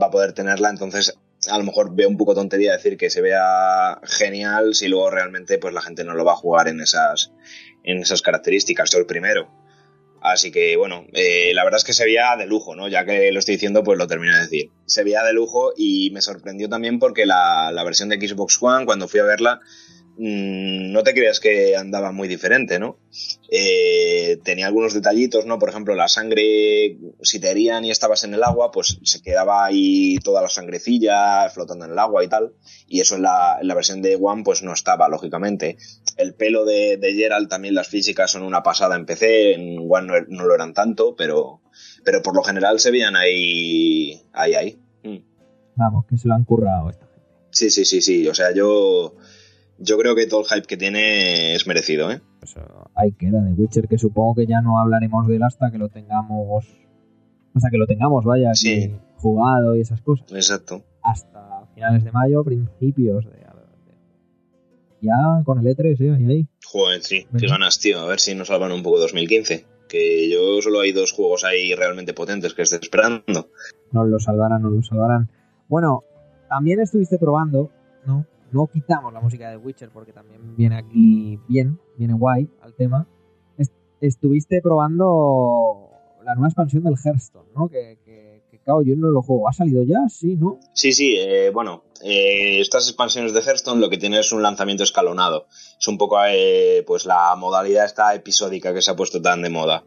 va 0.00 0.06
a 0.06 0.10
poder 0.10 0.32
tenerla, 0.32 0.70
entonces 0.70 1.18
a 1.48 1.58
lo 1.58 1.64
mejor 1.64 1.94
veo 1.94 2.08
un 2.08 2.18
poco 2.18 2.34
tontería 2.34 2.72
decir 2.72 2.96
que 2.96 3.08
se 3.08 3.22
vea 3.22 3.98
genial 4.04 4.74
si 4.74 4.88
luego 4.88 5.10
realmente 5.10 5.58
pues 5.58 5.72
la 5.72 5.80
gente 5.80 6.04
no 6.04 6.14
lo 6.14 6.24
va 6.24 6.32
a 6.32 6.36
jugar 6.36 6.68
en 6.68 6.80
esas, 6.80 7.32
en 7.82 7.98
esas 7.98 8.22
características. 8.22 8.90
Yo 8.90 8.98
el 8.98 9.06
primero. 9.06 9.50
Así 10.22 10.52
que 10.52 10.76
bueno, 10.76 11.06
eh, 11.14 11.52
la 11.54 11.64
verdad 11.64 11.78
es 11.78 11.84
que 11.84 11.94
se 11.94 12.04
veía 12.04 12.36
de 12.36 12.44
lujo, 12.44 12.76
¿no? 12.76 12.88
Ya 12.88 13.06
que 13.06 13.32
lo 13.32 13.38
estoy 13.38 13.54
diciendo, 13.54 13.82
pues 13.82 13.98
lo 13.98 14.06
termino 14.06 14.34
de 14.34 14.42
decir. 14.42 14.70
Se 14.84 15.02
veía 15.02 15.22
de 15.22 15.32
lujo 15.32 15.72
y 15.74 16.10
me 16.10 16.20
sorprendió 16.20 16.68
también 16.68 16.98
porque 16.98 17.24
la 17.24 17.82
versión 17.84 18.10
de 18.10 18.20
Xbox 18.20 18.58
One, 18.60 18.84
cuando 18.84 19.08
fui 19.08 19.20
a 19.20 19.24
verla, 19.24 19.60
mmm, 20.20 20.92
no 20.92 21.02
te 21.02 21.14
creas 21.14 21.40
que 21.40 21.74
andaba 21.76 22.12
muy 22.12 22.28
diferente, 22.28 22.78
¿no? 22.78 22.98
Eh, 23.50 24.38
tenía 24.44 24.66
algunos 24.66 24.92
detallitos, 24.92 25.46
¿no? 25.46 25.58
Por 25.58 25.70
ejemplo, 25.70 25.94
la 25.94 26.08
sangre, 26.08 26.98
si 27.22 27.40
te 27.40 27.50
herían 27.50 27.86
y 27.86 27.90
estabas 27.90 28.22
en 28.24 28.34
el 28.34 28.44
agua, 28.44 28.70
pues 28.70 28.98
se 29.02 29.22
quedaba 29.22 29.64
ahí 29.64 30.18
toda 30.18 30.42
la 30.42 30.50
sangrecilla 30.50 31.48
flotando 31.48 31.86
en 31.86 31.92
el 31.92 31.98
agua 31.98 32.22
y 32.22 32.28
tal. 32.28 32.52
Y 32.86 33.00
eso 33.00 33.16
en 33.16 33.22
la, 33.22 33.58
en 33.62 33.68
la 33.68 33.74
versión 33.74 34.02
de 34.02 34.18
One, 34.20 34.42
pues 34.44 34.62
no 34.62 34.74
estaba, 34.74 35.08
lógicamente. 35.08 35.78
El 36.18 36.34
pelo 36.34 36.66
de, 36.66 36.98
de 36.98 37.14
Gerald 37.14 37.48
también 37.48 37.74
las 37.74 37.88
físicas 37.88 38.30
son 38.30 38.42
una 38.42 38.62
pasada 38.62 38.96
en 38.96 39.06
PC, 39.06 39.54
en 39.54 39.78
One 39.88 40.06
no, 40.06 40.14
no 40.28 40.46
lo 40.46 40.54
eran 40.54 40.74
tanto, 40.74 41.16
pero, 41.16 41.62
pero 42.04 42.22
por 42.22 42.36
lo 42.36 42.42
general 42.42 42.78
se 42.78 42.90
veían 42.90 43.16
ahí, 43.16 44.20
ahí, 44.34 44.54
ahí. 44.54 44.78
Mm. 45.02 45.24
Vamos, 45.76 46.04
que 46.06 46.18
se 46.18 46.28
lo 46.28 46.34
han 46.34 46.44
currado 46.44 46.90
esta 46.90 47.06
gente. 47.06 47.20
Sí, 47.52 47.70
sí, 47.70 47.86
sí, 47.86 48.02
sí. 48.02 48.28
O 48.28 48.34
sea, 48.34 48.52
yo, 48.52 49.16
yo 49.80 49.98
creo 49.98 50.14
que 50.14 50.26
todo 50.26 50.40
el 50.40 50.46
hype 50.46 50.66
que 50.66 50.76
tiene 50.76 51.54
es 51.54 51.66
merecido, 51.66 52.10
¿eh? 52.10 52.20
Pues 52.38 52.54
ahí 52.94 53.12
queda 53.12 53.40
de 53.40 53.52
Witcher, 53.52 53.88
que 53.88 53.98
supongo 53.98 54.36
que 54.36 54.46
ya 54.46 54.60
no 54.60 54.78
hablaremos 54.78 55.26
de 55.26 55.36
él 55.36 55.42
hasta 55.42 55.70
que 55.70 55.78
lo 55.78 55.88
tengamos. 55.88 56.66
Hasta 57.54 57.70
que 57.70 57.78
lo 57.78 57.86
tengamos, 57.86 58.24
vaya, 58.24 58.54
sí. 58.54 58.94
jugado 59.16 59.74
y 59.74 59.80
esas 59.80 60.00
cosas. 60.02 60.30
Exacto. 60.32 60.84
Hasta 61.02 61.66
finales 61.74 62.04
de 62.04 62.12
mayo, 62.12 62.44
principios 62.44 63.24
de. 63.24 63.40
Ya 65.02 65.42
con 65.44 65.58
el 65.58 65.64
E3, 65.64 65.98
¿eh? 66.00 66.14
Ahí, 66.14 66.26
ahí. 66.26 66.46
Joder, 66.64 67.00
sí, 67.00 67.26
qué 67.38 67.46
ganas, 67.46 67.78
tío. 67.78 68.00
A 68.00 68.06
ver 68.06 68.20
si 68.20 68.34
nos 68.34 68.48
salvan 68.48 68.72
un 68.72 68.82
poco 68.82 68.98
2015. 68.98 69.64
Que 69.88 70.30
yo 70.30 70.60
solo 70.60 70.80
hay 70.80 70.92
dos 70.92 71.12
juegos 71.12 71.42
ahí 71.44 71.74
realmente 71.74 72.12
potentes 72.12 72.52
que 72.52 72.62
estoy 72.62 72.80
esperando. 72.82 73.48
Nos 73.92 74.08
lo 74.08 74.20
salvarán, 74.20 74.62
nos 74.62 74.72
lo 74.72 74.82
salvarán. 74.82 75.30
Bueno, 75.68 76.04
también 76.48 76.80
estuviste 76.80 77.18
probando, 77.18 77.70
¿no? 78.04 78.26
No 78.52 78.66
quitamos 78.66 79.12
la 79.12 79.20
música 79.20 79.50
de 79.50 79.56
Witcher 79.56 79.90
porque 79.90 80.12
también 80.12 80.56
viene 80.56 80.76
aquí 80.76 81.38
bien, 81.48 81.78
viene 81.96 82.14
guay 82.14 82.48
al 82.62 82.74
tema. 82.74 83.06
Est 83.56 83.72
estuviste 84.00 84.60
probando 84.60 85.90
la 86.24 86.34
nueva 86.34 86.48
expansión 86.48 86.82
del 86.82 86.94
Hearthstone, 86.94 87.48
¿no? 87.54 87.68
Que, 87.68 87.98
que, 88.04 88.42
que 88.50 88.58
claro, 88.58 88.82
yo 88.82 88.96
no 88.96 89.10
lo 89.10 89.22
juego. 89.22 89.48
¿Ha 89.48 89.52
salido 89.52 89.82
ya? 89.82 90.08
Sí, 90.08 90.36
¿no? 90.36 90.58
Sí, 90.72 90.92
sí, 90.92 91.16
eh, 91.18 91.50
bueno, 91.50 91.84
eh, 92.02 92.60
estas 92.60 92.88
expansiones 92.88 93.34
de 93.34 93.40
Hearthstone 93.40 93.80
lo 93.80 93.90
que 93.90 93.98
tienen 93.98 94.20
es 94.20 94.32
un 94.32 94.42
lanzamiento 94.42 94.82
escalonado. 94.84 95.46
Es 95.78 95.86
un 95.86 95.98
poco 95.98 96.18
eh, 96.26 96.82
pues 96.86 97.06
la 97.06 97.34
modalidad 97.36 97.84
esta 97.84 98.14
episódica 98.14 98.72
que 98.74 98.82
se 98.82 98.90
ha 98.90 98.96
puesto 98.96 99.20
tan 99.20 99.42
de 99.42 99.50
moda. 99.50 99.84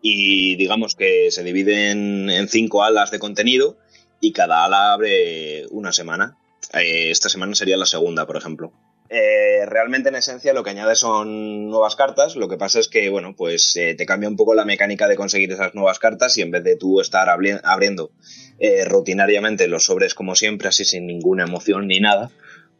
Y 0.00 0.56
digamos 0.56 0.94
que 0.94 1.30
se 1.30 1.42
dividen 1.42 2.30
en 2.30 2.48
cinco 2.48 2.84
alas 2.84 3.10
de 3.10 3.18
contenido 3.18 3.76
y 4.20 4.32
cada 4.32 4.64
ala 4.64 4.92
abre 4.92 5.66
una 5.70 5.92
semana. 5.92 6.38
Eh, 6.72 7.10
esta 7.10 7.28
semana 7.28 7.54
sería 7.54 7.76
la 7.76 7.86
segunda, 7.86 8.26
por 8.26 8.36
ejemplo. 8.36 8.72
Eh, 9.10 9.64
realmente 9.64 10.10
en 10.10 10.16
esencia 10.16 10.52
lo 10.52 10.62
que 10.62 10.70
añade 10.70 10.94
son 10.94 11.70
nuevas 11.70 11.96
cartas, 11.96 12.36
lo 12.36 12.46
que 12.46 12.58
pasa 12.58 12.78
es 12.78 12.88
que, 12.88 13.08
bueno, 13.08 13.34
pues 13.34 13.74
eh, 13.76 13.94
te 13.94 14.04
cambia 14.04 14.28
un 14.28 14.36
poco 14.36 14.54
la 14.54 14.66
mecánica 14.66 15.08
de 15.08 15.16
conseguir 15.16 15.50
esas 15.50 15.74
nuevas 15.74 15.98
cartas 15.98 16.36
y 16.36 16.42
en 16.42 16.50
vez 16.50 16.62
de 16.62 16.76
tú 16.76 17.00
estar 17.00 17.30
abri 17.30 17.52
abriendo 17.62 18.10
eh, 18.58 18.84
rutinariamente 18.84 19.66
los 19.66 19.86
sobres 19.86 20.14
como 20.14 20.34
siempre, 20.34 20.68
así 20.68 20.84
sin 20.84 21.06
ninguna 21.06 21.44
emoción 21.44 21.86
ni 21.86 22.00
nada, 22.00 22.30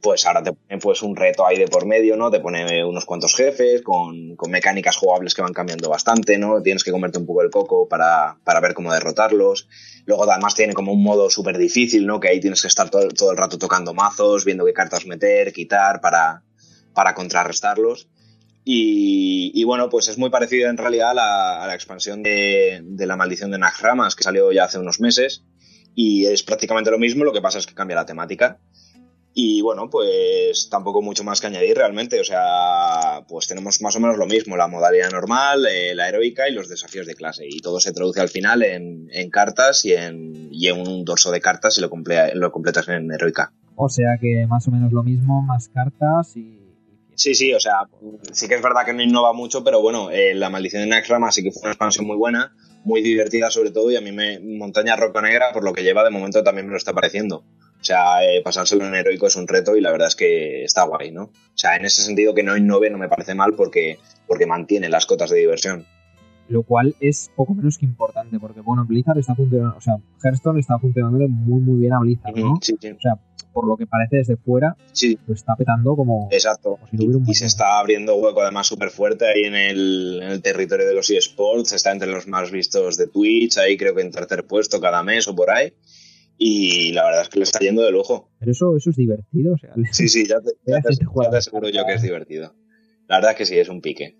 pues 0.01 0.26
ahora 0.26 0.42
te 0.42 0.53
pone 0.53 0.78
pues 0.80 1.03
un 1.03 1.16
reto 1.16 1.46
ahí 1.46 1.59
de 1.59 1.66
por 1.66 1.86
medio, 1.86 2.16
¿no? 2.16 2.30
Te 2.30 2.40
pone 2.40 2.84
unos 2.84 3.05
cuantos 3.05 3.34
jefes 3.34 3.82
con, 3.82 4.36
con 4.36 4.51
mecánicas 4.51 4.96
jugables 4.96 5.34
que 5.34 5.42
van 5.42 5.53
cambiando 5.53 5.88
bastante, 5.88 6.38
¿no? 6.38 6.62
Tienes 6.62 6.84
que 6.84 6.92
comerte 6.92 7.18
un 7.18 7.26
poco 7.26 7.42
el 7.42 7.51
coco 7.51 7.88
para, 7.88 8.38
para 8.44 8.61
ver 8.61 8.74
cómo 8.74 8.92
derrotarlos. 8.92 9.68
Luego 10.07 10.30
además 10.30 10.55
tiene 10.55 10.72
como 10.72 10.92
un 10.92 11.03
modo 11.03 11.30
súper 11.30 11.59
difícil, 11.59 12.07
¿no? 12.07 12.20
Que 12.20 12.28
ahí 12.28 12.40
tienes 12.40 12.62
que 12.62 12.68
estar 12.68 12.90
todo, 12.90 13.09
todo, 13.09 13.32
el 13.32 13.36
rato 13.36 13.59
tocando 13.59 13.92
mazos, 13.92 14.44
viendo 14.44 14.64
qué 14.64 14.72
cartas 14.72 15.07
meter, 15.07 15.53
quitar 15.53 16.01
para, 16.01 16.42
para 16.94 17.14
contrarrestarlos. 17.14 18.09
Y, 18.64 19.51
y, 19.55 19.64
bueno, 19.64 19.88
pues 19.88 20.09
es 20.09 20.18
muy 20.18 20.30
parecido 20.30 20.68
en 20.68 20.76
realidad 20.76 21.11
a 21.11 21.14
la, 21.14 21.64
a 21.64 21.66
la 21.66 21.74
expansión 21.74 22.22
de, 22.22 22.82
de, 22.84 23.07
la 23.07 23.16
maldición 23.16 23.51
de 23.51 23.59
Nagramas 23.59 24.14
que 24.14 24.24
salió 24.24 24.53
ya 24.53 24.64
hace 24.64 24.78
unos 24.78 25.01
meses. 25.01 25.44
Y 25.94 26.26
es 26.26 26.42
prácticamente 26.42 26.90
lo 26.90 26.99
mismo, 26.99 27.24
lo 27.24 27.32
que 27.32 27.40
pasa 27.40 27.59
es 27.59 27.66
que 27.66 27.74
cambia 27.74 27.96
la 27.96 28.07
temática. 28.07 28.61
Y 29.41 29.62
bueno, 29.62 29.89
pues 29.89 30.68
tampoco 30.68 31.01
mucho 31.01 31.22
más 31.22 31.41
que 31.41 31.47
añadir 31.47 31.76
realmente. 31.76 32.18
O 32.18 32.24
sea, 32.24 33.24
pues 33.28 33.47
tenemos 33.47 33.80
más 33.82 33.95
o 33.95 34.01
menos 34.01 34.18
lo 34.18 34.26
mismo, 34.26 34.57
la 34.57 34.66
modalidad 34.66 35.12
normal, 35.12 35.64
eh, 35.66 35.95
la 35.95 36.09
heroica 36.09 36.49
y 36.49 36.53
los 36.53 36.68
desafíos 36.68 37.07
de 37.07 37.14
clase. 37.14 37.45
Y 37.49 37.61
todo 37.61 37.78
se 37.78 37.93
traduce 37.93 38.20
al 38.20 38.30
final 38.30 38.64
en, 38.64 39.07
en 39.12 39.30
cartas 39.30 39.84
y 39.84 39.93
en, 39.93 40.49
y 40.51 40.66
en, 40.66 40.80
un 40.80 41.05
dorso 41.05 41.30
de 41.30 41.41
cartas 41.41 41.78
y 41.78 41.80
lo, 41.80 41.89
comple 41.89 42.34
lo 42.34 42.51
completas 42.51 42.89
en 42.89 43.12
heroica. 43.12 43.53
O 43.76 43.89
sea 43.89 44.18
que 44.20 44.45
más 44.49 44.66
o 44.66 44.72
menos 44.72 44.91
lo 44.91 45.05
mismo, 45.05 45.41
más 45.41 45.68
cartas 45.68 46.36
y, 46.36 46.41
y 46.41 46.68
Sí, 47.14 47.36
sí, 47.36 47.55
o 47.55 47.61
sea, 47.61 47.89
sí 48.32 48.49
que 48.49 48.57
es 48.57 48.62
verdad 48.62 48.84
que 48.84 48.93
no 48.93 49.05
innova 49.05 49.32
mucho, 49.32 49.62
pero 49.62 49.80
bueno, 49.80 50.11
eh, 50.11 50.34
la 50.34 50.51
maldición 50.51 50.82
de 50.82 50.89
Naxxramas 50.89 51.36
sí 51.36 51.45
que 51.45 51.53
fue 51.53 51.62
una 51.62 51.70
expansión 51.70 52.09
muy 52.09 52.16
buena, 52.16 52.57
muy 52.84 53.03
divertida 53.03 53.53
sobre 53.53 53.70
todo, 53.70 53.89
y 53.93 53.97
a 53.97 54.01
mí 54.01 54.11
me 54.11 54.41
Montaña 54.41 54.97
Roca 54.97 55.20
Negra, 55.20 55.53
por 55.53 55.62
lo 55.62 55.72
que 55.72 55.84
lleva 55.84 56.03
de 56.03 56.11
momento 56.11 56.43
también 56.43 56.66
me 56.66 56.72
lo 56.72 56.76
está 56.76 56.93
pareciendo. 56.93 57.45
O 57.81 57.85
sea, 57.85 58.24
eh, 58.24 58.43
pasárselo 58.43 58.87
en 58.87 58.95
heroico 58.95 59.26
es 59.29 59.37
un 59.37 59.47
reto 59.47 59.76
y 59.76 59.81
la 59.81 59.93
verdad 59.93 60.09
es 60.09 60.16
que 60.16 60.64
está 60.64 60.83
guay, 60.83 61.12
¿no? 61.12 61.24
O 61.24 61.33
sea, 61.55 61.76
en 61.76 61.85
ese 61.85 62.03
sentido 62.03 62.35
que 62.35 62.43
no 62.43 62.57
innove 62.57 62.91
no 62.91 62.99
me 62.99 63.09
parece 63.09 63.35
mal 63.35 63.55
porque, 63.55 63.99
porque 64.26 64.47
mantiene 64.47 64.89
las 64.89 65.07
cotas 65.07 65.31
de 65.31 65.39
diversión. 65.39 65.87
Lo 66.49 66.62
cual 66.62 66.97
es 67.01 67.31
poco 67.37 67.55
menos 67.55 67.76
que 67.79 67.85
importante, 67.85 68.41
porque 68.41 68.61
bueno, 68.61 68.85
Blizzard 68.87 69.18
está 69.18 69.35
funcionando, 69.35 69.76
o 69.76 69.81
sea, 69.81 69.97
Hearthstone 70.24 70.61
está 70.61 70.79
funcionando 70.79 71.29
muy 71.29 71.61
muy 71.61 71.81
bien 71.81 71.93
a 71.93 72.01
Blizzard, 72.01 72.35
¿no? 72.37 72.59
Sí, 72.62 72.74
sí. 72.81 72.91
O 72.91 73.01
sea, 73.01 73.20
por 73.53 73.66
lo 73.66 73.76
que 73.76 73.87
parece 73.87 74.16
desde 74.16 74.37
fuera, 74.37 74.76
Sí, 74.93 75.18
lo 75.26 75.35
está 75.35 75.55
petando 75.57 75.95
como, 75.95 76.29
exacto. 76.31 76.76
como 76.76 76.87
si 76.89 76.97
no 76.97 77.05
hubiera 77.05 77.18
un 77.18 77.29
Y 77.29 77.35
se 77.35 77.47
está 77.47 77.79
abriendo 77.79 78.16
hueco 78.16 78.41
además 78.41 78.66
súper 78.66 78.91
fuerte 78.91 79.26
ahí 79.26 79.45
en 79.45 79.55
el, 79.55 80.20
en 80.22 80.31
el 80.31 80.43
territorio 80.43 80.87
de 80.87 80.95
los 80.95 81.11
eSports, 81.11 81.72
está 81.72 81.93
entre 81.93 82.09
los 82.09 82.26
más 82.26 82.51
vistos 82.51 82.97
de 82.97 83.09
Twitch, 83.09 83.59
ahí 83.59 83.76
creo 83.76 83.95
que 83.95 84.03
en 84.03 84.11
tercer 84.11 84.47
puesto 84.47 84.81
cada 84.81 85.03
mes 85.03 85.29
o 85.29 85.37
por 85.37 85.51
ahí. 85.51 85.72
Y 86.39 86.93
la 86.93 87.05
verdad 87.05 87.22
es 87.22 87.28
que 87.28 87.39
le 87.41 87.43
está 87.45 87.59
yendo 87.59 87.82
de 87.82 87.91
lujo. 87.91 88.30
Pero 88.39 88.53
eso, 88.53 88.76
eso 88.76 88.91
es 88.91 88.97
divertido, 88.97 89.55
o 89.55 89.59
sea, 89.59 89.74
Sí, 89.91 90.09
sí, 90.09 90.24
ya 90.26 90.36
te, 90.41 90.51
ya 90.64 90.80
te- 90.80 90.89
gente 90.91 91.05
juega 91.05 91.28
ya 91.28 91.32
te 91.32 91.36
aseguro 91.39 91.68
yo 91.68 91.84
que 91.84 91.95
es 91.95 92.03
divertido. 92.03 92.55
La 93.09 93.16
verdad 93.16 93.32
es 93.32 93.36
que 93.39 93.47
sí, 93.47 93.59
es 93.59 93.68
un 93.68 93.80
pique. 93.80 94.16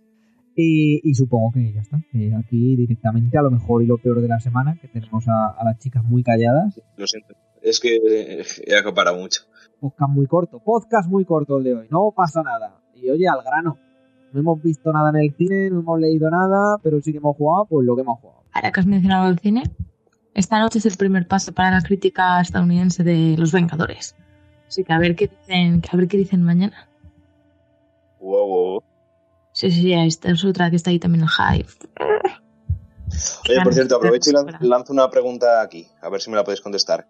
Y, 0.57 1.01
y 1.09 1.15
supongo 1.15 1.53
que 1.53 1.73
ya 1.73 1.81
está. 1.83 1.99
que 2.11 2.33
aquí 2.35 2.75
directamente 2.75 3.39
a 3.39 3.43
lo 3.43 3.51
mejor 3.53 3.83
y 3.83 3.87
lo 3.87 3.99
peor 3.99 4.21
de 4.21 4.27
la 4.29 4.41
semana, 4.41 4.77
que 4.81 4.89
tenemos 4.89 5.29
a, 5.29 5.51
a 5.57 5.65
las 5.65 5.79
chicas 5.79 6.03
muy 6.03 6.25
calladas. 6.25 6.81
Lo 6.97 7.07
siento. 7.07 7.35
Es 7.63 7.79
que 7.79 7.97
eh, 7.97 8.45
he 8.67 8.75
acopado 8.77 9.17
mucho. 9.17 9.43
Podcast 9.81 10.11
muy 10.11 10.27
corto, 10.27 10.61
podcast 10.65 11.09
muy 11.09 11.25
corto 11.25 11.59
el 11.59 11.65
de 11.65 11.75
hoy, 11.75 11.87
no 11.91 12.13
pasa 12.17 12.43
nada. 12.43 12.81
Y 12.97 13.09
oye, 13.11 13.29
al 13.29 13.43
grano. 13.45 13.79
No 14.33 14.41
hemos 14.41 14.61
visto 14.61 14.93
nada 14.93 15.11
en 15.11 15.17
el 15.25 15.35
cine, 15.37 15.71
no 15.71 15.81
hemos 15.81 16.01
leído 16.01 16.29
nada, 16.31 16.79
pero 16.83 17.01
sí 17.01 17.13
que 17.13 17.19
hemos 17.19 17.37
jugado, 17.37 17.67
pues 17.67 17.87
lo 17.87 17.95
que 17.95 18.03
hemos 18.03 18.19
jugado. 18.21 18.43
Ahora 18.53 18.73
que 18.73 18.81
has 18.81 18.87
mencionado 18.87 19.29
el 19.31 19.39
cine, 19.39 19.63
esta 20.39 20.61
noche 20.61 20.79
es 20.79 20.87
el 20.87 20.97
primer 20.97 21.27
paso 21.27 21.53
para 21.53 21.73
la 21.73 21.83
crítica 21.83 22.41
estadounidense 22.41 23.03
de 23.03 23.35
Los 23.37 23.51
Vengadores. 23.51 24.15
Así 24.69 24.85
que 24.85 24.93
a 24.93 24.99
ver 24.99 25.17
qué 25.17 25.27
dicen, 25.29 25.83
a 25.91 25.97
ver 25.97 26.07
qué 26.07 26.17
dicen 26.17 26.45
mañana. 26.45 26.89
Wow, 28.21 28.47
wow. 28.47 28.83
Sí, 29.53 29.71
sí, 29.71 29.93
esta 29.93 30.31
es 30.31 30.45
otra 30.45 30.71
que 30.71 30.77
está 30.77 30.91
ahí 30.91 31.01
también 31.01 31.25
el 31.25 31.29
hype. 31.31 31.73
Oye, 33.49 33.61
por 33.65 33.75
cierto, 33.75 33.97
aprovecho 33.97 34.31
y 34.31 34.67
lanzo 34.67 34.93
una 34.93 35.11
pregunta 35.11 35.61
aquí, 35.61 35.89
a 36.01 36.09
ver 36.09 36.21
si 36.21 36.31
me 36.31 36.37
la 36.37 36.45
podéis 36.45 36.61
contestar. 36.61 37.09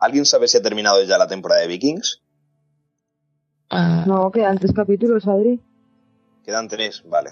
¿Alguien 0.00 0.26
sabe 0.26 0.48
si 0.48 0.56
ha 0.56 0.62
terminado 0.62 1.02
ya 1.04 1.16
la 1.16 1.28
temporada 1.28 1.60
de 1.60 1.68
Vikings? 1.68 2.22
Ah, 3.70 4.04
No, 4.06 4.32
quedan 4.32 4.58
tres 4.58 4.72
capítulos, 4.72 5.28
Adri. 5.28 5.62
Quedan 6.44 6.66
tres, 6.66 7.04
vale. 7.06 7.30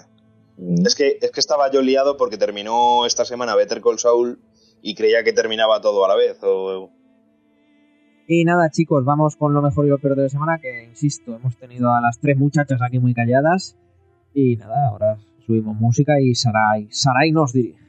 Mm. 0.57 0.85
Es 0.85 0.95
que, 0.95 1.17
es 1.21 1.31
que 1.31 1.39
estaba 1.41 1.69
yo 1.69 1.81
liado 1.81 2.15
porque 2.15 2.37
terminó 2.37 3.05
esta 3.05 3.25
semana 3.25 3.55
Better 3.55 3.81
Call 3.81 3.99
Saul 3.99 4.39
y 4.83 4.93
creía 4.95 5.23
que 5.23 5.33
terminaba 5.33 5.81
todo 5.81 6.05
a 6.05 6.09
la 6.09 6.15
vez. 6.15 6.37
O... 6.43 6.91
Y 8.27 8.43
nada, 8.43 8.69
chicos, 8.69 9.03
vamos 9.05 9.37
con 9.37 9.53
lo 9.53 9.61
mejor 9.61 9.85
y 9.85 9.89
lo 9.89 9.97
peor 9.97 10.15
de 10.15 10.23
la 10.23 10.29
semana, 10.29 10.59
que 10.59 10.83
insisto, 10.83 11.35
hemos 11.35 11.57
tenido 11.57 11.91
a 11.91 12.01
las 12.01 12.19
tres 12.19 12.37
muchachas 12.37 12.81
aquí 12.81 12.99
muy 12.99 13.13
calladas. 13.13 13.77
Y 14.33 14.57
nada, 14.57 14.89
ahora 14.89 15.17
subimos 15.45 15.75
música 15.77 16.19
y 16.19 16.35
Sarai, 16.35 16.87
Sarai 16.91 17.31
nos 17.31 17.53
dirige. 17.53 17.81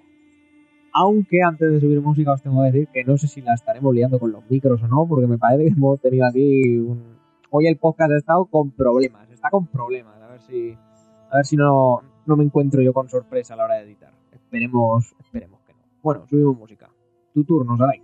Aunque 0.93 1.39
antes 1.43 1.73
de 1.73 1.81
subir 1.81 2.01
música 2.01 2.33
os 2.33 2.43
tengo 2.43 2.63
que 2.63 2.71
decir 2.71 2.89
que 2.93 3.03
no 3.03 3.19
sé 3.19 3.27
si 3.27 3.43
la 3.43 3.55
estaremos 3.55 3.93
liando 3.93 4.21
con 4.21 4.31
los 4.31 4.49
micros 4.49 4.81
o 4.81 4.87
no, 4.87 5.07
porque 5.09 5.27
me 5.27 5.39
parece 5.39 5.65
que 5.65 5.71
hemos 5.71 6.01
tenido 6.01 6.27
aquí 6.27 6.79
un... 6.79 7.15
Hoy 7.51 7.67
el 7.67 7.77
podcast 7.77 8.13
ha 8.13 8.17
estado 8.17 8.45
con 8.47 8.71
problemas, 8.71 9.29
está 9.31 9.51
con 9.51 9.67
problemas. 9.67 10.21
A 10.23 10.29
ver 10.29 10.41
si, 10.43 10.77
a 11.31 11.37
ver 11.37 11.45
si 11.45 11.57
no, 11.57 12.03
no 12.27 12.37
me 12.37 12.45
encuentro 12.45 12.83
yo 12.83 12.93
con 12.93 13.09
sorpresa 13.09 13.55
a 13.55 13.57
la 13.57 13.65
hora 13.65 13.75
de 13.77 13.83
editar. 13.83 14.13
Esperemos, 14.33 15.15
esperemos. 15.19 15.64
Bueno, 16.05 16.27
subimos 16.29 16.59
música. 16.59 16.91
Tu 17.33 17.45
turno, 17.45 17.79
Sarai. 17.79 18.04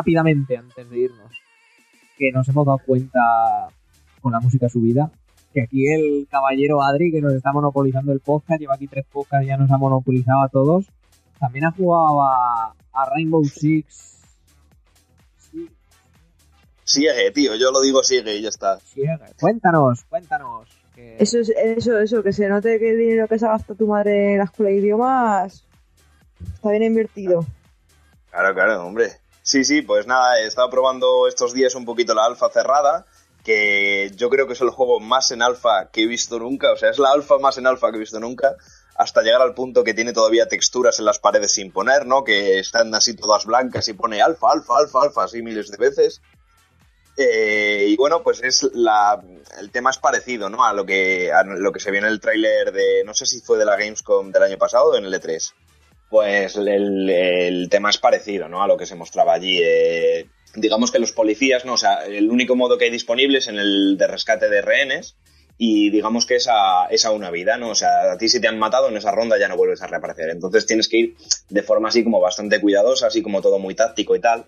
Rápidamente 0.00 0.56
antes 0.56 0.88
de 0.90 0.98
irnos 0.98 1.32
que 2.18 2.30
nos 2.32 2.48
hemos 2.48 2.66
dado 2.66 2.78
cuenta 2.86 3.20
con 4.20 4.32
la 4.32 4.40
música 4.40 4.68
subida 4.68 5.10
que 5.52 5.62
aquí 5.62 5.86
el 5.92 6.28
caballero 6.30 6.82
Adri 6.82 7.10
que 7.10 7.20
nos 7.20 7.32
está 7.34 7.52
monopolizando 7.52 8.12
el 8.12 8.20
podcast 8.20 8.60
lleva 8.60 8.74
aquí 8.74 8.86
tres 8.86 9.04
podcasts 9.10 9.46
ya 9.46 9.56
nos 9.56 9.70
ha 9.70 9.78
monopolizado 9.78 10.42
a 10.42 10.48
todos 10.48 10.86
también 11.38 11.64
ha 11.66 11.72
jugado 11.72 12.22
a, 12.22 12.74
a 12.92 13.10
Rainbow 13.14 13.44
Six 13.44 14.20
sí, 15.38 15.68
Sigue, 16.84 17.30
tío, 17.32 17.54
yo 17.54 17.70
lo 17.70 17.80
digo 17.80 18.02
sigue 18.02 18.36
y 18.36 18.42
ya 18.42 18.48
está. 18.48 18.78
sí, 18.80 19.02
cuéntanos 19.40 20.04
cuéntanos 20.04 20.68
que- 20.94 21.16
Eso 21.18 21.38
es 21.38 21.50
eso, 21.50 21.98
eso, 21.98 22.22
que 22.22 22.32
se 22.32 22.48
note 22.48 22.78
que 22.78 22.90
el 22.90 22.98
dinero 22.98 23.28
que 23.28 23.38
se 23.38 23.46
gasta 23.46 23.74
tu 23.74 23.86
madre 23.86 24.32
en 24.32 24.38
la 24.38 24.44
escuela 24.44 24.70
de 24.70 24.76
idiomas 24.78 25.64
está 26.54 26.70
bien 26.70 26.82
invertido. 26.82 27.46
Claro, 28.30 28.54
claro, 28.54 28.86
hombre. 28.86 29.06
Sí, 29.50 29.64
sí, 29.64 29.82
pues 29.82 30.06
nada, 30.06 30.38
he 30.38 30.46
estado 30.46 30.70
probando 30.70 31.26
estos 31.26 31.52
días 31.52 31.74
un 31.74 31.84
poquito 31.84 32.14
la 32.14 32.24
alfa 32.24 32.50
cerrada, 32.50 33.04
que 33.42 34.12
yo 34.14 34.30
creo 34.30 34.46
que 34.46 34.52
es 34.52 34.60
el 34.60 34.70
juego 34.70 35.00
más 35.00 35.32
en 35.32 35.42
alfa 35.42 35.90
que 35.90 36.02
he 36.02 36.06
visto 36.06 36.38
nunca, 36.38 36.70
o 36.70 36.76
sea, 36.76 36.90
es 36.90 37.00
la 37.00 37.10
alfa 37.10 37.36
más 37.38 37.58
en 37.58 37.66
alfa 37.66 37.90
que 37.90 37.96
he 37.96 37.98
visto 37.98 38.20
nunca, 38.20 38.54
hasta 38.94 39.22
llegar 39.22 39.42
al 39.42 39.54
punto 39.54 39.82
que 39.82 39.92
tiene 39.92 40.12
todavía 40.12 40.46
texturas 40.46 41.00
en 41.00 41.04
las 41.04 41.18
paredes 41.18 41.50
sin 41.50 41.72
poner, 41.72 42.06
¿no? 42.06 42.22
Que 42.22 42.60
están 42.60 42.94
así 42.94 43.16
todas 43.16 43.44
blancas 43.44 43.88
y 43.88 43.94
pone 43.94 44.22
alfa, 44.22 44.52
alfa, 44.52 44.78
alfa, 44.78 45.02
alfa, 45.02 45.24
así 45.24 45.42
miles 45.42 45.68
de 45.68 45.78
veces. 45.78 46.22
Eh, 47.16 47.86
y 47.88 47.96
bueno, 47.96 48.22
pues 48.22 48.44
es 48.44 48.70
la, 48.72 49.20
el 49.58 49.72
tema 49.72 49.90
es 49.90 49.98
parecido, 49.98 50.48
¿no? 50.48 50.64
A 50.64 50.72
lo 50.72 50.86
que, 50.86 51.32
a 51.32 51.42
lo 51.42 51.72
que 51.72 51.80
se 51.80 51.90
vio 51.90 51.98
en 51.98 52.06
el 52.06 52.20
tráiler 52.20 52.70
de, 52.70 53.02
no 53.04 53.14
sé 53.14 53.26
si 53.26 53.40
fue 53.40 53.58
de 53.58 53.64
la 53.64 53.74
Gamescom 53.74 54.30
del 54.30 54.44
año 54.44 54.58
pasado 54.58 54.92
o 54.92 54.96
en 54.96 55.06
el 55.06 55.12
E3 55.12 55.52
pues 56.10 56.56
el, 56.56 57.68
tema 57.70 57.88
es 57.88 57.98
parecido 57.98 58.48
¿no? 58.48 58.62
a 58.62 58.66
lo 58.66 58.76
que 58.76 58.84
se 58.84 58.96
mostraba 58.96 59.32
allí. 59.32 59.60
Eh, 59.62 60.26
digamos 60.56 60.90
que 60.90 60.98
los 60.98 61.12
policías, 61.12 61.64
¿no? 61.64 61.74
o 61.74 61.78
sea, 61.78 62.04
el 62.04 62.28
único 62.28 62.56
modo 62.56 62.76
que 62.76 62.86
hay 62.86 62.90
disponible 62.90 63.38
es 63.38 63.46
en 63.46 63.58
el 63.58 63.96
de 63.96 64.06
rescate 64.08 64.50
de 64.50 64.60
rehenes 64.60 65.16
y 65.56 65.90
digamos 65.90 66.26
que 66.26 66.36
es 66.36 66.48
a, 66.50 66.86
es 66.90 67.04
a 67.04 67.12
una 67.12 67.30
vida, 67.30 67.58
¿no? 67.58 67.68
O 67.68 67.74
sea, 67.74 68.12
a 68.12 68.18
ti 68.18 68.28
si 68.28 68.40
te 68.40 68.48
han 68.48 68.58
matado 68.58 68.88
en 68.88 68.96
esa 68.96 69.12
ronda 69.12 69.38
ya 69.38 69.46
no 69.46 69.58
vuelves 69.58 69.82
a 69.82 69.86
reaparecer. 69.86 70.30
Entonces 70.30 70.66
tienes 70.66 70.88
que 70.88 70.96
ir 70.96 71.16
de 71.50 71.62
forma 71.62 71.90
así 71.90 72.02
como 72.02 72.18
bastante 72.18 72.60
cuidadosa, 72.60 73.06
así 73.06 73.22
como 73.22 73.42
todo 73.42 73.58
muy 73.58 73.74
táctico 73.74 74.16
y 74.16 74.20
tal. 74.20 74.46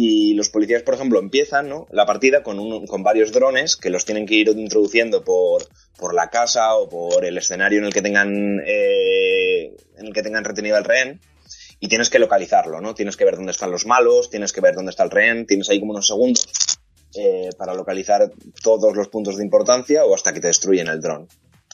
Y 0.00 0.34
los 0.34 0.48
policías, 0.48 0.84
por 0.84 0.94
ejemplo, 0.94 1.18
empiezan 1.18 1.68
¿no? 1.68 1.88
la 1.90 2.06
partida 2.06 2.44
con, 2.44 2.60
un, 2.60 2.86
con 2.86 3.02
varios 3.02 3.32
drones 3.32 3.76
que 3.76 3.90
los 3.90 4.04
tienen 4.04 4.26
que 4.26 4.36
ir 4.36 4.48
introduciendo 4.50 5.24
por, 5.24 5.66
por 5.98 6.14
la 6.14 6.30
casa 6.30 6.76
o 6.76 6.88
por 6.88 7.24
el 7.24 7.36
escenario 7.36 7.80
en 7.80 7.86
el 7.86 7.92
que 7.92 8.00
tengan 8.00 8.60
eh, 8.64 9.74
en 9.96 10.06
el 10.06 10.12
que 10.12 10.22
tengan 10.22 10.44
retenido 10.44 10.76
al 10.76 10.84
rehén 10.84 11.20
y 11.80 11.88
tienes 11.88 12.10
que 12.10 12.20
localizarlo, 12.20 12.80
¿no? 12.80 12.94
Tienes 12.94 13.16
que 13.16 13.24
ver 13.24 13.34
dónde 13.34 13.50
están 13.50 13.72
los 13.72 13.86
malos, 13.86 14.30
tienes 14.30 14.52
que 14.52 14.60
ver 14.60 14.76
dónde 14.76 14.90
está 14.90 15.02
el 15.02 15.10
rehén, 15.10 15.46
tienes 15.46 15.68
ahí 15.68 15.80
como 15.80 15.90
unos 15.90 16.06
segundos 16.06 16.46
eh, 17.16 17.50
para 17.58 17.74
localizar 17.74 18.30
todos 18.62 18.94
los 18.94 19.08
puntos 19.08 19.36
de 19.36 19.42
importancia 19.42 20.04
o 20.04 20.14
hasta 20.14 20.32
que 20.32 20.38
te 20.38 20.46
destruyen 20.46 20.86
el 20.86 21.00
dron. 21.00 21.26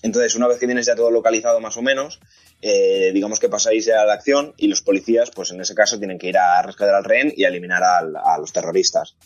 Entonces, 0.05 0.35
una 0.35 0.47
vez 0.47 0.59
que 0.59 0.67
tienes 0.67 0.85
ya 0.85 0.95
todo 0.95 1.11
localizado 1.11 1.61
más 1.61 1.79
o 1.79 1.83
menos, 1.83 2.21
eh, 2.61 3.11
digamos 3.15 3.41
que 3.41 3.49
pasáis 3.49 3.87
ya 3.87 4.03
a 4.03 4.05
la 4.05 4.13
acción 4.13 4.53
y 4.59 4.69
los 4.69 4.83
policías, 4.83 5.31
pues 5.31 5.51
en 5.51 5.63
ese 5.63 5.75
caso, 5.75 5.99
tienen 5.99 6.19
que 6.19 6.29
ir 6.29 6.37
a 6.37 6.61
rescatar 6.61 6.95
al 6.95 7.05
rehén 7.05 7.33
y 7.35 7.45
a 7.45 7.49
eliminar 7.49 7.83
a 7.83 8.39
los 8.39 8.53
terroristas. 8.53 9.17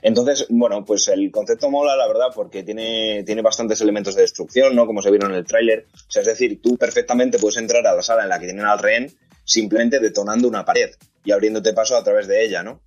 Entonces, 0.00 0.46
bueno, 0.48 0.82
pues 0.82 1.08
el 1.08 1.30
concepto 1.30 1.70
mola, 1.70 1.94
la 1.94 2.08
verdad, 2.08 2.28
porque 2.34 2.62
tiene, 2.62 3.22
tiene 3.24 3.42
bastantes 3.42 3.82
elementos 3.82 4.14
de 4.14 4.22
destrucción, 4.22 4.74
¿no? 4.74 4.86
Como 4.86 5.02
se 5.02 5.10
vieron 5.10 5.30
en 5.32 5.36
el 5.36 5.44
tráiler. 5.44 5.88
O 5.92 6.10
sea, 6.10 6.22
es 6.22 6.28
decir, 6.28 6.62
tú 6.62 6.78
perfectamente 6.78 7.38
puedes 7.38 7.58
entrar 7.58 7.86
a 7.86 7.94
la 7.94 8.02
sala 8.02 8.22
en 8.22 8.30
la 8.30 8.38
que 8.38 8.46
tienen 8.46 8.64
al 8.64 8.78
rehén 8.78 9.14
simplemente 9.44 10.00
detonando 10.00 10.48
una 10.48 10.64
pared 10.64 10.90
y 11.22 11.32
abriéndote 11.32 11.74
paso 11.74 11.98
a 11.98 12.02
través 12.02 12.26
de 12.28 12.44
ella, 12.44 12.62
¿no? 12.62 12.80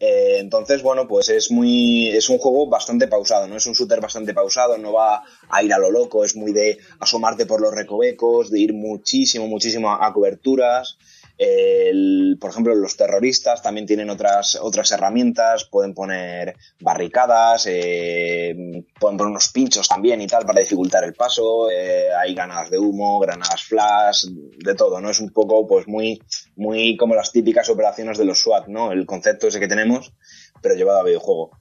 Eh, 0.00 0.38
entonces, 0.38 0.82
bueno, 0.82 1.06
pues 1.06 1.28
es 1.28 1.50
muy. 1.50 2.08
es 2.08 2.30
un 2.30 2.38
juego 2.38 2.66
bastante 2.66 3.06
pausado, 3.06 3.46
¿no? 3.46 3.56
Es 3.56 3.66
un 3.66 3.74
shooter 3.74 4.00
bastante 4.00 4.32
pausado, 4.32 4.78
no 4.78 4.94
va 4.94 5.22
a 5.50 5.62
ir 5.62 5.74
a 5.74 5.78
lo 5.78 5.90
loco, 5.90 6.24
es 6.24 6.34
muy 6.34 6.52
de 6.52 6.78
asomarte 7.00 7.44
por 7.44 7.60
los 7.60 7.74
recovecos, 7.74 8.50
de 8.50 8.60
ir 8.60 8.72
muchísimo, 8.72 9.46
muchísimo 9.46 9.92
a 9.92 10.12
coberturas. 10.14 10.96
El, 11.42 12.36
por 12.38 12.50
ejemplo, 12.50 12.74
los 12.74 12.98
terroristas 12.98 13.62
también 13.62 13.86
tienen 13.86 14.10
otras, 14.10 14.58
otras 14.60 14.92
herramientas, 14.92 15.64
pueden 15.64 15.94
poner 15.94 16.54
barricadas, 16.80 17.66
eh, 17.66 18.84
pueden 19.00 19.16
poner 19.16 19.30
unos 19.30 19.48
pinchos 19.48 19.88
también 19.88 20.20
y 20.20 20.26
tal 20.26 20.44
para 20.44 20.60
dificultar 20.60 21.02
el 21.02 21.14
paso, 21.14 21.70
eh, 21.70 22.08
hay 22.14 22.34
granadas 22.34 22.68
de 22.68 22.78
humo, 22.78 23.18
granadas 23.20 23.62
flash, 23.62 24.26
de 24.26 24.74
todo, 24.74 25.00
¿no? 25.00 25.08
Es 25.08 25.18
un 25.18 25.30
poco, 25.30 25.66
pues 25.66 25.88
muy, 25.88 26.20
muy 26.56 26.98
como 26.98 27.14
las 27.14 27.32
típicas 27.32 27.70
operaciones 27.70 28.18
de 28.18 28.26
los 28.26 28.38
SWAT, 28.38 28.68
¿no? 28.68 28.92
El 28.92 29.06
concepto 29.06 29.46
ese 29.46 29.60
que 29.60 29.68
tenemos, 29.68 30.12
pero 30.60 30.74
llevado 30.74 31.00
a 31.00 31.04
videojuego. 31.04 31.52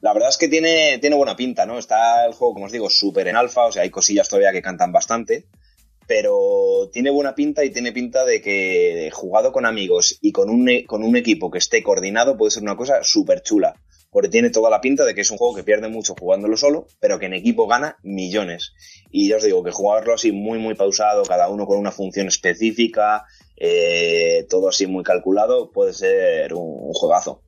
La 0.00 0.12
verdad 0.12 0.30
es 0.30 0.38
que 0.38 0.48
tiene, 0.48 0.98
tiene 0.98 1.14
buena 1.14 1.36
pinta, 1.36 1.66
¿no? 1.66 1.78
Está 1.78 2.26
el 2.26 2.32
juego, 2.32 2.54
como 2.54 2.66
os 2.66 2.72
digo, 2.72 2.90
súper 2.90 3.28
en 3.28 3.36
alfa, 3.36 3.66
o 3.66 3.70
sea, 3.70 3.84
hay 3.84 3.90
cosillas 3.90 4.28
todavía 4.28 4.50
que 4.50 4.60
cantan 4.60 4.90
bastante 4.90 5.46
pero 6.06 6.88
tiene 6.92 7.10
buena 7.10 7.34
pinta 7.34 7.64
y 7.64 7.70
tiene 7.70 7.92
pinta 7.92 8.24
de 8.24 8.40
que 8.40 9.10
jugado 9.12 9.52
con 9.52 9.66
amigos 9.66 10.18
y 10.20 10.32
con 10.32 10.50
un, 10.50 10.68
e, 10.68 10.84
con 10.84 11.02
un 11.02 11.16
equipo 11.16 11.50
que 11.50 11.58
esté 11.58 11.82
coordinado 11.82 12.36
puede 12.36 12.50
ser 12.50 12.62
una 12.62 12.76
cosa 12.76 13.02
súper 13.02 13.42
chula. 13.42 13.74
Porque 14.10 14.28
tiene 14.28 14.50
toda 14.50 14.70
la 14.70 14.80
pinta 14.80 15.04
de 15.04 15.12
que 15.12 15.22
es 15.22 15.30
un 15.32 15.38
juego 15.38 15.56
que 15.56 15.64
pierde 15.64 15.88
mucho 15.88 16.14
jugándolo 16.16 16.56
solo, 16.56 16.86
pero 17.00 17.18
que 17.18 17.26
en 17.26 17.34
equipo 17.34 17.66
gana 17.66 17.96
millones. 18.04 18.72
Y 19.10 19.28
ya 19.28 19.36
os 19.36 19.42
digo 19.42 19.64
que 19.64 19.72
jugarlo 19.72 20.14
así 20.14 20.30
muy, 20.30 20.60
muy 20.60 20.76
pausado, 20.76 21.24
cada 21.24 21.48
uno 21.48 21.66
con 21.66 21.78
una 21.78 21.90
función 21.90 22.28
específica, 22.28 23.24
eh, 23.56 24.46
todo 24.48 24.68
así 24.68 24.86
muy 24.86 25.02
calculado, 25.02 25.72
puede 25.72 25.94
ser 25.94 26.54
un 26.54 26.92
juegazo. 26.92 27.42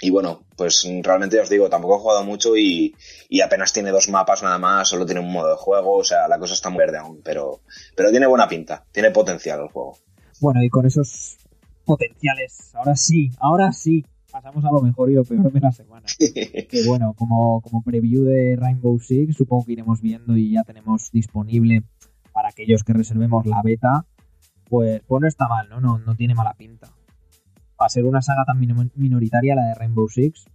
Y 0.00 0.10
bueno, 0.10 0.44
pues 0.56 0.86
realmente 1.02 1.40
os 1.40 1.48
digo, 1.48 1.70
tampoco 1.70 1.96
he 1.96 2.00
jugado 2.00 2.24
mucho 2.24 2.56
y, 2.56 2.94
apenas 3.42 3.72
tiene 3.72 3.90
dos 3.90 4.08
mapas 4.08 4.42
nada 4.42 4.58
más, 4.58 4.88
solo 4.88 5.06
tiene 5.06 5.20
un 5.20 5.32
modo 5.32 5.50
de 5.50 5.56
juego, 5.56 5.98
o 5.98 6.04
sea, 6.04 6.28
la 6.28 6.38
cosa 6.38 6.54
está 6.54 6.70
muy 6.70 6.78
verde 6.78 6.98
aún, 6.98 7.20
pero, 7.24 7.60
pero 7.96 8.10
tiene 8.10 8.26
buena 8.26 8.48
pinta, 8.48 8.84
tiene 8.90 9.10
potencial 9.10 9.60
el 9.60 9.68
juego. 9.68 9.96
Bueno, 10.40 10.62
y 10.62 10.68
con 10.68 10.84
esos 10.86 11.36
potenciales, 11.84 12.74
ahora 12.74 12.96
sí, 12.96 13.30
ahora 13.38 13.72
sí, 13.72 14.04
pasamos 14.30 14.64
a 14.64 14.72
lo 14.72 14.80
mejor 14.80 15.10
y 15.10 15.14
lo 15.14 15.24
peor 15.24 15.52
de 15.52 15.60
la 15.60 15.72
semana. 15.72 16.06
que 16.18 16.84
bueno, 16.86 17.14
como, 17.14 17.60
como 17.60 17.82
preview 17.82 18.24
de 18.24 18.56
Rainbow 18.56 18.98
Six, 18.98 19.36
supongo 19.36 19.64
que 19.64 19.72
iremos 19.72 20.00
viendo 20.00 20.36
y 20.36 20.52
ya 20.52 20.64
tenemos 20.64 21.10
disponible 21.12 21.84
para 22.32 22.48
aquellos 22.48 22.82
que 22.82 22.92
reservemos 22.92 23.46
la 23.46 23.62
beta, 23.62 24.06
pues, 24.68 25.02
pues 25.06 25.22
no 25.22 25.28
está 25.28 25.46
mal, 25.46 25.68
¿no? 25.68 25.80
No, 25.80 25.98
no 25.98 26.16
tiene 26.16 26.34
mala 26.34 26.54
pinta 26.54 26.90
a 27.78 27.88
ser 27.88 28.04
una 28.04 28.22
saga 28.22 28.44
tan 28.44 28.58
minoritaria, 28.94 29.54
la 29.54 29.66
de 29.66 29.74
Rainbow 29.74 30.08
Six, 30.08 30.46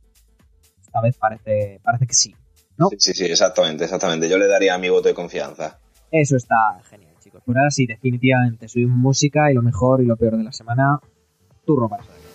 esta 0.81 1.01
vez 1.01 1.17
parece, 1.17 1.79
parece 1.83 2.07
que 2.07 2.13
sí, 2.13 2.35
¿no? 2.77 2.89
Sí, 2.97 3.13
sí, 3.13 3.25
exactamente, 3.25 3.83
exactamente. 3.83 4.29
Yo 4.29 4.37
le 4.37 4.47
daría 4.47 4.77
mi 4.77 4.89
voto 4.89 5.07
de 5.07 5.13
confianza. 5.13 5.79
Eso 6.11 6.35
está 6.35 6.79
genial, 6.89 7.13
chicos. 7.19 7.41
Pues 7.45 7.57
ahora 7.57 7.69
sí, 7.69 7.85
definitivamente, 7.85 8.67
subimos 8.67 8.97
música 8.97 9.51
y 9.51 9.53
lo 9.53 9.61
mejor 9.61 10.01
y 10.01 10.05
lo 10.05 10.17
peor 10.17 10.37
de 10.37 10.43
la 10.43 10.51
semana, 10.51 10.99
turno 11.65 11.87
para 11.87 12.03
saber. 12.03 12.28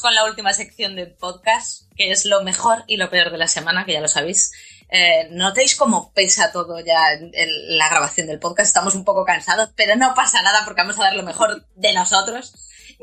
Con 0.00 0.14
la 0.14 0.24
última 0.24 0.52
sección 0.52 0.94
del 0.94 1.12
podcast, 1.12 1.90
que 1.96 2.10
es 2.10 2.26
lo 2.26 2.42
mejor 2.42 2.84
y 2.86 2.98
lo 2.98 3.08
peor 3.08 3.30
de 3.30 3.38
la 3.38 3.48
semana, 3.48 3.84
que 3.86 3.94
ya 3.94 4.00
lo 4.00 4.08
sabéis. 4.08 4.52
Eh, 4.90 5.28
notéis 5.30 5.76
cómo 5.76 6.12
pesa 6.12 6.52
todo 6.52 6.80
ya 6.80 7.12
en, 7.12 7.78
la 7.78 7.88
grabación 7.88 8.26
del 8.26 8.38
podcast. 8.38 8.68
Estamos 8.68 8.94
un 8.94 9.04
poco 9.04 9.24
cansados, 9.24 9.70
pero 9.74 9.96
no 9.96 10.12
pasa 10.14 10.42
nada 10.42 10.62
porque 10.64 10.82
vamos 10.82 10.98
a 10.98 11.04
dar 11.04 11.16
lo 11.16 11.22
mejor 11.22 11.66
de 11.74 11.94
nosotros. 11.94 12.52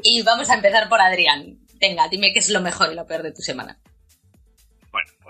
Y 0.03 0.21
vamos 0.21 0.49
a 0.49 0.55
empezar 0.55 0.88
por 0.88 1.01
Adrián. 1.01 1.59
Venga, 1.79 2.07
dime 2.07 2.31
qué 2.31 2.39
es 2.39 2.49
lo 2.49 2.61
mejor 2.61 2.91
y 2.91 2.95
lo 2.95 3.07
peor 3.07 3.23
de 3.23 3.31
tu 3.31 3.41
semana. 3.41 3.79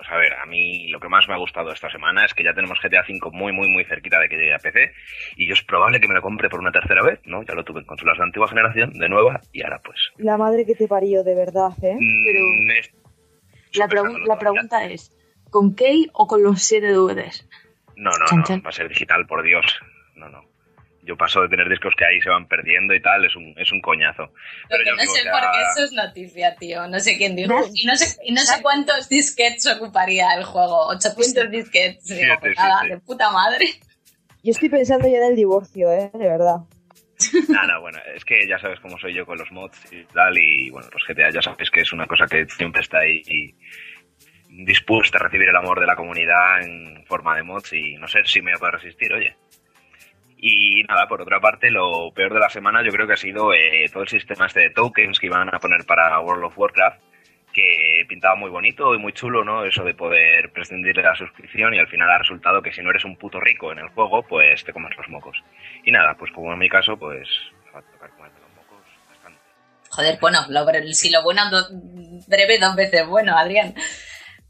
Pues 0.06 0.14
a 0.14 0.18
ver, 0.18 0.34
a 0.34 0.46
mí 0.46 0.88
lo 0.90 1.00
que 1.00 1.10
más 1.10 1.28
me 1.28 1.34
ha 1.34 1.38
gustado 1.38 1.72
esta 1.72 1.90
semana 1.90 2.26
es 2.26 2.34
que 2.34 2.44
ya 2.44 2.54
tenemos 2.54 2.80
GTA 2.80 3.04
V 3.08 3.32
muy, 3.32 3.52
muy, 3.52 3.68
muy 3.70 3.84
cerquita 3.86 4.20
de 4.20 4.30
que 4.30 4.36
llegue 4.36 4.54
a 4.54 4.60
PC 4.60 4.92
y 5.36 5.48
yo 5.48 5.54
es 5.54 5.64
probable 5.64 6.00
que 6.00 6.08
me 6.08 6.14
lo 6.14 6.22
compre 6.22 6.48
por 6.48 6.60
una 6.60 6.72
tercera 6.72 7.02
vez, 7.04 7.20
¿no? 7.26 7.42
Ya 7.44 7.56
lo 7.56 7.64
tuve 7.64 7.80
en 7.80 7.88
consolas 7.88 8.18
de 8.18 8.24
antigua 8.24 8.48
generación, 8.48 8.92
de 8.94 9.10
nueva, 9.10 9.42
y 9.52 9.64
ahora 9.64 9.82
pues... 9.84 9.98
La 10.18 10.38
madre 10.38 10.66
que 10.66 10.76
te 10.76 10.88
parió, 10.88 11.24
de 11.24 11.34
verdad, 11.34 11.72
¿eh? 11.82 11.96
Mm, 12.00 12.24
Pero 13.74 14.04
la, 14.28 14.38
pregunta 14.38 14.86
es, 14.86 15.12
¿con 15.50 15.76
Key 15.76 16.10
o 16.14 16.28
con 16.28 16.44
los 16.44 16.62
7 16.62 16.88
DVDs? 16.88 17.48
No, 17.96 18.12
no, 18.12 18.38
no, 18.38 18.62
va 18.62 18.70
a 18.70 18.74
ser 18.74 18.90
digital, 18.90 19.26
por 19.26 19.42
Dios. 19.42 19.66
No, 20.16 20.30
no 20.30 20.55
yo 21.06 21.16
paso 21.16 21.42
de 21.42 21.50
tener 21.50 21.70
discos 21.70 21.94
que 21.96 22.06
ahí 22.06 22.20
se 22.20 22.30
van 22.30 22.48
perdiendo 22.48 22.94
y 22.94 23.02
tal, 23.02 23.24
es 23.26 23.36
un, 23.36 23.54
es 23.58 23.72
un 23.72 23.82
coñazo. 23.82 24.34
Pero 24.68 24.84
yo 24.84 24.96
no 24.96 25.02
sé 25.04 25.30
por 25.30 25.42
qué 25.42 25.62
eso 25.72 25.86
es 25.86 25.92
noticia, 25.94 26.56
tío. 26.56 26.88
No 26.88 27.00
sé 27.00 27.18
quién 27.18 27.36
dijo. 27.36 27.54
Y 27.74 27.86
no 27.86 27.96
sé, 27.96 28.18
y 28.24 28.34
no 28.34 28.42
sé 28.42 28.62
cuántos 28.62 29.08
disquets 29.08 29.68
ocuparía 29.68 30.34
el 30.36 30.44
juego. 30.44 30.88
800 30.88 31.52
disquets. 31.52 32.06
Digo, 32.06 32.36
pues 32.40 32.58
nada, 32.58 32.82
de 32.88 32.98
puta 32.98 33.32
madre. 33.32 33.68
Yo 34.44 34.52
estoy 34.52 34.70
pensando 34.70 35.08
ya 35.08 35.18
en 35.18 35.32
el 35.32 35.36
divorcio, 35.36 35.92
¿eh? 35.92 36.12
De 36.14 36.28
verdad. 36.28 36.58
Nada, 37.50 37.80
bueno, 37.80 38.00
es 38.14 38.26
que 38.26 38.48
ya 38.48 38.60
sabes 38.60 38.80
cómo 38.80 38.98
soy 38.98 39.14
yo 39.14 39.26
con 39.26 39.38
los 39.38 39.52
mods 39.52 39.92
y 39.92 40.04
tal, 40.06 40.38
y 40.38 40.70
bueno, 40.70 40.90
pues 40.92 41.04
GTA 41.08 41.30
ya 41.32 41.42
sabes 41.42 41.70
que 41.72 41.82
es 41.82 41.94
una 41.94 42.08
cosa 42.08 42.26
que 42.28 42.46
siempre 42.50 42.82
está 42.82 43.00
ahí 43.00 43.22
y 43.26 43.56
dispuesta 44.64 45.18
a 45.18 45.24
recibir 45.24 45.50
el 45.50 45.56
amor 45.56 45.80
de 45.80 45.86
la 45.86 45.96
comunidad 45.96 46.62
en 46.62 47.06
forma 47.06 47.36
de 47.36 47.44
mods 47.44 47.74
y 47.74 47.96
no 47.96 48.08
sé 48.08 48.20
si 48.26 48.42
me 48.42 48.56
voy 48.56 48.68
a 48.68 48.72
resistir, 48.72 49.14
oye. 49.14 49.36
Y 50.48 50.84
nada, 50.84 51.08
por 51.08 51.24
otra 51.24 51.40
parte, 51.40 51.72
lo 51.72 52.12
peor 52.14 52.32
de 52.32 52.40
la 52.40 52.52
semana 52.52 52.84
yo 52.84 52.92
creo 52.92 53.08
que 53.08 53.14
ha 53.14 53.18
sido 53.18 53.52
eh, 53.52 53.90
todo 53.92 54.04
el 54.04 54.10
sistema 54.10 54.46
este 54.46 54.60
de 54.60 54.70
tokens 54.70 55.20
que 55.20 55.26
iban 55.26 55.50
a 55.52 55.58
poner 55.58 55.86
para 55.88 56.20
World 56.20 56.44
of 56.44 56.56
Warcraft, 56.56 57.02
que 57.52 58.06
pintaba 58.08 58.36
muy 58.36 58.52
bonito 58.52 58.94
y 58.94 59.00
muy 59.00 59.12
chulo, 59.12 59.44
¿no? 59.44 59.66
Eso 59.66 59.84
de 59.84 59.96
poder 59.96 60.52
prescindir 60.52 60.96
de 60.96 61.02
la 61.02 61.16
suscripción 61.16 61.74
y 61.74 61.80
al 61.80 61.88
final 61.88 62.12
ha 62.12 62.20
resultado 62.20 62.62
que 62.62 62.72
si 62.72 62.84
no 62.84 62.92
eres 62.92 63.06
un 63.06 63.16
puto 63.16 63.40
rico 63.40 63.72
en 63.72 63.80
el 63.80 63.88
juego, 63.88 64.22
pues 64.22 64.64
te 64.64 64.72
comes 64.72 64.96
los 64.96 65.10
mocos. 65.10 65.36
Y 65.84 65.90
nada, 65.90 66.14
pues 66.14 66.32
como 66.32 66.54
en 66.54 66.60
mi 66.60 66.70
caso, 66.70 66.96
pues 66.96 67.28
va 67.74 67.80
a 67.80 67.82
tocar 67.82 68.12
comerme 68.12 68.40
los 68.40 68.52
mocos 68.52 68.86
bastante. 69.10 69.40
Joder, 69.90 70.20
bueno, 70.22 70.46
si 70.94 71.10
lo 71.10 71.24
bueno 71.24 71.42
breve 72.28 72.60
dos 72.60 72.76
veces 72.76 73.08
bueno, 73.08 73.36
Adrián. 73.36 73.74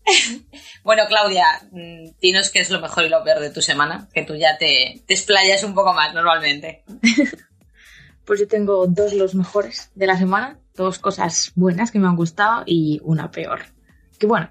bueno, 0.84 1.04
Claudia, 1.08 1.46
mm, 1.72 2.18
dinos 2.22 2.52
qué 2.52 2.60
es 2.60 2.70
lo 2.70 2.82
mejor 2.82 3.06
y 3.06 3.10
lo 3.10 3.24
peor 3.24 3.40
de 3.40 3.50
tu 3.50 3.62
semana, 3.62 4.08
que 4.14 4.24
tú 4.24 4.36
ya 4.36 4.58
te, 4.58 5.02
te 5.06 5.14
explayas 5.14 5.64
un 5.64 5.74
poco 5.74 5.94
más 5.94 6.14
normalmente. 6.14 6.84
pues 8.26 8.40
yo 8.40 8.48
tengo 8.48 8.88
dos 8.88 9.14
los 9.14 9.36
mejores 9.36 9.92
de 9.96 10.08
la 10.08 10.18
semana, 10.18 10.60
dos 10.76 11.00
cosas 11.00 11.52
buenas 11.56 11.92
que 11.92 12.00
me 12.00 12.08
han 12.08 12.16
gustado 12.16 12.64
y 12.66 13.00
una 13.04 13.32
peor. 13.32 13.62
Que 14.20 14.28
bueno, 14.28 14.50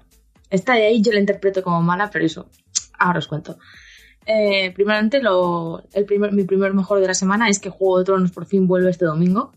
esta 0.49 0.73
de 0.73 0.85
ahí 0.85 1.01
yo 1.01 1.11
la 1.11 1.19
interpreto 1.19 1.63
como 1.63 1.81
mala, 1.81 2.09
pero 2.09 2.25
eso, 2.25 2.49
ahora 2.97 3.19
os 3.19 3.27
cuento. 3.27 3.57
Eh, 4.25 4.71
primeramente, 4.71 5.21
lo, 5.21 5.83
el 5.93 6.05
primer, 6.05 6.31
mi 6.31 6.43
primer 6.43 6.73
mejor 6.73 6.99
de 6.99 7.07
la 7.07 7.13
semana 7.13 7.49
es 7.49 7.59
que 7.59 7.69
Juego 7.69 7.99
de 7.99 8.05
Tronos 8.05 8.31
por 8.31 8.45
fin 8.45 8.67
vuelve 8.67 8.89
este 8.89 9.05
domingo. 9.05 9.53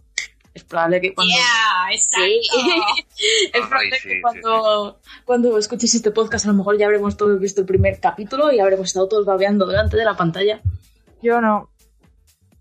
Es 0.59 0.65
probable 0.65 1.01
que 1.01 1.15
cuando... 1.15 1.35
Yeah, 1.35 1.93
exacto. 1.93 2.27
es 3.17 3.51
Ay, 3.55 3.61
probable 3.61 3.97
sí, 3.97 4.09
que 4.09 4.15
sí, 4.15 4.21
cuando, 4.21 5.01
cuando 5.25 5.59
escuches 5.59 5.95
este 5.95 6.11
podcast 6.11 6.45
a 6.47 6.49
lo 6.49 6.55
mejor 6.55 6.79
ya 6.79 6.87
habremos 6.87 7.17
todos 7.17 7.41
visto 7.41 7.61
el 7.61 7.67
primer 7.67 8.01
capítulo 8.01 8.53
y 8.53 8.61
habremos 8.61 8.89
estado 8.89 9.09
todos 9.09 9.25
babeando 9.25 9.67
delante 9.67 9.97
de 9.97 10.05
la 10.05 10.17
pantalla. 10.17 10.61
Yo 11.23 11.41
no. 11.41 11.71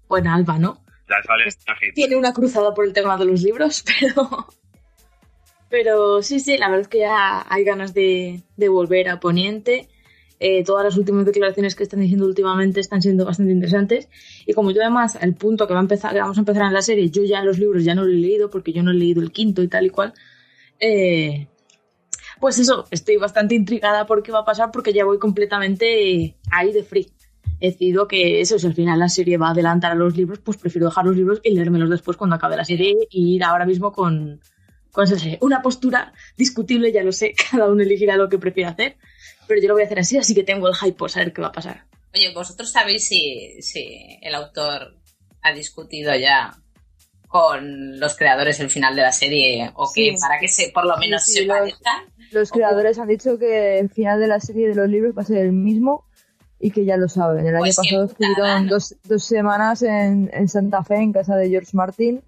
Bueno, 0.07 0.33
Alba, 0.33 0.57
¿no? 0.57 0.83
Sale 1.07 1.45
la. 1.45 1.93
Tiene 1.93 2.15
una 2.15 2.33
cruzada 2.33 2.73
por 2.73 2.85
el 2.85 2.93
tema 2.93 3.17
de 3.17 3.25
los 3.25 3.41
libros, 3.41 3.83
pero... 3.99 4.47
Pero 5.69 6.21
sí, 6.21 6.39
sí, 6.39 6.57
la 6.57 6.69
verdad 6.69 6.83
es 6.83 6.87
que 6.87 6.99
ya 6.99 7.45
hay 7.49 7.65
ganas 7.65 7.93
de, 7.93 8.41
de 8.55 8.69
volver 8.69 9.09
a 9.09 9.19
Poniente. 9.19 9.89
Eh, 10.39 10.63
todas 10.63 10.83
las 10.83 10.97
últimas 10.97 11.25
declaraciones 11.25 11.75
que 11.75 11.83
están 11.83 11.99
diciendo 11.99 12.25
últimamente 12.25 12.79
están 12.79 13.01
siendo 13.01 13.25
bastante 13.25 13.51
interesantes. 13.51 14.09
Y 14.45 14.53
como 14.53 14.71
yo 14.71 14.81
además, 14.81 15.17
el 15.21 15.35
punto 15.35 15.67
que, 15.67 15.73
va 15.73 15.79
a 15.79 15.83
empezar, 15.83 16.13
que 16.13 16.19
vamos 16.19 16.37
a 16.37 16.41
empezar 16.41 16.63
en 16.63 16.73
la 16.73 16.81
serie, 16.81 17.09
yo 17.09 17.23
ya 17.23 17.43
los 17.43 17.57
libros 17.57 17.83
ya 17.83 17.95
no 17.95 18.03
lo 18.03 18.11
he 18.11 18.15
leído 18.15 18.49
porque 18.49 18.73
yo 18.73 18.83
no 18.83 18.91
he 18.91 18.95
leído 18.95 19.21
el 19.21 19.31
quinto 19.31 19.63
y 19.63 19.67
tal 19.67 19.85
y 19.87 19.89
cual. 19.89 20.13
eh, 20.79 21.47
pues 22.39 22.59
eso, 22.59 22.85
estoy 22.91 23.17
bastante 23.17 23.55
intrigada 23.55 24.05
por 24.05 24.21
qué 24.21 24.31
va 24.31 24.39
a 24.39 24.45
pasar 24.45 24.71
porque 24.71 24.93
ya 24.93 25.05
voy 25.05 25.17
completamente 25.17 26.35
ahí 26.51 26.71
de 26.71 26.83
free. 26.83 27.11
He 27.59 27.71
decidido 27.71 28.07
que 28.07 28.41
eso, 28.41 28.59
si 28.59 28.67
al 28.67 28.75
final 28.75 28.99
la 28.99 29.09
serie 29.09 29.37
va 29.37 29.47
a 29.47 29.51
adelantar 29.51 29.91
a 29.91 29.95
los 29.95 30.15
libros, 30.15 30.39
pues 30.39 30.57
prefiero 30.57 30.87
dejar 30.87 31.05
los 31.05 31.15
libros 31.15 31.41
y 31.43 31.55
leérmelos 31.55 31.89
después 31.89 32.15
cuando 32.15 32.35
acabe 32.35 32.55
la 32.55 32.65
serie 32.65 32.95
y 33.09 33.35
ir 33.35 33.43
ahora 33.43 33.65
mismo 33.65 33.91
con, 33.91 34.39
con 34.91 35.03
esa 35.05 35.17
serie. 35.17 35.39
Una 35.41 35.63
postura 35.63 36.13
discutible, 36.37 36.91
ya 36.91 37.03
lo 37.03 37.11
sé, 37.11 37.33
cada 37.51 37.71
uno 37.71 37.81
elegirá 37.81 38.15
lo 38.15 38.29
que 38.29 38.37
prefiere 38.37 38.69
hacer, 38.69 38.97
pero 39.47 39.61
yo 39.61 39.67
lo 39.69 39.73
voy 39.75 39.83
a 39.83 39.85
hacer 39.85 39.99
así, 39.99 40.17
así 40.17 40.33
que 40.35 40.43
tengo 40.43 40.67
el 40.67 40.75
hype 40.75 40.97
por 40.97 41.09
saber 41.11 41.33
qué 41.33 41.41
va 41.41 41.47
a 41.47 41.51
pasar. 41.51 41.85
Oye, 42.13 42.33
¿vosotros 42.33 42.71
sabéis 42.71 43.07
si, 43.07 43.61
si 43.61 44.17
el 44.21 44.33
autor 44.35 44.95
ha 45.41 45.53
discutido 45.53 46.15
ya 46.15 46.55
con 47.27 47.99
los 47.99 48.15
creadores 48.15 48.59
el 48.59 48.69
final 48.69 48.95
de 48.95 49.01
la 49.01 49.11
serie 49.11 49.71
o 49.75 49.85
Sí. 49.87 50.11
que 50.11 50.15
para 50.19 50.39
que 50.39 50.47
se 50.47 50.69
por 50.69 50.85
lo 50.85 50.97
menos 50.97 51.23
Sí, 51.23 51.31
sí, 51.33 51.37
se 51.39 51.45
los- 51.45 51.57
parezcan? 51.57 52.03
Los 52.31 52.51
creadores 52.51 52.99
han 52.99 53.07
dicho 53.07 53.37
que 53.37 53.79
el 53.79 53.89
final 53.89 54.19
de 54.19 54.27
la 54.27 54.39
serie 54.39 54.67
de 54.69 54.75
los 54.75 54.89
libros 54.89 55.13
va 55.17 55.21
a 55.21 55.25
ser 55.25 55.37
el 55.37 55.51
mismo 55.53 56.05
y 56.59 56.71
que 56.71 56.83
ya 56.85 56.97
lo 56.97 57.07
saben. 57.07 57.45
El 57.45 57.57
Pues 57.57 57.77
año 57.79 57.85
qué 57.89 57.95
pasado 57.95 58.05
estuvieron 58.05 58.67
dos, 58.67 58.95
dos 59.03 59.23
semanas 59.23 59.81
en, 59.83 60.29
en 60.33 60.47
Santa 60.49 60.83
Fe, 60.83 60.95
en 60.95 61.13
casa 61.13 61.35
de 61.37 61.49
George 61.49 61.71
Martin, 61.73 62.21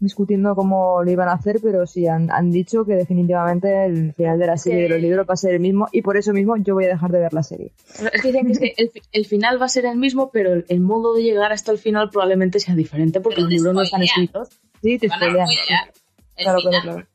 discutiendo 0.00 0.54
cómo 0.54 1.02
lo 1.04 1.10
iban 1.10 1.28
a 1.28 1.32
hacer, 1.34 1.60
pero 1.62 1.86
sí, 1.86 2.06
han, 2.06 2.30
han 2.30 2.50
dicho 2.50 2.84
que 2.84 2.94
definitivamente 2.94 3.84
el 3.84 4.14
final 4.14 4.38
de 4.38 4.46
la 4.46 4.56
serie 4.56 4.78
que- 4.78 4.82
de 4.84 4.88
los 4.88 5.00
libros 5.02 5.26
va 5.28 5.34
a 5.34 5.36
ser 5.36 5.52
el 5.54 5.60
mismo 5.60 5.86
y 5.92 6.02
por 6.02 6.16
eso 6.16 6.32
mismo 6.32 6.56
yo 6.56 6.74
voy 6.74 6.86
a 6.86 6.88
dejar 6.88 7.12
de 7.12 7.20
ver 7.20 7.32
la 7.34 7.42
serie. 7.42 7.72
Es 8.12 8.22
que 8.22 8.28
dicen 8.32 8.46
que, 8.46 8.52
es 8.52 8.58
que 8.58 8.74
el, 8.82 8.90
fi- 8.90 9.02
el 9.12 9.26
final 9.26 9.60
va 9.60 9.66
a 9.66 9.68
ser 9.68 9.84
el 9.86 9.98
mismo, 9.98 10.30
pero 10.32 10.52
el, 10.54 10.64
el 10.68 10.80
modo 10.80 11.14
de 11.14 11.22
llegar 11.22 11.52
hasta 11.52 11.70
el 11.70 11.78
final 11.78 12.08
probablemente 12.10 12.58
sea 12.60 12.74
diferente 12.74 13.20
porque 13.20 13.36
Pero 13.36 13.46
los 13.46 13.52
libros 13.52 13.74
no 13.74 13.82
están 13.82 14.02
escritos. 14.02 14.48
Sí, 14.82 14.98
te 14.98 15.08
spoilean. 15.08 15.46
Claro, 15.46 15.62
final. 15.66 15.92
claro, 16.36 16.58
claro. 16.62 17.06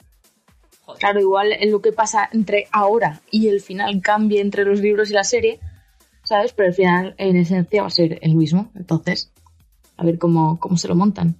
Joder. 0.81 0.99
Claro, 0.99 1.19
igual 1.19 1.51
en 1.51 1.71
lo 1.71 1.81
que 1.81 1.91
pasa 1.91 2.29
entre 2.31 2.67
ahora 2.71 3.21
y 3.31 3.47
el 3.47 3.59
final 3.61 3.99
cambia 4.01 4.39
entre 4.41 4.63
los 4.65 4.79
libros 4.79 5.09
y 5.09 5.13
la 5.13 5.23
serie, 5.23 5.59
¿sabes? 6.23 6.53
Pero 6.53 6.67
el 6.69 6.75
final 6.75 7.15
en 7.17 7.35
esencia 7.37 7.81
va 7.81 7.87
a 7.87 7.91
ser 7.91 8.19
el 8.21 8.35
mismo. 8.35 8.69
Entonces, 8.75 9.31
a 9.97 10.05
ver 10.05 10.19
cómo, 10.19 10.59
cómo 10.59 10.77
se 10.77 10.87
lo 10.87 10.93
montan. 10.95 11.37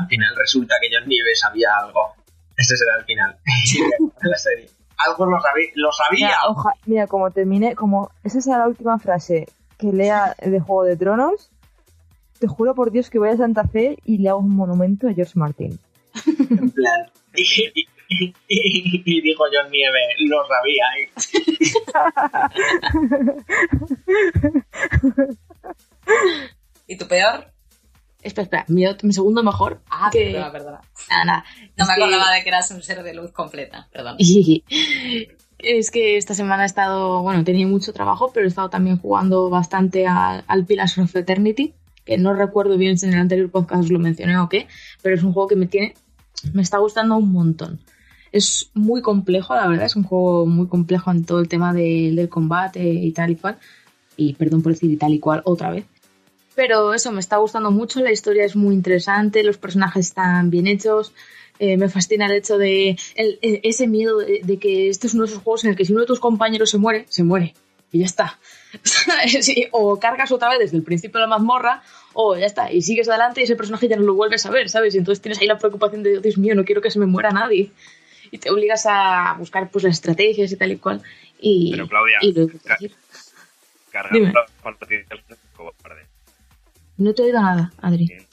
Al 0.00 0.06
final 0.08 0.34
resulta 0.36 0.74
que 0.80 0.88
John 0.92 1.08
Nieve 1.08 1.34
sabía 1.34 1.68
algo. 1.82 2.14
Ese 2.56 2.76
será 2.76 2.96
el 2.98 3.04
final 3.04 3.36
de 4.22 4.28
la 4.30 4.38
serie. 4.38 4.68
Algo 4.98 5.26
lo, 5.26 5.36
sabí- 5.38 5.72
lo 5.74 5.92
sabía. 5.92 6.26
Mira, 6.28 6.38
oja- 6.48 6.74
mira, 6.86 7.06
como 7.06 7.30
termine, 7.30 7.74
como 7.74 8.10
esa 8.24 8.40
sea 8.40 8.58
la 8.58 8.66
última 8.68 8.98
frase 8.98 9.46
que 9.78 9.92
lea 9.92 10.34
de 10.40 10.58
Juego 10.60 10.84
de 10.84 10.96
Tronos, 10.96 11.50
te 12.38 12.46
juro 12.46 12.74
por 12.74 12.90
Dios 12.90 13.10
que 13.10 13.18
voy 13.18 13.28
a 13.30 13.36
Santa 13.36 13.64
Fe 13.68 13.98
y 14.06 14.18
le 14.18 14.28
hago 14.30 14.38
un 14.40 14.56
monumento 14.56 15.06
a 15.08 15.12
George 15.12 15.32
Martin. 15.38 15.78
En 16.50 16.70
plan. 16.70 17.10
Y, 17.34 17.42
y- 17.74 17.86
y- 18.48 19.02
y 19.04 19.20
dijo 19.20 19.44
John 19.52 19.70
Nieve, 19.70 19.98
lo 20.20 20.38
sabía. 20.46 20.84
Y- 21.00 21.08
¿Y 26.92 26.96
tu 26.96 27.06
peor? 27.08 27.46
Espera, 28.26 28.42
espera, 28.44 28.64
mi, 28.68 28.82
ot- 28.84 29.02
mi 29.04 29.12
segundo 29.12 29.42
mejor. 29.42 29.80
Ah, 29.90 30.10
que... 30.12 30.26
perdona, 30.32 30.52
perdona. 30.52 30.80
Nada, 31.10 31.24
nada. 31.24 31.44
No 31.76 31.84
Es 31.84 31.88
me 31.88 31.94
que- 31.94 32.02
acordaba 32.02 32.32
de 32.32 32.42
que 32.42 32.48
eras 32.48 32.70
un 32.72 32.82
ser 32.82 33.02
de 33.02 33.14
luz 33.14 33.30
completa. 33.32 33.88
Perdón. 33.92 34.16
Es 35.58 35.90
que 35.90 36.16
esta 36.18 36.34
semana 36.34 36.64
he 36.64 36.66
estado, 36.66 37.22
bueno, 37.22 37.42
tenía 37.42 37.66
mucho 37.66 37.92
trabajo, 37.94 38.30
pero 38.32 38.44
he 38.44 38.48
estado 38.48 38.68
también 38.68 38.98
jugando 38.98 39.48
bastante 39.48 40.06
a- 40.06 40.40
al 40.46 40.66
Pillars 40.66 40.98
of 40.98 41.16
Eternity, 41.16 41.72
que 42.04 42.18
no 42.18 42.34
recuerdo 42.34 42.76
bien 42.76 42.98
si 42.98 43.06
en 43.06 43.14
el 43.14 43.20
anterior 43.20 43.50
podcast 43.50 43.84
os 43.84 43.90
lo 43.90 43.98
mencioné 43.98 44.38
o 44.38 44.48
qué, 44.50 44.68
pero 45.02 45.14
es 45.16 45.22
un 45.22 45.32
juego 45.32 45.48
que 45.48 45.56
me 45.56 45.66
tiene, 45.66 45.94
me 46.52 46.60
está 46.62 46.76
gustando 46.78 47.16
un 47.16 47.32
montón. 47.32 47.80
Es 48.32 48.70
muy 48.74 49.00
complejo, 49.00 49.54
la 49.54 49.66
verdad, 49.66 49.86
es 49.86 49.96
un 49.96 50.02
juego 50.02 50.44
muy 50.44 50.66
complejo 50.68 51.10
en 51.10 51.24
todo 51.24 51.40
el 51.40 51.48
tema 51.48 51.72
de- 51.72 52.12
del 52.14 52.28
combate 52.28 52.84
y 52.86 53.10
tal 53.12 53.30
y 53.30 53.36
cual. 53.36 53.56
Y 54.18 54.34
perdón 54.34 54.62
por 54.62 54.72
decir 54.72 54.90
y 54.90 54.96
tal 54.96 55.14
y 55.14 55.20
cual 55.20 55.40
otra 55.46 55.70
vez. 55.70 55.86
Pero 56.56 56.94
eso, 56.94 57.12
me 57.12 57.20
está 57.20 57.36
gustando 57.36 57.70
mucho, 57.70 58.00
la 58.00 58.10
historia 58.10 58.44
es 58.44 58.56
muy 58.56 58.74
interesante, 58.74 59.44
los 59.44 59.58
personajes 59.58 60.06
están 60.06 60.50
bien 60.50 60.66
hechos, 60.66 61.12
eh, 61.58 61.76
me 61.76 61.88
fascina 61.88 62.26
el 62.26 62.32
hecho 62.32 62.58
de 62.58 62.96
el- 63.14 63.38
el- 63.42 63.60
ese 63.62 63.86
miedo 63.86 64.18
de, 64.18 64.40
de 64.42 64.58
que 64.58 64.88
este 64.88 65.06
es 65.06 65.14
uno 65.14 65.24
de 65.24 65.30
esos 65.30 65.42
juegos 65.42 65.64
en 65.64 65.70
el 65.70 65.76
que 65.76 65.84
si 65.84 65.92
uno 65.92 66.00
de 66.00 66.06
tus 66.06 66.18
compañeros 66.20 66.70
se 66.70 66.78
muere, 66.78 67.06
se 67.08 67.22
muere. 67.22 67.54
Y 67.92 68.00
ya 68.00 68.06
está. 68.06 68.38
O 69.72 69.98
cargas 70.00 70.32
otra 70.32 70.48
vez 70.50 70.58
desde 70.58 70.76
el 70.76 70.82
principio 70.82 71.18
de 71.20 71.26
la 71.26 71.28
mazmorra, 71.28 71.82
o 72.14 72.36
ya 72.36 72.46
está. 72.46 72.72
Y 72.72 72.82
sigues 72.82 73.08
adelante 73.08 73.40
y 73.40 73.44
ese 73.44 73.54
personaje 73.56 73.86
ya 73.88 73.96
no 73.96 74.02
lo 74.02 74.14
vuelves 74.14 74.44
a 74.46 74.50
ver, 74.50 74.68
¿sabes? 74.68 74.94
Y 74.94 74.98
entonces 74.98 75.22
tienes 75.22 75.38
ahí 75.40 75.46
la 75.46 75.58
preocupación 75.58 76.02
de, 76.02 76.20
Dios 76.20 76.36
mío, 76.36 76.54
no 76.54 76.64
quiero 76.64 76.80
que 76.80 76.90
se 76.90 76.98
me 76.98 77.06
muera 77.06 77.30
nadie. 77.30 77.70
Y 78.30 78.38
te 78.38 78.50
obligas 78.50 78.84
a 78.88 79.34
buscar 79.38 79.70
pues 79.70 79.84
las 79.84 79.94
estrategias 79.94 80.50
y 80.50 80.56
tal 80.56 80.72
y 80.72 80.76
cual. 80.78 81.00
Y, 81.40 81.70
Pero, 81.72 81.86
Claudia, 81.88 82.18
y 82.22 82.32
lo- 82.32 82.48
ca- 82.64 82.78
Cargar 83.92 84.32
no 86.98 87.14
te 87.14 87.22
he 87.22 87.24
oído 87.26 87.40
nada, 87.40 87.72
Adri. 87.80 88.26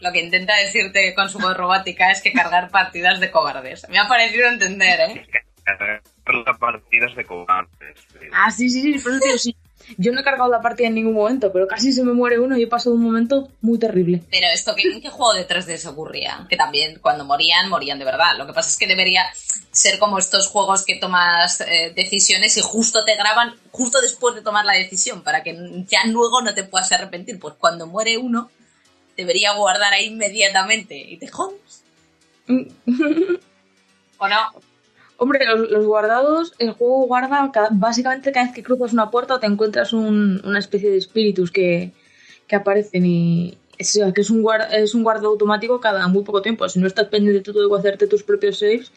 Lo 0.00 0.12
que 0.12 0.20
intenta 0.20 0.56
decirte 0.56 1.14
con 1.14 1.28
su 1.28 1.38
voz 1.38 1.56
robótica 1.56 2.10
es 2.10 2.20
que 2.20 2.32
cargar 2.32 2.70
partidas 2.70 3.20
de 3.20 3.30
cobardes. 3.30 3.88
Me 3.88 4.00
ha 4.00 4.08
parecido 4.08 4.48
entender, 4.48 4.98
¿eh? 5.00 5.26
Cargar 5.64 6.02
las 6.44 6.58
partidas 6.58 7.14
de 7.14 7.24
cobardes. 7.24 8.06
Ah, 8.32 8.50
sí, 8.50 8.68
sí, 8.68 8.98
sí, 8.98 9.38
sí. 9.38 9.56
Yo 9.98 10.12
no 10.12 10.20
he 10.20 10.24
cargado 10.24 10.50
la 10.50 10.60
partida 10.60 10.88
en 10.88 10.94
ningún 10.94 11.14
momento, 11.14 11.52
pero 11.52 11.66
casi 11.66 11.92
se 11.92 12.04
me 12.04 12.12
muere 12.12 12.38
uno 12.38 12.56
y 12.56 12.62
he 12.62 12.66
pasado 12.66 12.94
un 12.94 13.02
momento 13.02 13.48
muy 13.60 13.78
terrible. 13.78 14.22
Pero 14.30 14.46
esto, 14.52 14.74
¿qué, 14.74 14.88
¿en 14.88 15.00
qué 15.00 15.10
juego 15.10 15.34
de 15.34 15.46
3D 15.46 15.76
se 15.76 15.88
ocurría? 15.88 16.46
Que 16.48 16.56
también 16.56 16.98
cuando 17.00 17.24
morían, 17.24 17.68
morían 17.68 17.98
de 17.98 18.04
verdad. 18.04 18.36
Lo 18.38 18.46
que 18.46 18.52
pasa 18.52 18.68
es 18.68 18.78
que 18.78 18.86
debería 18.86 19.22
ser 19.70 19.98
como 19.98 20.18
estos 20.18 20.48
juegos 20.48 20.84
que 20.84 20.96
tomas 20.96 21.60
eh, 21.62 21.92
decisiones 21.94 22.56
y 22.56 22.60
justo 22.60 23.04
te 23.04 23.16
graban 23.16 23.54
justo 23.70 24.00
después 24.00 24.34
de 24.34 24.42
tomar 24.42 24.64
la 24.64 24.74
decisión 24.74 25.22
para 25.22 25.42
que 25.42 25.56
ya 25.88 26.04
luego 26.06 26.42
no 26.42 26.54
te 26.54 26.64
puedas 26.64 26.92
arrepentir. 26.92 27.38
Pues 27.38 27.54
cuando 27.58 27.86
muere 27.86 28.18
uno, 28.18 28.50
debería 29.16 29.52
guardar 29.54 29.92
ahí 29.92 30.06
inmediatamente 30.06 30.96
y 30.96 31.18
te 31.18 31.28
jodes. 31.28 31.82
¿O 34.18 34.28
no? 34.28 34.52
Hombre, 35.22 35.46
los, 35.46 35.70
los 35.70 35.86
guardados, 35.86 36.52
el 36.58 36.72
juego 36.72 37.06
guarda 37.06 37.50
cada- 37.52 37.68
básicamente 37.70 38.32
cada 38.32 38.46
vez 38.46 38.54
que 38.54 38.64
cruzas 38.64 38.92
una 38.92 39.08
puerta 39.08 39.38
te 39.38 39.46
encuentras 39.46 39.92
un- 39.92 40.40
una 40.44 40.58
especie 40.58 40.90
de 40.90 40.96
espíritus 40.96 41.52
que, 41.52 41.92
que 42.48 42.56
aparecen 42.56 43.06
y 43.06 43.56
es, 43.78 44.00
que 44.14 44.20
es 44.20 44.30
un, 44.30 44.42
guarda, 44.42 44.66
es 44.76 44.94
un 44.96 45.04
guardado 45.04 45.28
automático 45.28 45.80
cada 45.80 46.08
muy 46.08 46.24
poco 46.24 46.42
tiempo. 46.42 46.68
Si 46.68 46.80
no 46.80 46.88
estás 46.88 47.06
pendiente 47.06 47.40
tú 47.40 47.52
de 47.52 47.78
hacerte 47.78 48.08
tus 48.08 48.24
propios 48.24 48.58
saves, 48.58 48.90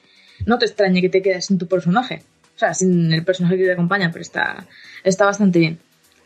no 0.47 0.57
te 0.57 0.65
extrañe 0.65 0.99
que 0.99 1.09
te 1.09 1.21
quedes 1.21 1.45
sin 1.45 1.59
tu 1.59 1.67
personaje. 1.67 2.23
O 2.55 2.59
sea, 2.59 2.73
sin 2.73 3.13
el 3.13 3.23
personaje 3.23 3.57
que 3.57 3.65
te 3.65 3.73
acompaña, 3.73 4.09
pero 4.11 4.23
está, 4.23 4.65
está 5.03 5.25
bastante 5.25 5.59
bien. 5.59 5.77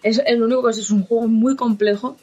Es, 0.01 0.21
es 0.25 0.37
lo 0.37 0.45
único 0.45 0.63
que 0.63 0.71
es, 0.71 0.77
es 0.77 0.91
un 0.91 1.03
juego 1.03 1.27
muy 1.27 1.57
complejo. 1.57 2.15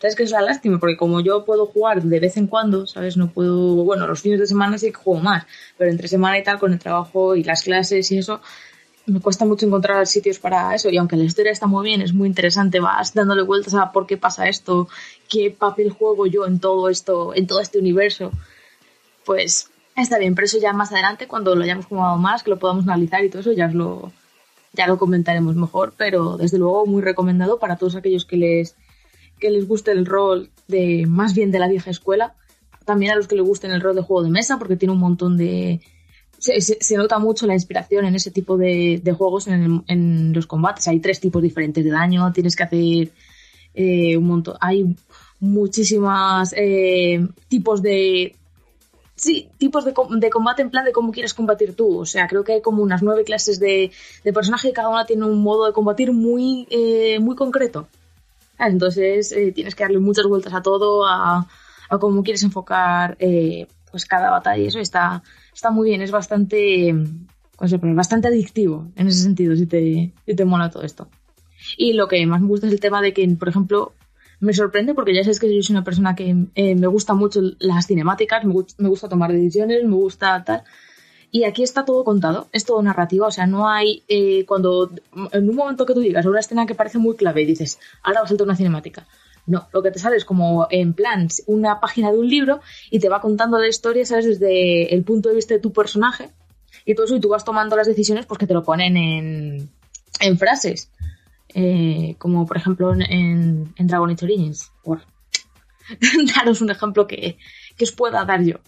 ¿Sabes 0.00 0.14
que 0.14 0.22
es 0.22 0.30
la 0.30 0.42
lástima? 0.42 0.78
Porque 0.78 0.96
como 0.96 1.20
yo 1.20 1.44
puedo 1.44 1.66
jugar 1.66 2.02
de 2.02 2.20
vez 2.20 2.36
en 2.36 2.46
cuando, 2.46 2.86
¿sabes? 2.86 3.16
No 3.16 3.30
puedo... 3.30 3.84
Bueno, 3.84 4.06
los 4.06 4.20
fines 4.20 4.38
de 4.38 4.46
semana 4.46 4.78
sí 4.78 4.92
que 4.92 4.98
juego 4.98 5.20
más, 5.20 5.44
pero 5.76 5.90
entre 5.90 6.06
semana 6.06 6.38
y 6.38 6.44
tal, 6.44 6.60
con 6.60 6.72
el 6.72 6.78
trabajo 6.78 7.34
y 7.34 7.42
las 7.42 7.62
clases 7.64 8.10
y 8.12 8.18
eso, 8.18 8.40
me 9.06 9.20
cuesta 9.20 9.44
mucho 9.44 9.66
encontrar 9.66 10.06
sitios 10.06 10.38
para 10.38 10.72
eso. 10.74 10.88
Y 10.90 10.98
aunque 10.98 11.16
la 11.16 11.24
historia 11.24 11.50
está 11.50 11.66
muy 11.66 11.84
bien, 11.84 12.00
es 12.00 12.12
muy 12.12 12.28
interesante, 12.28 12.78
vas 12.78 13.12
dándole 13.12 13.42
vueltas 13.42 13.74
a 13.74 13.90
por 13.90 14.06
qué 14.06 14.16
pasa 14.16 14.48
esto, 14.48 14.88
qué 15.28 15.50
papel 15.50 15.90
juego 15.90 16.26
yo 16.26 16.46
en 16.46 16.60
todo 16.60 16.88
esto, 16.88 17.34
en 17.34 17.48
todo 17.48 17.60
este 17.60 17.78
universo, 17.78 18.30
pues 19.24 19.68
está 19.96 20.18
bien. 20.18 20.36
Pero 20.36 20.44
eso 20.44 20.58
ya 20.58 20.72
más 20.72 20.92
adelante, 20.92 21.26
cuando 21.26 21.56
lo 21.56 21.64
hayamos 21.64 21.86
jugado 21.86 22.16
más, 22.18 22.44
que 22.44 22.50
lo 22.50 22.58
podamos 22.58 22.84
analizar 22.84 23.24
y 23.24 23.30
todo 23.30 23.40
eso, 23.40 23.52
ya 23.52 23.66
os 23.66 23.74
lo, 23.74 24.12
ya 24.74 24.86
lo 24.86 24.96
comentaremos 24.96 25.56
mejor. 25.56 25.92
Pero 25.96 26.36
desde 26.36 26.58
luego 26.58 26.86
muy 26.86 27.02
recomendado 27.02 27.58
para 27.58 27.76
todos 27.76 27.96
aquellos 27.96 28.24
que 28.24 28.36
les 28.36 28.76
que 29.38 29.50
les 29.50 29.66
guste 29.66 29.92
el 29.92 30.06
rol 30.06 30.50
de 30.66 31.06
más 31.06 31.34
bien 31.34 31.50
de 31.50 31.58
la 31.58 31.68
vieja 31.68 31.90
escuela, 31.90 32.34
también 32.84 33.12
a 33.12 33.16
los 33.16 33.26
que 33.28 33.36
les 33.36 33.44
gusten 33.44 33.70
el 33.70 33.80
rol 33.80 33.94
de 33.96 34.02
juego 34.02 34.22
de 34.22 34.30
mesa, 34.30 34.58
porque 34.58 34.76
tiene 34.76 34.92
un 34.94 35.00
montón 35.00 35.36
de... 35.36 35.80
Se, 36.38 36.60
se- 36.60 36.96
nota 36.96 37.18
mucho 37.18 37.46
la 37.46 37.54
inspiración 37.54 38.04
en 38.04 38.14
ese 38.14 38.30
tipo 38.30 38.56
de, 38.56 39.00
juegos 39.16 39.46
en, 39.48 39.62
el- 39.62 39.82
en 39.88 40.32
los 40.32 40.46
combates. 40.46 40.86
Hay 40.88 41.00
tres 41.00 41.20
tipos 41.20 41.42
diferentes 41.42 41.84
de 41.84 41.90
daño, 41.90 42.32
tienes 42.32 42.54
que 42.56 42.62
hacer 42.62 43.10
eh, 43.74 44.16
un 44.16 44.24
montón... 44.24 44.56
Hay 44.60 44.94
muchísimas 45.40 46.54
eh, 46.56 47.26
tipos 47.48 47.82
de... 47.82 48.34
Sí, 49.16 49.48
tipos 49.58 49.84
de, 49.84 49.92
de 50.16 50.30
combate 50.30 50.62
en 50.62 50.70
plan 50.70 50.84
de 50.84 50.92
cómo 50.92 51.10
quieres 51.10 51.34
combatir 51.34 51.74
tú. 51.74 51.98
O 51.98 52.06
sea, 52.06 52.28
creo 52.28 52.44
que 52.44 52.52
hay 52.52 52.62
como 52.62 52.84
unas 52.84 53.02
nueve 53.02 53.24
clases 53.24 53.58
de, 53.58 53.90
de 54.22 54.32
personaje 54.32 54.68
y 54.68 54.72
cada 54.72 54.88
una 54.90 55.06
tiene 55.06 55.24
un 55.24 55.42
modo 55.42 55.66
de 55.66 55.72
combatir 55.72 56.12
muy, 56.12 56.68
eh, 56.70 57.18
muy 57.18 57.34
concreto. 57.34 57.88
Entonces 58.58 59.32
eh, 59.32 59.52
tienes 59.52 59.74
que 59.74 59.84
darle 59.84 59.98
muchas 59.98 60.26
vueltas 60.26 60.52
a 60.54 60.62
todo, 60.62 61.06
a, 61.06 61.46
a 61.88 61.98
cómo 61.98 62.22
quieres 62.22 62.42
enfocar 62.42 63.16
eh, 63.20 63.66
pues 63.90 64.06
cada 64.06 64.30
batalla. 64.30 64.66
Eso 64.66 64.78
está, 64.78 65.22
está 65.54 65.70
muy 65.70 65.90
bien, 65.90 66.02
es 66.02 66.10
bastante, 66.10 66.94
¿cómo 67.56 67.68
se 67.68 67.78
pone? 67.78 67.94
bastante 67.94 68.28
adictivo 68.28 68.88
en 68.96 69.08
ese 69.08 69.22
sentido, 69.22 69.56
si 69.56 69.66
te, 69.66 70.12
si 70.26 70.34
te 70.34 70.44
mola 70.44 70.70
todo 70.70 70.82
esto. 70.82 71.08
Y 71.76 71.92
lo 71.94 72.08
que 72.08 72.24
más 72.26 72.40
me 72.40 72.48
gusta 72.48 72.66
es 72.66 72.72
el 72.72 72.80
tema 72.80 73.02
de 73.02 73.12
que, 73.12 73.28
por 73.28 73.48
ejemplo, 73.48 73.92
me 74.40 74.52
sorprende 74.52 74.94
porque 74.94 75.14
ya 75.14 75.24
sabes 75.24 75.40
que 75.40 75.54
yo 75.54 75.62
soy 75.62 75.74
una 75.74 75.84
persona 75.84 76.14
que 76.14 76.46
eh, 76.54 76.74
me 76.74 76.86
gusta 76.86 77.14
mucho 77.14 77.40
las 77.58 77.86
cinemáticas, 77.86 78.44
me, 78.44 78.54
me 78.78 78.88
gusta 78.88 79.08
tomar 79.08 79.32
decisiones, 79.32 79.82
me 79.84 79.94
gusta 79.94 80.44
tal. 80.44 80.62
Y 81.30 81.44
aquí 81.44 81.62
está 81.62 81.84
todo 81.84 82.04
contado, 82.04 82.48
es 82.52 82.64
todo 82.64 82.82
narrativa, 82.82 83.26
o 83.26 83.30
sea, 83.30 83.46
no 83.46 83.68
hay 83.68 84.02
eh, 84.08 84.46
cuando 84.46 84.90
en 85.32 85.48
un 85.48 85.54
momento 85.54 85.84
que 85.84 85.92
tú 85.92 86.00
digas 86.00 86.24
una 86.24 86.40
escena 86.40 86.64
que 86.64 86.74
parece 86.74 86.98
muy 86.98 87.16
clave 87.16 87.42
y 87.42 87.46
dices, 87.46 87.78
ahora 88.02 88.20
va 88.20 88.24
a 88.26 88.28
saltar 88.28 88.46
una 88.46 88.56
cinemática. 88.56 89.06
No, 89.46 89.66
lo 89.72 89.82
que 89.82 89.90
te 89.90 89.98
sale 89.98 90.16
es 90.16 90.24
como 90.24 90.68
en 90.70 90.92
plan 90.92 91.28
una 91.46 91.80
página 91.80 92.12
de 92.12 92.18
un 92.18 92.28
libro 92.28 92.60
y 92.90 92.98
te 92.98 93.08
va 93.08 93.20
contando 93.20 93.58
la 93.58 93.68
historia, 93.68 94.04
¿sabes? 94.04 94.26
Desde 94.26 94.94
el 94.94 95.04
punto 95.04 95.28
de 95.28 95.36
vista 95.36 95.54
de 95.54 95.60
tu 95.60 95.72
personaje 95.72 96.30
y 96.84 96.94
todo 96.94 97.06
eso, 97.06 97.16
y 97.16 97.20
tú 97.20 97.28
vas 97.28 97.44
tomando 97.44 97.76
las 97.76 97.86
decisiones 97.86 98.26
pues 98.26 98.38
que 98.38 98.46
te 98.46 98.54
lo 98.54 98.62
ponen 98.62 98.96
en, 98.96 99.70
en 100.20 100.38
frases. 100.38 100.90
Eh, 101.54 102.14
como 102.18 102.46
por 102.46 102.58
ejemplo 102.58 102.92
en, 102.94 103.72
Dragon 103.78 104.10
Age 104.10 104.24
Origins, 104.26 104.70
daros 106.36 106.60
un 106.60 106.70
ejemplo 106.70 107.06
que, 107.06 107.38
que 107.76 107.84
os 107.84 107.92
pueda 107.92 108.24
dar 108.24 108.42
yo. 108.42 108.58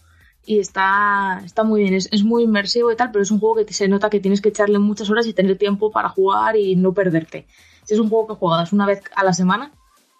Y 0.46 0.58
está, 0.58 1.42
está 1.44 1.64
muy 1.64 1.82
bien, 1.82 1.94
es, 1.94 2.08
es 2.12 2.24
muy 2.24 2.44
inmersivo 2.44 2.90
y 2.90 2.96
tal, 2.96 3.10
pero 3.10 3.22
es 3.22 3.30
un 3.30 3.38
juego 3.38 3.64
que 3.64 3.72
se 3.72 3.88
nota 3.88 4.10
que 4.10 4.20
tienes 4.20 4.40
que 4.40 4.48
echarle 4.48 4.78
muchas 4.78 5.10
horas 5.10 5.26
y 5.26 5.34
tener 5.34 5.58
tiempo 5.58 5.90
para 5.90 6.08
jugar 6.08 6.56
y 6.56 6.76
no 6.76 6.92
perderte. 6.92 7.46
Si 7.84 7.94
es 7.94 8.00
un 8.00 8.08
juego 8.08 8.28
que 8.28 8.34
juegas 8.34 8.72
una 8.72 8.86
vez 8.86 9.02
a 9.14 9.24
la 9.24 9.32
semana 9.32 9.72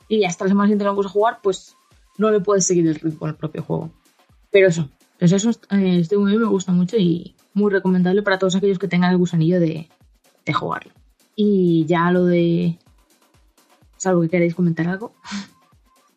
y 0.09 0.25
hasta 0.25 0.45
la 0.45 0.51
semana 0.51 0.67
siguiente 0.67 0.85
no 0.85 0.95
puedes 0.95 1.11
jugar, 1.11 1.39
pues 1.43 1.77
no 2.19 2.31
le 2.31 2.41
puedes 2.41 2.67
seguir 2.67 2.87
el 2.87 2.97
ritmo 2.97 3.27
al 3.27 3.37
propio 3.37 3.63
juego. 3.63 3.91
Pero 4.51 4.69
eso, 4.69 4.89
pues 5.19 5.33
eso 5.33 5.51
eh, 5.71 5.99
estoy 6.01 6.19
muy 6.19 6.37
me 6.37 6.47
gusta 6.47 6.73
mucho 6.73 6.97
y 6.97 7.35
muy 7.55 7.71
recomendable 7.71 8.23
para 8.23 8.39
todos 8.39 8.57
aquellos 8.57 8.79
que 8.79 8.89
tengan 8.89 9.11
el 9.11 9.19
gusanillo 9.19 9.59
de, 9.59 9.89
de 10.45 10.53
jugarlo. 10.53 10.93
Y 11.35 11.87
ya 11.87 12.11
lo 12.11 12.25
de... 12.25 12.79
Salvo 13.97 14.23
que 14.23 14.29
queréis 14.29 14.55
comentar 14.55 14.89
algo. 14.89 15.13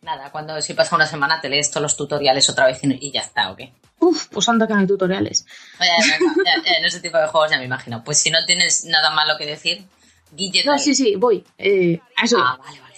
Nada, 0.01 0.31
cuando 0.31 0.61
si 0.61 0.73
pasa 0.73 0.95
una 0.95 1.05
semana 1.05 1.39
te 1.39 1.49
lees 1.49 1.69
todos 1.69 1.83
los 1.83 1.97
tutoriales 1.97 2.49
otra 2.49 2.65
vez 2.65 2.79
y, 2.83 3.11
ya 3.11 3.21
está, 3.21 3.51
¿o? 3.51 3.55
Uf, 4.03 4.27
pues 4.27 4.49
anda 4.49 4.67
que 4.67 4.73
no 4.73 4.81
hay 4.81 4.87
tutoriales. 4.87 5.45
Oye, 5.79 5.89
en 6.77 6.85
ese 6.85 6.99
tipo 6.99 7.17
de 7.17 7.27
juegos 7.27 7.51
ya 7.51 7.57
me 7.57 7.63
imagino. 7.63 8.03
Pues 8.03 8.17
si 8.19 8.29
no 8.29 8.39
tienes 8.45 8.83
nada 8.85 9.11
malo 9.11 9.37
que 9.37 9.45
decir, 9.45 9.85
Guille. 10.31 10.63
No, 10.65 10.77
sí, 10.77 10.93
sí, 10.93 11.15
voy. 11.15 11.43
Eh, 11.57 11.99
a 12.17 12.25
eso. 12.25 12.37
Ah, 12.37 12.59
vale, 12.61 12.81
vale. 12.81 12.97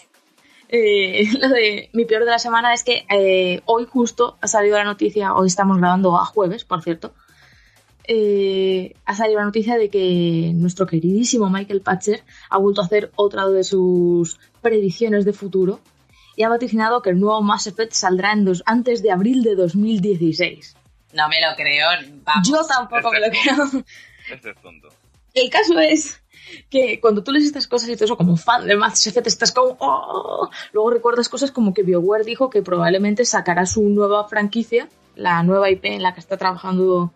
Eh, 0.70 1.30
lo 1.40 1.50
de 1.50 1.90
mi 1.94 2.06
peor 2.06 2.26
de 2.26 2.32
la 2.32 2.40
semana 2.40 2.74
es 2.74 2.84
que 2.84 3.06
eh, 3.10 3.62
hoy 3.66 3.86
justo 3.86 4.38
ha 4.42 4.48
salido 4.48 4.78
la 4.78 4.84
noticia, 4.84 5.36
hoy 5.36 5.48
estamos 5.48 5.78
grabando 5.78 6.18
a 6.18 6.26
jueves, 6.26 6.66
por 6.66 6.82
cierto, 6.82 7.14
ha 8.08 9.16
salido 9.16 9.40
la 9.40 9.46
noticia 9.46 9.78
de 9.78 9.90
que 9.90 10.52
nuestro 10.56 10.86
queridísimo 10.88 11.50
Michael 11.50 11.82
Patcher 11.82 12.24
ha 12.50 12.58
vuelto 12.58 12.82
a 12.82 12.86
hacer 12.86 13.12
otra 13.16 13.48
de 13.48 13.64
sus 13.64 14.40
predicciones 14.62 15.26
de 15.26 15.34
futuro 15.34 15.80
y 16.36 16.44
ha 16.44 16.50
vaticinado 16.50 17.02
que 17.02 17.12
el 17.12 17.20
nuevo 17.20 17.42
Mass 17.42 17.68
Effect 17.68 17.94
saldrá 17.94 18.34
en 18.34 18.46
dos, 18.46 18.64
antes 18.66 19.02
de 19.02 19.12
abril 19.12 19.44
de 19.44 19.56
2016. 19.56 20.76
No 21.16 21.30
me 21.30 21.40
lo 21.42 21.56
creo. 21.56 21.88
Vamos. 22.24 22.48
Yo 22.48 22.66
tampoco 22.66 23.12
me 23.12 23.20
lo 23.20 23.28
creo. 23.28 23.84
Este 24.32 24.52
es 24.52 24.62
tonto. 24.62 24.90
El 25.34 25.50
caso 25.50 25.80
es 25.80 26.22
que 26.70 27.00
cuando 27.00 27.24
tú 27.24 27.32
lees 27.32 27.46
estas 27.46 27.68
cosas 27.68 27.90
y 27.90 27.96
todo 27.96 28.06
eso, 28.06 28.18
como 28.18 28.38
fan 28.38 28.68
de 28.68 28.76
Mass 28.76 29.06
Effect, 29.08 29.28
estás 29.28 29.52
como. 29.52 29.76
"Oh". 29.80 30.50
Luego 30.74 30.90
recuerdas 30.92 31.30
cosas 31.30 31.52
como 31.52 31.74
que 31.74 31.84
BioWare 31.84 32.24
dijo 32.24 32.50
que 32.50 32.62
probablemente 32.62 33.26
sacará 33.26 33.66
su 33.66 33.82
nueva 33.84 34.28
franquicia, 34.28 34.88
la 35.16 35.42
nueva 35.44 35.70
IP 35.70 35.86
en 35.86 36.04
la 36.04 36.14
que 36.14 36.20
está 36.20 36.38
trabajando 36.38 37.12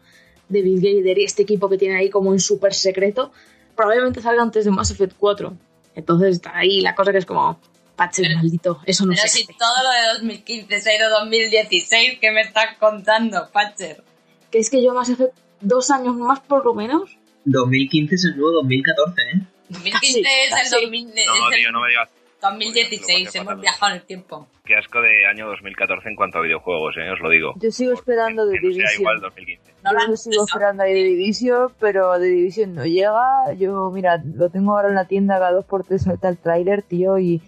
David 0.50 0.82
Gaider 0.82 1.20
y 1.20 1.24
este 1.26 1.44
equipo 1.44 1.70
que 1.70 1.78
tiene 1.78 1.98
ahí 1.98 2.10
como 2.10 2.34
en 2.34 2.40
súper 2.40 2.74
secreto, 2.74 3.32
probablemente 3.76 4.22
salga 4.22 4.42
antes 4.42 4.66
de 4.66 4.72
Mass 4.72 4.92
Effect 4.92 5.16
4. 5.18 5.54
Entonces 5.96 6.36
está 6.36 6.58
ahí 6.58 6.82
la 6.82 6.96
cosa 6.96 7.12
que 7.12 7.20
es 7.20 7.26
como. 7.26 7.60
Patcher 8.00 8.26
Pero- 8.28 8.38
maldito, 8.38 8.80
eso 8.86 9.06
no 9.06 9.12
Pero 9.12 9.22
se 9.24 9.28
si 9.28 9.44
hace". 9.44 9.54
todo 9.60 9.84
lo 9.84 9.90
de 9.92 10.14
2015 10.20 10.82
se 10.82 10.90
ha 10.92 10.96
ido 10.98 11.10
2016, 11.10 12.18
¿qué 12.20 12.32
me 12.32 12.42
estás 12.42 12.78
contando, 12.80 13.50
Patcher? 13.52 14.04
Que 14.50 14.60
es 14.60 14.70
que 14.70 14.82
yo 14.82 14.94
Mass 14.94 15.10
Effect 15.10 15.38
dos 15.62 15.92
años 15.92 16.16
más 16.16 16.40
por 16.40 16.64
lo 16.66 16.74
menos. 16.74 17.18
2015 17.46 18.16
es 18.16 18.26
el 18.26 18.38
nuevo 18.38 18.54
2014, 18.62 19.22
¿eh? 19.22 19.42
2015 19.70 20.20
es 20.20 20.26
el, 20.46 20.50
casi. 20.58 20.76
2000 20.82 21.06
No, 21.08 21.14
tío, 21.14 21.72
no 21.72 21.82
me 21.82 21.90
digas 21.90 22.10
2016, 22.42 23.26
Lo 23.26 23.32
que 23.34 23.38
hemos 23.40 23.60
viajado 23.62 23.92
en 23.92 23.98
el 24.00 24.06
tiempo. 24.06 24.48
qué 24.64 24.76
asco 24.76 25.02
de 25.02 25.28
año 25.28 25.48
2014 25.48 26.08
en 26.08 26.16
cuanto 26.16 26.38
a 26.38 26.42
videojuegos, 26.42 26.96
¿eh? 26.98 27.12
Os 27.12 27.20
lo 27.20 27.30
digo. 27.30 27.54
Yo 27.60 27.70
sigo 27.70 27.92
esperando 27.94 28.48
The 28.50 28.56
no 28.56 28.62
sea 28.62 28.70
Division. 28.70 29.02
igual 29.02 29.20
2015. 29.22 29.74
No 29.84 29.92
lo 29.94 30.08
Yo 30.08 30.16
sigo 30.16 30.46
esperando 30.46 30.84
ahí 30.84 30.94
The 30.94 31.04
Division, 31.04 31.74
pero 31.80 32.18
The 32.18 32.26
Division 32.26 32.76
no 32.76 32.86
llega. 32.86 33.54
Yo, 33.58 33.92
mira, 33.92 34.22
lo 34.24 34.50
tengo 34.50 34.74
ahora 34.76 34.88
en 34.90 34.96
la 34.96 35.06
tienda, 35.06 35.38
cada 35.38 35.52
dos 35.52 35.66
por 35.66 35.84
tres 35.84 36.04
suelta 36.04 36.30
el 36.30 36.38
tráiler, 36.38 36.82
tío, 36.82 37.18
y 37.20 37.42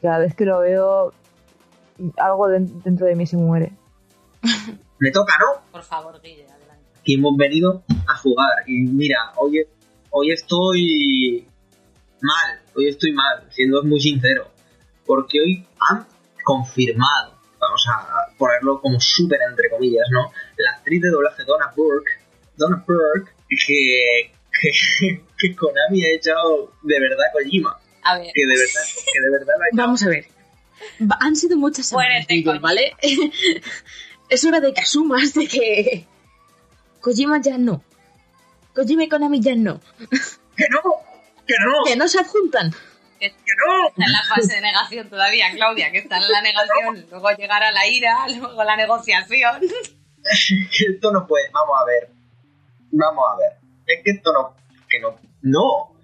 cada 0.00 0.18
vez 0.18 0.34
que 0.34 0.44
lo 0.44 0.60
veo, 0.60 1.12
algo 2.18 2.48
den- 2.48 2.82
dentro 2.82 3.06
de 3.06 3.14
mí 3.16 3.26
se 3.26 3.36
muere. 3.36 3.72
Me 4.98 5.10
toca, 5.10 5.34
¿no? 5.38 5.62
Por 5.70 5.82
favor, 5.82 6.20
Guille, 6.22 6.44
adelante. 6.48 6.84
que 7.04 7.14
hemos 7.14 7.36
venido 7.36 7.82
a 8.08 8.16
jugar. 8.16 8.64
Y 8.66 8.80
mira, 8.86 9.32
hoy, 9.36 9.62
hoy 10.10 10.30
estoy 10.32 11.46
mal, 12.22 12.60
hoy 12.74 12.88
estoy 12.88 13.12
mal, 13.12 13.44
siendo 13.50 13.82
muy 13.84 14.00
sincero, 14.00 14.48
porque 15.04 15.38
hoy 15.40 15.66
han 15.90 16.06
confirmado, 16.44 17.34
vamos 17.60 17.86
a 17.92 18.36
ponerlo 18.38 18.80
como 18.80 18.98
súper 19.00 19.40
entre 19.50 19.68
comillas, 19.70 20.06
¿no? 20.10 20.30
La 20.56 20.70
actriz 20.78 21.02
de 21.02 21.10
doblaje 21.10 21.44
Donna 21.44 21.72
Burke, 21.76 22.10
Donna 22.56 22.82
Burke, 22.86 23.32
que, 23.48 24.32
que, 24.60 25.24
que 25.38 25.56
Konami 25.56 26.04
ha 26.04 26.14
echado 26.14 26.72
de 26.82 27.00
verdad 27.00 27.26
a 27.28 27.32
Kojima, 27.32 27.78
A 28.06 28.18
ver, 28.18 28.32
que 28.32 28.46
de 28.46 28.56
verdad, 28.56 28.82
que 29.12 29.20
de 29.20 29.30
verdad 29.30 29.54
lo 29.58 29.64
ha 29.64 29.68
echado. 29.68 29.86
Vamos 29.86 30.02
a 30.02 30.08
ver. 30.08 30.26
Han 31.20 31.36
sido 31.36 31.56
muchas 31.56 31.86
semanas. 31.86 32.26
¿vale? 32.60 32.94
es 34.28 34.44
hora 34.44 34.60
de 34.60 34.72
que 34.72 34.80
asumas 34.80 35.34
de 35.34 35.46
que 35.46 36.06
Kojima 37.00 37.40
ya 37.40 37.58
no. 37.58 37.82
Kojima 38.74 39.04
y 39.04 39.08
Konami 39.08 39.40
ya 39.40 39.54
no. 39.54 39.80
¡Que 40.56 40.66
no! 40.70 40.80
¡Que 41.46 41.54
no! 41.64 41.84
Que 41.84 41.96
no 41.96 42.08
se 42.08 42.18
adjuntan. 42.18 42.72
que 43.20 43.30
¡Que 43.30 43.52
no! 43.66 43.88
está 43.88 44.04
en 44.04 44.12
la 44.12 44.22
fase 44.24 44.54
de 44.54 44.60
negación 44.60 45.08
todavía, 45.08 45.46
Claudia, 45.52 45.90
que 45.92 45.98
está 45.98 46.18
en 46.18 46.28
la 46.30 46.42
negación, 46.42 47.06
luego 47.10 47.30
llegará 47.30 47.70
la 47.70 47.86
ira, 47.86 48.26
luego 48.28 48.64
la 48.64 48.76
negociación. 48.76 49.60
que 50.26 50.84
esto 50.94 51.12
no 51.12 51.26
puede. 51.26 51.48
Vamos 51.52 51.76
a 51.80 51.84
ver. 51.84 52.10
Vamos 52.90 53.24
a 53.32 53.36
ver. 53.36 53.52
Es 53.86 54.02
que 54.04 54.10
esto 54.10 54.32
no. 54.32 54.56
Que 54.88 55.00
no. 55.00 55.18
No. 55.42 55.96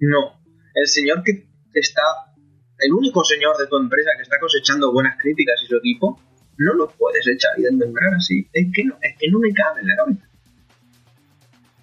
No. 0.00 0.40
El 0.74 0.88
señor 0.88 1.22
que 1.22 1.45
está. 1.80 2.02
El 2.78 2.92
único 2.92 3.24
señor 3.24 3.56
de 3.56 3.66
tu 3.66 3.76
empresa 3.76 4.10
que 4.16 4.22
está 4.22 4.38
cosechando 4.38 4.92
buenas 4.92 5.16
críticas 5.18 5.60
y 5.62 5.66
su 5.66 5.76
equipo. 5.76 6.20
No 6.58 6.74
lo 6.74 6.88
puedes 6.88 7.26
echar 7.26 7.52
y 7.58 7.62
desmembrar 7.62 8.14
así. 8.14 8.48
Es 8.52 8.66
que 8.72 8.84
no, 8.84 8.96
es 9.00 9.16
que 9.18 9.30
no 9.30 9.38
me 9.38 9.52
cabe 9.52 9.82
en 9.82 9.88
la 9.88 9.96
cabeza. 9.96 10.28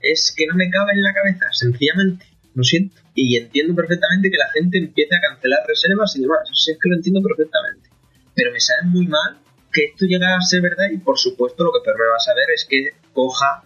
Es 0.02 0.34
que 0.36 0.46
no 0.48 0.56
me 0.56 0.70
cabe 0.70 0.94
en 0.94 1.04
la 1.04 1.14
cabeza, 1.14 1.46
sencillamente. 1.52 2.26
Lo 2.56 2.64
siento. 2.64 3.02
Y 3.16 3.38
entiendo 3.38 3.76
perfectamente 3.76 4.30
que 4.30 4.38
la 4.38 4.50
gente 4.52 4.78
empiece 4.78 5.16
a 5.16 5.22
cancelar 5.22 5.60
reservas 5.68 6.16
y 6.16 6.22
demás. 6.22 6.50
Sí 6.54 6.72
es 6.72 6.78
que 6.82 6.89
lo 6.89 6.96
entiendo 6.96 7.22
perfectamente. 7.22 7.89
Pero 8.36 8.52
me 8.52 8.60
sabe 8.60 8.84
muy 8.86 9.08
mal 9.08 9.38
que 9.72 9.86
esto 9.86 10.06
llegue 10.06 10.26
a 10.26 10.39
ser 10.41 10.62
verdad 10.62 10.86
y 10.91 10.98
por 10.98 11.18
supuesto 11.18 11.64
lo 11.64 11.72
que 11.72 11.80
peor 11.84 11.98
me 11.98 12.06
va 12.06 12.16
a 12.18 12.20
saber 12.20 12.46
es 12.54 12.66
que 12.70 12.89
coja 13.12 13.64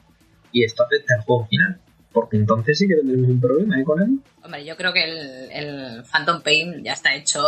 y 0.52 0.64
esto 0.64 0.84
afecta 0.84 1.16
al 1.16 1.22
juego 1.22 1.48
final. 1.48 1.82
Porque 2.18 2.38
entonces 2.38 2.80
sí 2.80 2.88
que 2.88 2.96
tendremos 2.96 3.30
un 3.30 3.40
problema 3.40 3.80
¿eh, 3.80 3.84
con 3.84 4.02
él. 4.02 4.20
Hombre, 4.42 4.66
yo 4.66 4.76
creo 4.76 4.92
que 4.92 5.04
el, 5.04 5.52
el 5.52 6.04
Phantom 6.04 6.42
Pain 6.42 6.84
ya 6.84 6.94
está 6.94 7.14
hecho. 7.14 7.44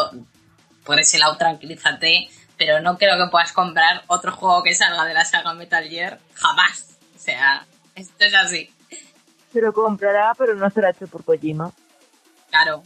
Por 0.85 0.99
ese 0.99 1.17
lado, 1.17 1.35
tranquilízate. 1.37 2.29
Pero 2.55 2.79
no 2.79 2.95
creo 2.99 3.17
que 3.17 3.31
puedas 3.31 3.51
comprar 3.51 4.03
otro 4.05 4.31
juego 4.31 4.61
que 4.61 4.75
salga 4.75 5.05
de 5.05 5.15
la 5.15 5.25
saga 5.25 5.55
Metal 5.55 5.83
Gear. 5.85 6.19
Jamás. 6.35 6.99
O 7.15 7.17
sea, 7.17 7.65
esto 7.95 8.25
es 8.25 8.35
así. 8.35 8.69
Se 9.51 9.59
lo 9.59 9.73
comprará, 9.73 10.33
pero 10.37 10.53
no 10.53 10.69
será 10.69 10.91
hecho 10.91 11.07
por 11.07 11.23
Kojima. 11.23 11.73
Claro. 12.51 12.83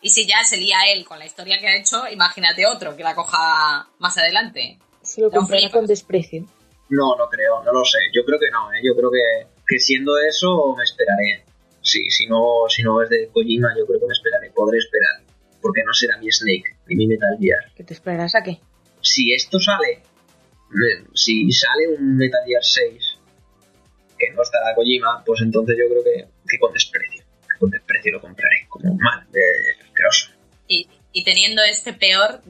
Y 0.00 0.10
si 0.10 0.26
ya 0.26 0.42
se 0.42 0.56
lía 0.56 0.78
él 0.92 1.04
con 1.04 1.20
la 1.20 1.26
historia 1.26 1.60
que 1.60 1.68
ha 1.68 1.76
hecho, 1.76 2.08
imagínate 2.08 2.66
otro 2.66 2.96
que 2.96 3.04
la 3.04 3.14
coja 3.14 3.86
más 4.00 4.18
adelante. 4.18 4.80
Se 5.00 5.20
lo 5.20 5.30
comprará 5.30 5.70
con 5.70 5.86
desprecio. 5.86 6.44
No, 6.88 7.16
no 7.16 7.28
creo, 7.28 7.62
no 7.62 7.72
lo 7.72 7.84
sé. 7.84 7.98
Yo 8.12 8.24
creo 8.24 8.40
que 8.40 8.50
no, 8.50 8.72
¿eh? 8.72 8.80
Yo 8.82 8.96
creo 8.96 9.10
que, 9.12 9.51
que 9.72 9.78
siendo 9.78 10.18
eso 10.18 10.74
me 10.76 10.84
esperaré. 10.84 11.44
Sí, 11.80 12.10
si 12.10 12.26
no, 12.26 12.68
si 12.68 12.82
no 12.82 13.02
es 13.02 13.08
de 13.08 13.28
Kojima, 13.32 13.74
yo 13.76 13.86
creo 13.86 14.00
que 14.00 14.06
me 14.06 14.12
esperaré. 14.12 14.50
Podré 14.50 14.78
esperar. 14.78 15.22
Porque 15.60 15.82
no 15.84 15.92
será 15.94 16.16
mi 16.18 16.30
Snake 16.30 16.76
ni 16.86 16.96
mi 16.96 17.06
Metal 17.06 17.36
Gear. 17.40 17.72
¿Que 17.74 17.84
te 17.84 17.94
esperarás 17.94 18.34
a 18.34 18.42
qué? 18.42 18.60
si 19.02 19.34
esto 19.34 19.58
sale, 19.58 20.02
si 21.14 21.50
sale 21.50 21.88
un 21.98 22.16
Metal 22.16 22.40
Gear 22.46 22.62
6, 22.62 23.18
que 24.18 24.30
no 24.30 24.42
estará 24.42 24.74
Kojima, 24.74 25.22
pues 25.26 25.42
entonces 25.42 25.76
yo 25.78 25.88
creo 25.90 26.04
que, 26.04 26.28
que 26.48 26.58
con 26.58 26.72
desprecio, 26.72 27.24
que 27.42 27.58
con 27.58 27.70
desprecio 27.70 28.12
lo 28.12 28.20
compraré, 28.20 28.66
como 28.68 28.94
mal, 28.94 29.26
de 29.30 29.42
asqueroso. 29.84 30.30
Y, 30.68 30.88
y 31.12 31.24
teniendo 31.24 31.62
este 31.62 31.92
peor, 31.92 32.40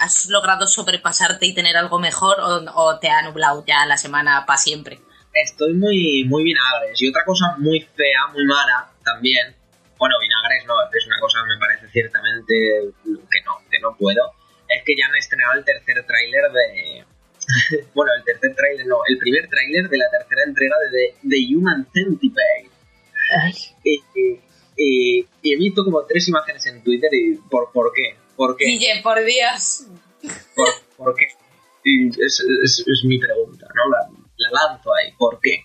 ¿has 0.00 0.28
logrado 0.30 0.66
sobrepasarte 0.66 1.46
y 1.46 1.54
tener 1.54 1.76
algo 1.76 1.98
mejor 1.98 2.40
o, 2.40 2.64
o 2.74 2.98
te 2.98 3.10
ha 3.10 3.22
nublado 3.22 3.64
ya 3.66 3.84
la 3.86 3.98
semana 3.98 4.44
para 4.46 4.58
siempre? 4.58 4.98
Estoy 5.42 5.74
muy, 5.74 6.24
muy 6.26 6.44
vinagres. 6.44 7.00
Y 7.00 7.08
otra 7.08 7.24
cosa 7.24 7.54
muy 7.58 7.80
fea, 7.80 8.26
muy 8.32 8.44
mala 8.46 8.90
también. 9.04 9.54
Bueno, 9.98 10.14
vinagres 10.20 10.64
no, 10.66 10.74
es 10.96 11.06
una 11.06 11.18
cosa 11.20 11.38
me 11.44 11.58
parece 11.58 11.88
ciertamente 11.88 12.54
que 13.04 13.40
no, 13.44 13.52
que 13.70 13.78
no 13.80 13.96
puedo. 13.96 14.32
Es 14.68 14.82
que 14.84 14.94
ya 14.96 15.06
han 15.06 15.16
estrenado 15.16 15.58
el 15.58 15.64
tercer 15.64 16.04
tráiler 16.06 16.42
de... 16.52 17.04
bueno, 17.94 18.12
el 18.16 18.24
tercer 18.24 18.54
tráiler, 18.54 18.86
no, 18.86 18.98
el 19.08 19.18
primer 19.18 19.48
tráiler 19.48 19.88
de 19.88 19.96
la 19.98 20.10
tercera 20.10 20.42
entrega 20.46 20.76
de 20.92 21.14
The, 21.28 21.56
Human 21.56 21.86
Centipede. 21.92 22.70
Y, 23.84 24.02
y- 24.14 24.40
y- 24.76 25.26
y 25.42 25.52
he 25.52 25.56
visto 25.56 25.82
como 25.84 26.04
tres 26.04 26.28
imágenes 26.28 26.64
en 26.66 26.82
Twitter 26.84 27.10
y 27.12 27.34
¿por, 27.50 27.72
por 27.72 27.92
qué? 27.92 28.16
¿Por 28.36 28.56
qué? 28.56 28.66
Guille, 28.66 29.00
por 29.02 29.18
Dios. 29.24 29.86
¿Por, 30.54 30.68
por 30.96 31.16
qué? 31.16 31.26
Es, 31.84 32.40
es- 32.40 32.84
es 32.86 33.04
mi 33.04 33.18
pregunta, 33.18 33.66
¿no? 33.74 33.90
La, 33.90 34.08
la 34.38 34.50
lanzo 34.50 34.94
ahí, 34.94 35.12
¿por 35.18 35.40
qué? 35.40 35.64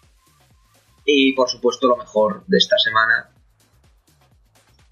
Y 1.06 1.34
por 1.34 1.50
supuesto 1.50 1.88
lo 1.88 1.98
mejor 1.98 2.44
de 2.48 2.58
esta 2.58 2.78
semana, 2.78 3.30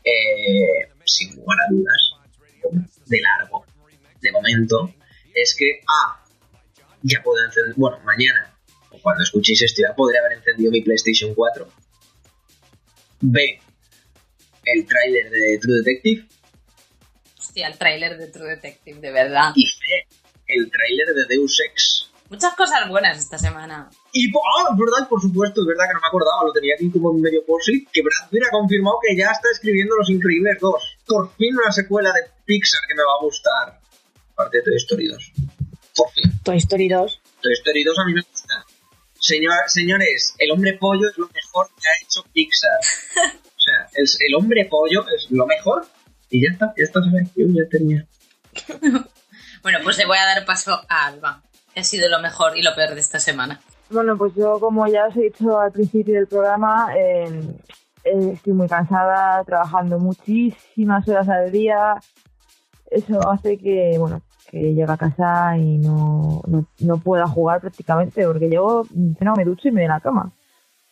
eh, 0.03 0.91
sin 1.05 1.35
lugar 1.35 1.57
a 1.61 1.71
dudas, 1.71 2.11
de 3.05 3.21
largo, 3.21 3.65
de 4.19 4.31
momento, 4.31 4.93
es 5.33 5.55
que 5.57 5.81
A, 5.87 6.23
ya 7.01 7.21
puedo 7.23 7.43
encender, 7.45 7.73
bueno, 7.75 7.99
mañana, 8.03 8.53
o 8.91 8.99
cuando 9.01 9.23
escuchéis 9.23 9.61
esto 9.61 9.81
ya 9.87 9.95
podré 9.95 10.19
haber 10.19 10.33
encendido 10.33 10.71
mi 10.71 10.81
PlayStation 10.81 11.33
4. 11.33 11.67
B, 13.21 13.59
el 14.65 14.85
tráiler 14.85 15.29
de 15.29 15.59
True 15.59 15.77
Detective. 15.77 16.27
Hostia, 17.37 17.67
el 17.67 17.77
tráiler 17.77 18.17
de 18.17 18.27
True 18.27 18.49
Detective, 18.49 18.99
de 18.99 19.11
verdad. 19.11 19.51
Y 19.55 19.65
C, 19.65 19.79
el 20.47 20.69
tráiler 20.69 21.07
de 21.15 21.25
Deus 21.25 21.59
Ex. 21.69 22.10
Muchas 22.31 22.55
cosas 22.55 22.87
buenas 22.87 23.19
esta 23.19 23.37
semana. 23.37 23.89
Y, 24.13 24.29
ah, 24.29 24.71
es 24.71 24.77
verdad, 24.79 25.09
por 25.09 25.21
supuesto, 25.21 25.59
es 25.59 25.67
verdad 25.67 25.83
que 25.89 25.95
no 25.95 25.99
me 25.99 26.07
acordaba, 26.07 26.45
lo 26.45 26.53
tenía 26.53 26.75
aquí 26.75 26.89
como 26.89 27.11
en 27.11 27.19
medio 27.19 27.43
post 27.45 27.67
que 27.91 28.01
Brad 28.01 28.29
Pitt 28.29 28.43
ha 28.47 28.51
confirmado 28.51 28.95
que 29.05 29.17
ya 29.17 29.31
está 29.31 29.49
escribiendo 29.51 29.97
Los 29.97 30.09
Increíbles 30.09 30.57
2. 30.61 30.97
Por 31.07 31.35
fin 31.35 31.53
una 31.61 31.73
secuela 31.73 32.13
de 32.13 32.21
Pixar 32.45 32.87
que 32.87 32.95
me 32.95 33.03
va 33.03 33.19
a 33.19 33.23
gustar. 33.25 33.81
Aparte 34.31 34.57
de 34.59 34.63
Toy 34.63 34.75
Story 34.77 35.07
2. 35.07 35.31
Por 35.93 36.11
fin. 36.11 36.31
Toy 36.41 36.57
Story 36.57 36.87
2. 36.87 37.21
Toy 37.41 37.51
Story 37.51 37.83
2 37.83 37.99
a 37.99 38.05
mí 38.05 38.13
me 38.13 38.21
gusta. 38.21 38.65
Señor, 39.19 39.53
señores, 39.67 40.33
el 40.37 40.51
hombre 40.51 40.77
pollo 40.79 41.09
es 41.09 41.17
lo 41.17 41.27
mejor 41.27 41.67
que 41.67 41.89
ha 41.89 41.93
hecho 42.01 42.23
Pixar. 42.31 42.79
O 43.61 43.63
sea, 43.63 43.87
el, 43.93 44.09
el 44.27 44.35
hombre 44.35 44.65
pollo 44.65 45.05
es 45.15 45.29
lo 45.29 45.45
mejor. 45.45 45.85
Y 46.31 46.41
ya 46.41 46.53
está, 46.53 46.73
ya 46.75 46.85
está, 46.85 46.99
ya 47.35 47.69
tenía. 47.69 48.07
Bueno, 49.61 49.77
pues 49.83 49.99
le 49.99 50.07
voy 50.07 50.17
a 50.17 50.25
dar 50.25 50.43
paso 50.45 50.81
a 50.89 51.05
Alba. 51.05 51.43
Ha 51.75 51.83
sido 51.83 52.09
lo 52.09 52.19
mejor 52.19 52.57
y 52.57 52.61
lo 52.61 52.75
peor 52.75 52.93
de 52.93 52.99
esta 52.99 53.19
semana. 53.19 53.59
Bueno, 53.89 54.17
pues 54.17 54.33
yo, 54.35 54.59
como 54.59 54.87
ya 54.87 55.07
os 55.07 55.15
he 55.17 55.23
dicho 55.23 55.59
al 55.59 55.71
principio 55.71 56.15
del 56.15 56.27
programa, 56.27 56.89
eh, 56.95 57.41
estoy 58.03 58.53
muy 58.53 58.67
cansada, 58.67 59.43
trabajando 59.43 59.99
muchísimas 59.99 61.07
horas 61.07 61.27
al 61.29 61.51
día. 61.51 61.95
Eso 62.89 63.29
hace 63.29 63.57
que, 63.57 63.95
bueno, 63.97 64.21
que 64.49 64.59
llegue 64.59 64.83
a 64.83 64.97
casa 64.97 65.57
y 65.57 65.77
no, 65.77 66.41
no, 66.47 66.65
no 66.79 66.97
pueda 66.97 67.27
jugar 67.27 67.61
prácticamente, 67.61 68.25
porque 68.25 68.49
llego, 68.49 68.85
no 68.93 69.33
me 69.35 69.45
ducho 69.45 69.67
y 69.67 69.71
me 69.71 69.81
voy 69.81 69.89
a 69.89 69.95
la 69.95 69.99
cama. 69.99 70.33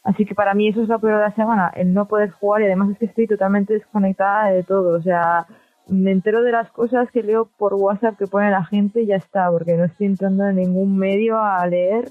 Así 0.03 0.25
que 0.25 0.33
para 0.33 0.53
mí 0.53 0.69
eso 0.69 0.81
es 0.81 0.87
lo 0.87 0.99
peor 0.99 1.17
de 1.17 1.23
la 1.23 1.35
semana, 1.35 1.71
el 1.75 1.93
no 1.93 2.07
poder 2.07 2.31
jugar 2.31 2.61
y 2.61 2.65
además 2.65 2.91
es 2.91 2.97
que 2.99 3.05
estoy 3.05 3.27
totalmente 3.27 3.73
desconectada 3.73 4.49
de 4.49 4.63
todo. 4.63 4.97
O 4.97 5.01
sea, 5.01 5.45
me 5.89 6.11
entero 6.11 6.43
de 6.43 6.51
las 6.51 6.71
cosas 6.71 7.09
que 7.11 7.23
leo 7.23 7.49
por 7.57 7.73
WhatsApp 7.73 8.17
que 8.17 8.27
pone 8.27 8.49
la 8.51 8.63
gente 8.63 9.01
y 9.01 9.07
ya 9.07 9.15
está, 9.15 9.49
porque 9.49 9.75
no 9.75 9.85
estoy 9.85 10.07
entrando 10.07 10.47
en 10.47 10.57
ningún 10.57 10.97
medio 10.97 11.39
a 11.39 11.65
leer 11.67 12.09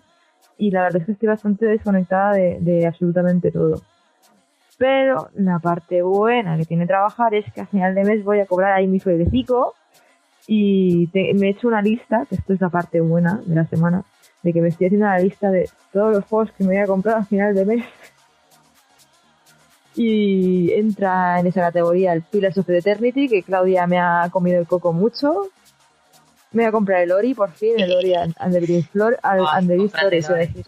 y 0.57 0.71
la 0.71 0.83
verdad 0.83 1.01
es 1.01 1.07
que 1.07 1.13
estoy 1.13 1.29
bastante 1.29 1.67
desconectada 1.67 2.33
de, 2.33 2.59
de 2.61 2.87
absolutamente 2.87 3.51
todo. 3.51 3.81
Pero 4.77 5.29
la 5.35 5.59
parte 5.59 6.03
buena 6.03 6.57
que 6.57 6.65
tiene 6.65 6.87
trabajar 6.87 7.35
es 7.35 7.51
que 7.53 7.61
a 7.61 7.67
final 7.67 7.95
de 7.95 8.05
mes 8.05 8.25
voy 8.25 8.41
a 8.41 8.47
cobrar 8.47 8.73
ahí 8.73 8.87
mi 8.87 9.01
sueldecico 9.01 9.75
y 10.47 11.11
me 11.13 11.49
he 11.49 11.51
hecho 11.51 11.69
una 11.69 11.83
lista, 11.83 12.25
que 12.29 12.37
esto 12.37 12.55
es 12.55 12.61
la 12.61 12.71
parte 12.71 13.01
buena 13.01 13.41
de 13.45 13.55
la 13.55 13.67
semana, 13.67 14.05
de 14.43 14.53
que 14.53 14.63
me 14.63 14.69
estoy 14.69 14.87
haciendo 14.87 15.07
la 15.07 15.19
lista 15.19 15.51
de 15.51 15.69
todos 15.93 16.15
los 16.15 16.25
juegos 16.25 16.51
que 16.53 16.65
me 16.65 16.71
voy 16.71 16.79
a 16.79 16.87
comprar 16.87 17.19
a 17.19 17.25
final 17.25 17.55
de 17.55 17.65
mes. 17.67 17.85
Y 20.01 20.73
entra 20.75 21.41
en 21.41 21.49
esa 21.49 21.61
categoría 21.61 22.13
el 22.13 22.23
Pillars 22.23 22.57
of 22.59 22.67
the 22.67 22.79
Eternity, 22.79 23.29
que 23.29 23.43
Claudia 23.43 23.85
me 23.89 23.99
ha 23.99 24.29
comido 24.31 24.61
el 24.61 24.67
coco 24.69 24.93
mucho. 24.93 25.49
Me 26.53 26.63
voy 26.63 26.69
a 26.69 26.73
comprar 26.73 27.01
el 27.03 27.11
Ori, 27.11 27.35
por 27.35 27.51
fin, 27.51 27.79
el 27.81 27.93
Ori 27.93 28.15
and 28.15 28.33
and 28.39 28.55
the 28.55 28.61
Green 28.61 28.85
Floor, 28.85 29.19
al- 29.23 29.41
Ay, 29.41 29.47
and 29.59 29.69
the 29.69 30.17
eso 30.19 30.35
decir. 30.35 30.65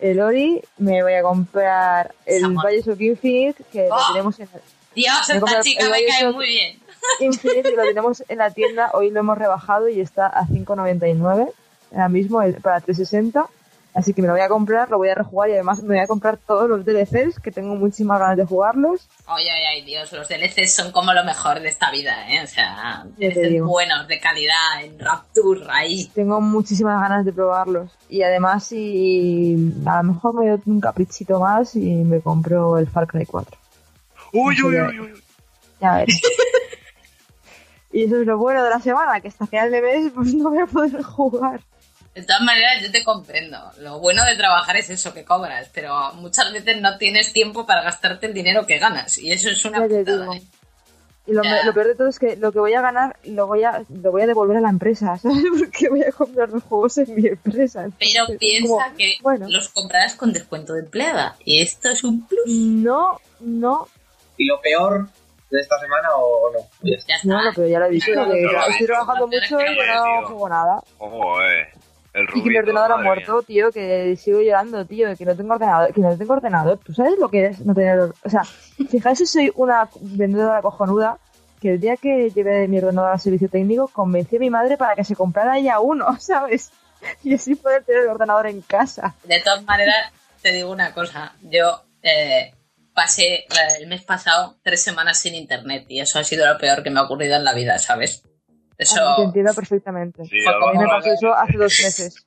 El 0.00 0.20
Ori, 0.20 0.60
me 0.78 1.02
voy 1.02 1.14
a 1.14 1.22
comprar 1.22 2.14
el. 2.26 2.46
Bioshock 2.48 3.00
Infinite, 3.00 3.64
que 3.72 3.88
lo 3.88 3.94
Oh. 3.96 4.12
tenemos 4.12 4.38
en 4.38 4.48
Dios, 4.94 5.14
Me 5.28 5.34
he 5.34 5.38
esta 5.38 5.60
chica 5.62 5.84
me 5.88 6.04
cae 6.04 6.30
muy 6.32 6.46
bien. 6.46 6.78
Infinite, 7.20 7.70
que 7.70 7.76
lo 7.76 7.82
tenemos 7.84 8.22
en 8.28 8.36
la 8.38 8.50
tienda, 8.50 8.90
hoy 8.92 9.10
lo 9.10 9.20
hemos 9.20 9.38
rebajado 9.38 9.88
y 9.88 10.00
está 10.00 10.26
a 10.26 10.46
5.99, 10.46 11.48
ahora 11.92 12.08
mismo 12.10 12.42
el- 12.42 12.54
para 12.56 12.80
360. 12.80 13.46
Así 13.94 14.14
que 14.14 14.22
me 14.22 14.28
lo 14.28 14.34
voy 14.34 14.42
a 14.42 14.48
comprar, 14.48 14.88
lo 14.88 14.96
voy 14.96 15.10
a 15.10 15.14
rejugar 15.14 15.50
y 15.50 15.52
además 15.52 15.82
me 15.82 15.96
voy 15.96 15.98
a 15.98 16.06
comprar 16.06 16.38
todos 16.38 16.68
los 16.68 16.84
DLCs, 16.84 17.38
que 17.40 17.50
tengo 17.50 17.74
muchísimas 17.74 18.18
ganas 18.18 18.38
de 18.38 18.46
jugarlos. 18.46 19.06
Ay, 19.26 19.44
ay, 19.48 19.62
ay, 19.74 19.82
Dios, 19.82 20.10
los 20.12 20.28
DLCs 20.28 20.74
son 20.74 20.92
como 20.92 21.12
lo 21.12 21.24
mejor 21.24 21.60
de 21.60 21.68
esta 21.68 21.90
vida, 21.90 22.26
¿eh? 22.30 22.42
O 22.42 22.46
sea, 22.46 23.04
DLCs 23.18 23.62
buenos, 23.62 24.08
de 24.08 24.18
calidad, 24.18 24.82
en 24.82 24.98
Rapture, 24.98 25.66
ahí. 25.68 26.10
Tengo 26.14 26.40
muchísimas 26.40 27.00
ganas 27.02 27.26
de 27.26 27.32
probarlos. 27.32 27.90
Y 28.08 28.22
además, 28.22 28.64
si 28.64 29.74
a 29.84 30.02
lo 30.02 30.12
mejor 30.12 30.34
me 30.34 30.48
doy 30.48 30.60
un 30.64 30.80
caprichito 30.80 31.38
más 31.38 31.76
y 31.76 31.94
me 31.96 32.20
compro 32.20 32.78
el 32.78 32.88
Far 32.88 33.06
Cry 33.06 33.26
4. 33.26 33.58
Uy, 34.32 34.62
uy, 34.62 34.80
uy, 34.80 35.00
uy. 35.00 35.22
Ya 35.80 35.96
veré. 35.96 36.12
y 37.92 38.04
eso 38.04 38.20
es 38.20 38.26
lo 38.26 38.38
bueno 38.38 38.64
de 38.64 38.70
la 38.70 38.80
semana, 38.80 39.20
que 39.20 39.28
hasta 39.28 39.46
final 39.46 39.70
de 39.70 39.82
mes 39.82 40.12
pues 40.14 40.34
no 40.34 40.48
voy 40.48 40.60
a 40.60 40.66
poder 40.66 41.02
jugar. 41.02 41.60
De 42.14 42.22
todas 42.22 42.42
maneras, 42.42 42.82
yo 42.82 42.90
te 42.90 43.02
comprendo. 43.04 43.58
Lo 43.78 43.98
bueno 43.98 44.24
de 44.24 44.36
trabajar 44.36 44.76
es 44.76 44.90
eso, 44.90 45.14
que 45.14 45.24
cobras, 45.24 45.70
pero 45.72 46.12
muchas 46.14 46.52
veces 46.52 46.80
no 46.80 46.98
tienes 46.98 47.32
tiempo 47.32 47.64
para 47.64 47.82
gastarte 47.82 48.26
el 48.26 48.34
dinero 48.34 48.66
que 48.66 48.78
ganas. 48.78 49.16
Y 49.18 49.32
eso 49.32 49.48
es 49.48 49.64
una 49.64 49.86
Ya 49.86 49.98
putada. 49.98 50.36
¿eh? 50.36 50.42
Y 51.24 51.32
lo, 51.32 51.42
peor 51.42 51.86
de 51.86 51.94
todo 51.94 52.08
es 52.08 52.18
que 52.18 52.36
lo 52.36 52.50
que 52.50 52.58
voy 52.58 52.74
a 52.74 52.80
ganar 52.80 53.16
lo 53.24 53.46
voy 53.46 53.62
a, 53.62 53.84
lo 53.88 54.10
voy 54.10 54.22
a 54.22 54.26
devolver 54.26 54.56
a 54.56 54.60
la 54.60 54.70
empresa, 54.70 55.16
¿sabes? 55.22 55.44
Porque 55.56 55.88
voy 55.88 56.02
a 56.02 56.10
comprar 56.10 56.48
los 56.50 56.64
juegos 56.64 56.98
en 56.98 57.14
mi 57.14 57.28
empresa. 57.28 57.88
Pero 57.98 58.10
Entonces, 58.10 58.38
piensa 58.38 58.68
como, 58.68 58.96
que 58.96 59.14
bueno. 59.22 59.46
los 59.48 59.68
comprarás 59.68 60.14
con 60.14 60.32
descuento 60.32 60.74
de 60.74 60.80
empleada. 60.80 61.36
Y 61.44 61.62
esto 61.62 61.90
es 61.90 62.02
un 62.04 62.26
plus. 62.26 62.42
No, 62.46 63.20
no, 63.40 63.88
¿Y 64.36 64.46
lo 64.46 64.60
peor 64.60 65.08
de 65.50 65.60
esta 65.60 65.78
semana 65.78 66.08
o, 66.16 66.50
no? 66.52 66.58
Ya 66.82 66.96
está. 66.96 67.14
No, 67.24 67.44
no, 67.44 67.50
pero 67.54 67.68
ya 67.68 67.78
lo 67.78 67.86
he 67.86 67.90
dicho, 67.90 68.12
No, 68.14 68.30
que 68.30 68.42
no, 68.42 68.52
no, 68.52 68.66
estoy 68.66 68.86
trabajando 68.86 69.26
mucho 69.26 69.60
y 69.60 69.76
no, 69.86 70.26
juego 70.26 70.48
nada. 70.48 70.82
Ojo, 70.98 71.42
eh. 71.42 71.68
El 72.14 72.26
Y 72.34 72.42
que 72.42 72.50
mi 72.50 72.56
ordenador 72.58 72.92
ha 72.92 72.96
muerto, 72.98 73.36
mía. 73.36 73.44
tío, 73.46 73.72
que 73.72 74.16
sigo 74.16 74.40
llorando, 74.42 74.84
tío, 74.84 75.16
que 75.16 75.24
no 75.24 75.34
tengo 75.34 75.54
ordenador, 75.54 75.92
que 75.94 76.00
no 76.02 76.16
tengo 76.18 76.32
ordenador. 76.34 76.78
¿Tú 76.84 76.92
sabes 76.92 77.18
lo 77.18 77.28
que 77.30 77.46
es 77.46 77.60
no 77.60 77.74
tener 77.74 77.98
O 78.00 78.28
sea, 78.30 78.44
fijaos 78.44 79.16
si 79.18 79.26
soy 79.26 79.50
una 79.54 79.88
vendedora 80.00 80.60
cojonuda, 80.60 81.18
que 81.60 81.70
el 81.74 81.80
día 81.80 81.96
que 81.96 82.30
llevé 82.30 82.68
mi 82.68 82.78
ordenador 82.78 83.12
al 83.12 83.20
servicio 83.20 83.48
técnico, 83.48 83.88
convencí 83.88 84.36
a 84.36 84.40
mi 84.40 84.50
madre 84.50 84.76
para 84.76 84.94
que 84.94 85.04
se 85.04 85.16
comprara 85.16 85.56
ella 85.58 85.80
uno, 85.80 86.16
¿sabes? 86.20 86.70
Y 87.24 87.34
así 87.34 87.54
poder 87.54 87.82
tener 87.84 88.02
el 88.02 88.08
ordenador 88.08 88.46
en 88.46 88.60
casa. 88.60 89.14
De 89.24 89.40
todas 89.40 89.62
maneras, 89.64 90.12
te 90.42 90.52
digo 90.52 90.70
una 90.70 90.92
cosa. 90.92 91.34
Yo 91.42 91.82
eh, 92.02 92.52
pasé 92.94 93.44
la- 93.48 93.76
el 93.78 93.86
mes 93.86 94.02
pasado 94.02 94.56
tres 94.62 94.82
semanas 94.82 95.18
sin 95.18 95.34
internet 95.34 95.86
y 95.88 96.00
eso 96.00 96.18
ha 96.18 96.24
sido 96.24 96.46
lo 96.46 96.58
peor 96.58 96.82
que 96.82 96.90
me 96.90 97.00
ha 97.00 97.04
ocurrido 97.04 97.36
en 97.36 97.44
la 97.44 97.54
vida, 97.54 97.78
¿sabes? 97.78 98.22
Eso... 98.82 99.00
A 99.00 99.10
mí 99.10 99.16
te 99.16 99.22
entiendo 99.22 99.54
perfectamente. 99.54 100.24
Sí, 100.24 100.38
A 100.46 100.72
mí 100.72 100.78
me 100.78 100.86
pasó 100.86 101.12
eso 101.12 101.34
hace 101.34 101.56
dos 101.56 101.80
meses. 101.82 102.26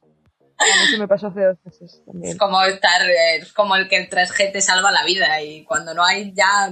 A 0.58 0.64
mí 0.64 0.70
eso 0.88 0.98
me 1.00 1.08
pasó 1.08 1.28
hace 1.28 1.44
dos 1.44 1.58
meses 1.66 2.02
también. 2.06 2.32
Es 2.34 2.38
como 2.38 2.62
estar, 2.64 3.02
eh, 3.10 3.38
es 3.38 3.54
como 3.54 3.76
el 3.76 3.88
que 3.88 3.98
el 3.98 4.10
3G 4.10 4.54
te 4.54 4.62
salva 4.62 4.92
la 4.92 5.04
vida 5.04 5.42
y 5.42 5.64
cuando 5.66 5.94
no 5.94 6.04
hay 6.04 6.34
ya, 6.34 6.72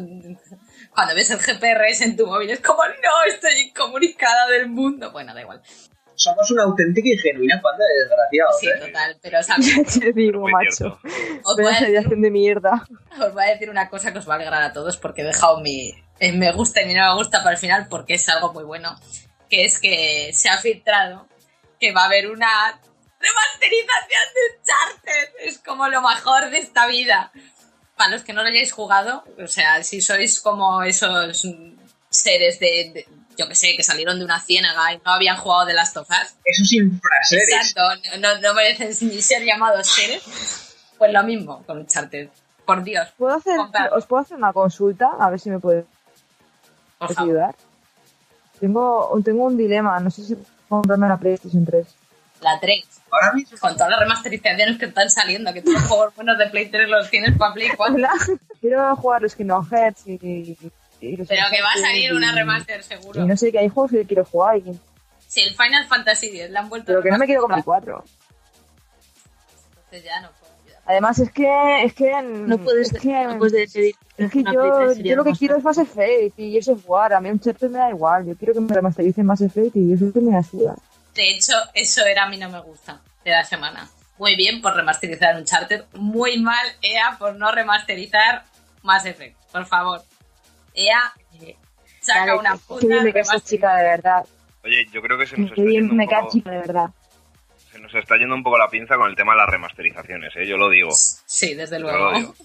cuando 0.94 1.16
ves 1.16 1.30
el 1.32 1.40
GPRS 1.40 2.02
en 2.02 2.16
tu 2.16 2.28
móvil 2.28 2.50
es 2.50 2.62
como, 2.62 2.84
no, 2.86 3.34
estoy 3.34 3.60
incomunicada 3.68 4.48
del 4.48 4.70
mundo. 4.70 5.12
Bueno, 5.12 5.34
da 5.34 5.42
igual. 5.42 5.62
Somos 6.16 6.50
una 6.52 6.64
auténtica 6.64 7.10
y 7.10 7.18
genuina 7.18 7.60
banda 7.62 7.84
de 7.86 8.04
desgraciados, 8.04 8.60
Sí, 8.60 8.68
¿eh? 8.68 8.88
total, 8.88 9.18
pero 9.22 9.44
¿sabes? 9.44 9.76
Ya 9.96 10.00
te 10.00 10.14
digo, 10.14 10.48
macho. 10.48 11.00
Os 11.44 11.58
voy, 11.58 11.66
a 11.66 11.80
decir, 11.80 12.18
de 12.18 12.32
mierda. 12.32 12.86
os 13.20 13.34
voy 13.34 13.44
a 13.44 13.48
decir 13.48 13.70
una 13.70 13.90
cosa 13.90 14.14
que 14.14 14.20
os 14.20 14.30
va 14.30 14.34
a 14.34 14.36
alegrar 14.38 14.62
a 14.62 14.74
todos 14.74 14.98
porque 14.98 15.22
he 15.22 15.26
dejado 15.26 15.60
mi 15.60 15.92
eh, 16.20 16.32
me 16.32 16.52
gusta 16.52 16.82
y 16.82 16.86
mi 16.86 16.94
no 16.94 17.06
me 17.10 17.16
gusta 17.16 17.40
para 17.40 17.52
el 17.52 17.58
final 17.58 17.88
porque 17.90 18.14
es 18.14 18.30
algo 18.30 18.54
muy 18.54 18.64
bueno, 18.64 18.96
que 19.54 19.66
es 19.66 19.80
que 19.80 20.32
se 20.34 20.50
ha 20.50 20.58
filtrado 20.58 21.28
que 21.80 21.92
va 21.92 22.02
a 22.04 22.06
haber 22.06 22.32
una 22.32 22.80
remasterización 23.20 24.24
de 24.34 24.58
Uncharted. 24.58 25.34
Es 25.42 25.60
como 25.60 25.88
lo 25.90 26.02
mejor 26.02 26.50
de 26.50 26.58
esta 26.58 26.88
vida. 26.88 27.32
Para 27.96 28.10
los 28.10 28.24
que 28.24 28.34
no 28.34 28.42
lo 28.42 28.50
hayáis 28.50 28.72
jugado, 28.72 29.24
o 29.40 29.48
sea, 29.48 29.84
si 29.84 30.02
sois 30.02 30.40
como 30.42 30.82
esos 30.82 31.48
seres 32.10 32.60
de, 32.60 32.92
de- 32.96 33.08
yo 33.38 33.48
que 33.48 33.54
sé, 33.54 33.76
que 33.78 33.84
salieron 33.84 34.18
de 34.18 34.26
una 34.26 34.40
ciénaga 34.40 34.92
y 34.94 34.98
no 35.06 35.12
habían 35.12 35.38
jugado 35.38 35.66
de 35.68 35.74
las 35.76 35.94
tofas. 35.94 36.36
Esos 36.44 36.74
infraseres. 36.74 37.50
Exacto, 37.50 38.18
no, 38.20 38.40
no 38.40 38.54
merecen 38.56 39.08
ni 39.10 39.22
ser 39.22 39.44
llamados 39.44 39.88
seres. 39.88 40.24
Pues 40.98 41.14
lo 41.14 41.22
mismo 41.24 41.64
con 41.68 41.78
Uncharted. 41.78 42.30
Por 42.66 42.84
Dios, 42.84 43.08
¿Puedo 43.18 43.36
hacer. 43.36 43.60
¿Os 43.92 44.08
puedo 44.08 44.24
hacer 44.24 44.38
una 44.38 44.52
consulta? 44.54 45.12
A 45.20 45.30
ver 45.30 45.40
si 45.40 45.52
me 45.52 45.60
puedes 45.60 45.86
ayudar. 47.18 47.56
Tengo, 48.64 49.12
tengo 49.26 49.44
un 49.44 49.58
dilema, 49.58 50.00
no 50.00 50.10
sé 50.10 50.24
si 50.24 50.38
comprarme 50.70 51.10
la 51.10 51.18
PlayStation 51.18 51.66
3. 51.66 51.86
La 52.40 52.58
3. 52.62 52.82
Ahora 53.12 53.34
mismo. 53.34 53.58
Con 53.60 53.74
todas 53.76 53.90
las 53.90 54.00
remasterizaciones 54.00 54.78
que 54.80 54.86
están 54.86 55.10
saliendo, 55.10 55.52
que 55.52 55.62
todos 55.62 55.82
los 55.82 55.90
juegos 55.90 56.16
buenos 56.16 56.38
de 56.38 56.48
Play 56.48 56.70
3 56.70 56.88
los 56.88 57.10
tienes 57.10 57.38
para 57.38 57.54
Play 57.54 57.72
4. 57.76 57.94
Hola. 57.98 58.10
Quiero 58.62 58.96
jugar 58.96 59.22
los 59.22 59.36
Kingdom 59.36 59.68
Hearts 59.70 60.08
y, 60.08 60.58
y 61.02 61.18
los 61.18 61.28
Pero 61.28 61.42
que 61.52 61.62
va 61.62 61.72
a 61.76 61.78
salir 61.82 62.14
una 62.14 62.32
y- 62.32 62.36
remaster 62.36 62.80
Y 62.80 62.84
seguro. 62.84 63.26
no 63.26 63.36
sé, 63.36 63.52
que 63.52 63.60
hay 63.60 63.68
juegos 63.68 63.92
que 63.92 64.06
quiero 64.06 64.24
jugar, 64.24 64.56
y- 64.60 64.80
Si 65.28 65.42
el 65.42 65.54
Final 65.56 65.86
Fantasy 65.90 66.28
X 66.28 66.50
le 66.50 66.58
han 66.58 66.70
vuelto 66.70 66.86
pero 66.88 67.02
que 67.04 67.12
no 67.12 67.18
me 67.18 67.26
quiero 67.26 67.42
comprar 67.42 67.60
remasterizar, 67.66 67.96
el 67.98 68.04
4. 68.04 68.14
Entonces 69.92 70.04
ya 70.06 70.22
no 70.22 70.30
puedo. 70.40 70.43
Además 70.86 71.18
es 71.20 71.32
que... 71.32 71.84
Es 71.86 71.94
que 71.94 72.12
No 72.22 72.58
puedes, 72.58 72.92
es 72.94 73.02
que, 73.02 73.24
no 73.26 73.38
puedes 73.38 73.54
decidir. 73.54 73.96
es 74.18 74.32
que 74.32 74.44
yo, 74.44 74.52
Play 74.52 74.72
3 74.86 74.96
sería 74.98 75.12
yo 75.12 75.16
lo 75.18 75.24
que 75.24 75.32
quiero 75.32 75.56
es. 75.58 75.64
Mass 75.64 75.78
Effect 75.78 76.38
y 76.40 76.58
eso 76.58 76.74
es 76.74 76.84
jugar. 76.84 77.14
A 77.14 77.22
mí 77.22 77.30
un 77.30 77.36
Uncharted 77.36 77.70
me 77.70 77.80
da 77.80 77.90
igual. 77.90 78.26
Yo 78.26 78.36
quiero 78.36 78.54
que 78.54 78.60
me 78.60 78.74
remastericen 78.74 79.26
Mass 79.26 79.42
Effect 79.42 79.76
y 79.78 79.94
eso 79.94 80.08
es 80.08 80.14
que 80.14 80.20
me 80.20 80.34
da 80.34 80.44
suda. 80.44 80.76
De 81.16 81.30
hecho, 81.30 81.54
eso 81.74 82.06
era 82.06 82.24
a 82.24 82.30
mí 82.30 82.38
no 82.38 82.50
me 82.50 82.60
gusta 82.60 83.00
de 83.24 83.32
la 83.32 83.44
semana. 83.46 83.88
Muy 84.18 84.36
bien 84.36 84.62
por 84.62 84.76
remasterizar 84.76 85.36
Uncharted. 85.38 85.86
Muy 85.94 86.40
mal 86.40 86.66
EA 86.82 87.16
por 87.18 87.36
no 87.36 87.52
remasterizar 87.52 88.44
Mass 88.82 89.06
Effect. 89.06 89.38
Por 89.52 89.66
favor. 89.66 90.02
EA 90.74 91.14
eh, 91.42 91.56
saca 92.02 92.20
Dale, 92.26 92.40
una 92.40 92.54
qué 92.54 92.60
puta 92.68 92.88
bien 92.88 93.04
me 93.06 93.14
cae 93.14 93.22
esa 93.22 93.34
remaster- 93.36 93.44
chica, 93.50 93.76
de 93.78 93.84
verdad. 93.84 94.26
Oye, 94.66 94.86
yo 94.92 95.02
creo 95.02 95.18
que 95.18 95.28
se 95.28 95.38
nos 95.38 95.50
Qué 95.52 95.54
está 95.56 95.64
bien 95.64 95.82
yendo 95.84 95.94
me 95.96 96.04
un 96.04 96.10
cae 96.10 96.28
chica, 96.30 96.50
de 96.52 96.58
verdad. 96.58 96.90
Se 97.94 98.00
está 98.00 98.18
yendo 98.18 98.36
un 98.36 98.44
poco 98.44 98.58
la 98.58 98.68
pinza 98.68 98.96
con 98.96 99.10
el 99.10 99.16
tema 99.16 99.34
de 99.34 99.38
las 99.38 99.50
remasterizaciones, 99.50 100.34
¿eh? 100.36 100.48
Yo 100.48 100.58
lo 100.58 100.70
digo. 100.70 100.90
Sí, 100.92 101.54
desde 101.54 101.80
luego. 101.80 102.12
lo 102.12 102.18
digo. 102.18 102.36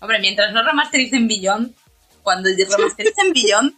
Hombre, 0.00 0.18
mientras 0.20 0.52
no 0.52 0.62
remastericen 0.62 1.26
Beyond, 1.26 1.74
cuando 2.22 2.48
remastericen 2.76 3.32
Beyond, 3.32 3.74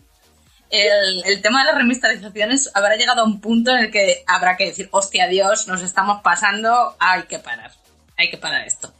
el, 0.70 1.22
el 1.24 1.42
tema 1.42 1.60
de 1.60 1.66
las 1.66 1.76
remasterizaciones 1.76 2.70
habrá 2.74 2.96
llegado 2.96 3.22
a 3.22 3.24
un 3.24 3.40
punto 3.40 3.70
en 3.70 3.84
el 3.84 3.90
que 3.90 4.24
habrá 4.26 4.56
que 4.56 4.66
decir, 4.66 4.88
hostia 4.90 5.28
Dios, 5.28 5.68
nos 5.68 5.82
estamos 5.82 6.22
pasando, 6.22 6.96
hay 6.98 7.22
que 7.24 7.38
parar, 7.38 7.70
hay 8.16 8.30
que 8.30 8.38
parar 8.38 8.66
esto. 8.66 8.92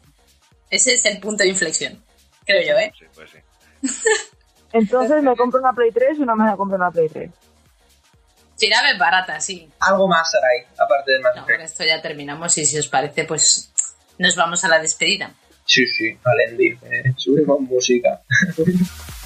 Ese 0.71 0.95
es 0.95 1.05
el 1.07 1.19
punto 1.19 1.43
de 1.43 1.51
inflexión, 1.51 2.03
creo 2.45 2.63
yo, 2.67 2.79
¿eh? 2.79 2.93
Sí, 2.99 3.05
pues 3.15 3.31
sí. 3.31 3.39
Entonces, 4.73 5.23
¿me 5.23 5.37
compro 5.37 5.61
una 5.61 5.73
Play 5.73 5.91
3 5.91 6.21
o 6.21 6.25
no 6.25 6.37
me 6.37 6.57
compro 6.57 6.77
una 6.77 6.91
Play 6.91 7.09
3? 7.09 7.31
Ves 8.69 8.99
barata, 8.99 9.41
sí. 9.41 9.69
Algo 9.81 10.09
más, 10.09 10.31
Sarai, 10.31 10.67
aparte 10.79 11.13
de 11.13 11.19
Mass 11.21 11.37
No, 11.37 11.45
con 11.45 11.61
esto 11.61 11.85
ya 11.85 12.01
terminamos 12.01 12.57
y 12.59 12.67
si 12.67 12.79
os 12.79 12.89
parece, 12.89 13.25
pues 13.25 13.73
nos 14.19 14.37
vamos 14.37 14.65
a 14.65 14.69
la 14.69 14.79
despedida. 14.79 15.33
Sí, 15.65 15.87
sí, 15.87 16.19
Alendi. 16.25 16.69
Eh, 16.83 17.13
subimos 17.17 17.61
música. 17.61 18.21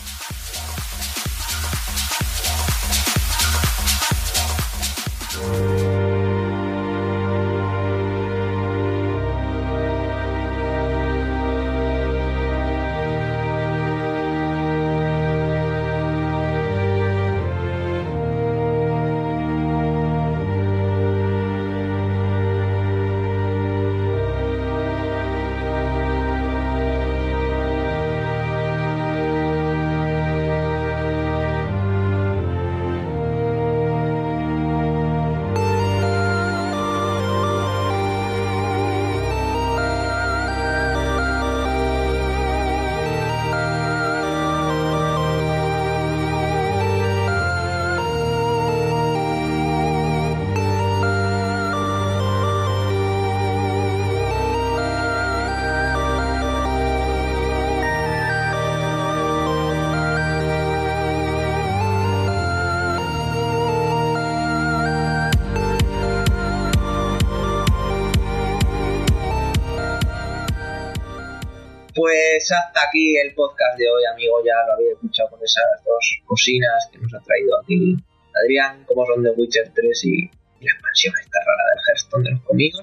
Pues 72.46 72.60
hasta 72.62 72.80
aquí 72.86 73.16
el 73.18 73.34
podcast 73.34 73.76
de 73.76 73.90
hoy, 73.90 74.04
amigo. 74.06 74.38
Ya 74.46 74.54
lo 74.68 74.74
había 74.74 74.92
escuchado 74.92 75.30
con 75.30 75.42
esas 75.42 75.64
dos 75.84 76.22
cocinas 76.26 76.88
que 76.92 76.98
nos 76.98 77.12
ha 77.12 77.18
traído 77.18 77.58
aquí 77.60 77.96
Adrián, 78.38 78.84
como 78.86 79.04
son 79.04 79.24
The 79.24 79.30
Witcher 79.30 79.72
3 79.74 80.04
y, 80.04 80.30
y 80.60 80.64
la 80.64 80.70
expansión 80.72 81.14
esta 81.18 81.40
rara 81.42 81.64
del 81.74 81.82
Hearthstone 81.88 82.22
de 82.22 82.30
los 82.30 82.42
conmigo. 82.42 82.78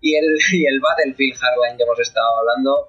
Y 0.00 0.16
el, 0.16 0.32
y 0.52 0.64
el 0.64 0.80
Battlefield 0.80 1.36
Hardline 1.36 1.76
que 1.76 1.82
hemos 1.82 2.00
estado 2.00 2.38
hablando. 2.38 2.88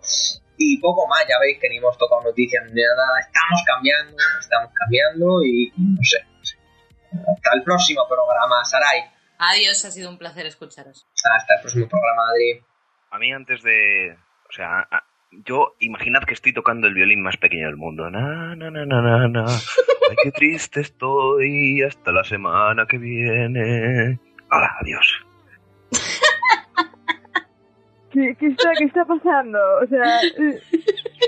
Y 0.55 0.79
poco 0.79 1.07
más, 1.09 1.27
ya 1.27 1.35
veis 1.41 1.59
que 1.59 1.67
ni 1.67 1.75
hemos 1.77 1.97
tocado 1.97 2.21
noticias 2.23 2.63
ni 2.71 2.81
nada. 2.81 3.19
Estamos 3.19 3.59
cambiando, 3.67 4.15
estamos 4.39 4.71
cambiando 4.73 5.43
y, 5.43 5.73
y 5.75 5.81
no 5.99 6.03
sé. 6.07 6.23
no 6.23 6.45
sé. 6.45 6.55
Hasta 7.35 7.51
el 7.57 7.63
próximo 7.63 8.07
programa, 8.07 8.63
Sarai. 8.63 9.11
Adiós, 9.39 9.83
ha 9.83 9.91
sido 9.91 10.09
un 10.09 10.17
placer 10.17 10.45
escucharos. 10.45 11.05
Hasta 11.27 11.55
el 11.55 11.61
próximo 11.61 11.89
programa, 11.89 12.29
Adri. 12.31 12.63
A 13.11 13.19
mí 13.19 13.33
antes 13.33 13.61
de... 13.61 14.15
O 14.47 14.53
sea, 14.53 14.87
a- 14.89 15.03
yo 15.45 15.75
imaginad 15.79 16.23
que 16.23 16.33
estoy 16.33 16.53
tocando 16.53 16.87
el 16.87 16.93
violín 16.93 17.21
más 17.21 17.37
pequeño 17.37 17.67
del 17.67 17.77
mundo. 17.77 18.09
Na, 18.09 18.55
na, 18.55 18.69
na, 18.71 18.85
na, 18.85 19.01
na, 19.01 19.27
na. 19.27 19.45
Ay, 19.47 20.15
qué 20.23 20.31
triste 20.31 20.81
estoy 20.81 21.81
hasta 21.83 22.11
la 22.11 22.23
semana 22.23 22.85
que 22.85 22.97
viene. 22.97 24.19
Hala, 24.49 24.71
adiós. 24.81 25.25
¿Qué, 28.11 28.35
qué 28.37 28.47
está, 28.47 28.71
¿Qué 28.77 28.83
está 28.83 29.05
pasando? 29.05 29.57
O 29.81 29.87
sea... 29.87 30.21
eh, 30.21 30.59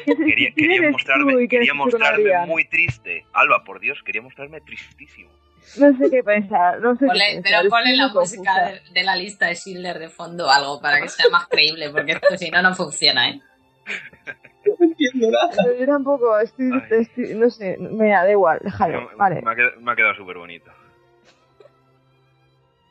¿qué- 0.06 0.54
Quería, 0.54 0.92
mostrarme, 0.92 1.48
quería 1.48 1.74
mostrarme 1.74 2.46
muy 2.46 2.66
triste. 2.66 3.26
Alba, 3.32 3.64
por 3.64 3.80
Dios, 3.80 4.00
quería 4.06 4.22
mostrarme 4.22 4.60
tristísimo. 4.62 5.32
No 5.80 5.98
sé 5.98 6.10
qué 6.12 6.22
pensar, 6.24 6.82
no 6.82 6.94
sé 6.98 7.06
Ponle- 7.06 7.20
qué 7.38 7.42
pensar. 7.42 7.60
pero 7.62 7.70
ponle 7.70 7.96
la 7.96 8.10
música 8.10 8.52
de, 8.68 8.82
de 8.94 9.04
la 9.06 9.16
lista 9.16 9.46
de 9.48 9.56
Schindler 9.56 9.98
de 9.98 10.10
fondo 10.10 10.48
o 10.48 10.50
algo 10.52 10.82
para 10.82 11.00
que 11.00 11.08
sea 11.08 11.30
más 11.32 11.48
creíble, 11.48 11.90
porque 11.90 12.12
esto 12.12 12.38
si 12.38 12.52
no, 12.52 12.62
no 12.62 12.76
funciona, 12.76 13.30
¿eh? 13.30 13.40
No 14.66 14.76
entiendo 14.86 15.30
nada. 15.30 15.50
Pero 15.62 15.78
Yo 15.78 15.86
tampoco, 15.86 16.40
estoy, 16.40 16.72
estoy- 16.90 17.36
no 17.36 17.50
sé, 17.50 17.76
mira, 17.80 18.24
da 18.24 18.32
igual, 18.32 18.60
déjalo, 18.64 19.10
Me- 19.10 19.16
vale. 19.18 19.42
Me 19.42 19.52
ha 19.52 19.56
quedado, 19.56 19.82
me 19.82 19.96
quedado 19.96 20.16
súper 20.16 20.38
bonito. 20.38 20.72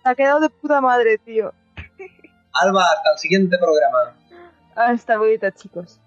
Se 0.03 0.09
ha 0.11 0.15
quedado 0.15 0.41
de 0.41 0.51
puta 0.51 0.81
madre, 0.83 1.17
tío. 1.19 1.53
Alba, 2.53 2.83
hasta 2.93 3.13
el 3.13 3.19
siguiente 3.19 3.57
programa. 3.57 4.15
Hasta 4.75 5.17
luego, 5.17 5.49
chicos. 5.51 5.99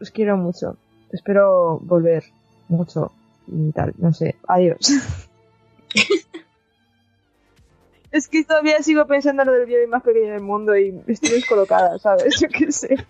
Os 0.00 0.10
quiero 0.12 0.36
mucho. 0.36 0.76
Espero 1.10 1.78
volver 1.82 2.22
mucho 2.68 3.10
y 3.48 3.72
tal, 3.72 3.94
no 3.98 4.12
sé. 4.12 4.36
Adiós. 4.46 4.78
es 8.12 8.28
que 8.28 8.44
todavía 8.44 8.82
sigo 8.82 9.06
pensando 9.06 9.42
en 9.42 9.48
lo 9.48 9.54
del 9.54 9.66
violín 9.66 9.90
más 9.90 10.02
pequeño 10.02 10.30
del 10.32 10.42
mundo 10.42 10.76
y 10.76 11.02
estoy 11.08 11.30
descolocada, 11.30 11.98
¿sabes? 11.98 12.38
Yo 12.40 12.48
qué 12.48 12.70
sé. 12.70 12.96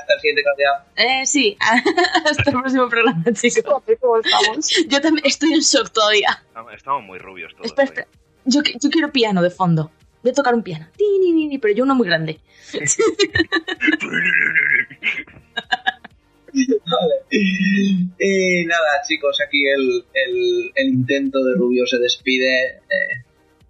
Hasta 0.00 0.14
el 0.14 0.20
siguiente 0.20 0.42
candidato. 0.42 0.84
Eh, 0.96 1.26
sí, 1.26 1.56
hasta 1.60 2.50
el 2.50 2.56
próximo 2.60 2.88
programa, 2.88 3.24
chicos. 3.32 3.62
Joder, 3.66 3.98
¿Cómo 3.98 4.18
estamos? 4.20 4.68
Yo 4.88 5.00
también 5.00 5.26
estoy 5.26 5.52
en 5.54 5.60
shock 5.60 5.90
todavía. 5.92 6.42
Estamos, 6.74 7.02
muy 7.04 7.18
rubios 7.18 7.52
todos. 7.54 7.66
Espera. 7.66 8.06
Yo, 8.46 8.60
qui- 8.60 8.76
yo 8.80 8.90
quiero 8.90 9.10
piano 9.10 9.40
de 9.42 9.50
fondo. 9.50 9.90
Voy 10.22 10.30
a 10.32 10.34
tocar 10.34 10.54
un 10.54 10.62
piano. 10.62 10.86
Pero 11.60 11.74
yo 11.74 11.84
uno 11.84 11.94
muy 11.94 12.06
grande. 12.06 12.40
Vale. 16.52 17.14
Y 17.30 18.64
nada, 18.66 19.02
chicos, 19.06 19.40
aquí 19.40 19.66
el, 19.66 20.04
el, 20.12 20.72
el 20.74 20.88
intento 20.88 21.42
de 21.42 21.54
Rubio 21.56 21.86
se 21.86 21.98
despide. 21.98 22.76
Eh, 22.76 23.24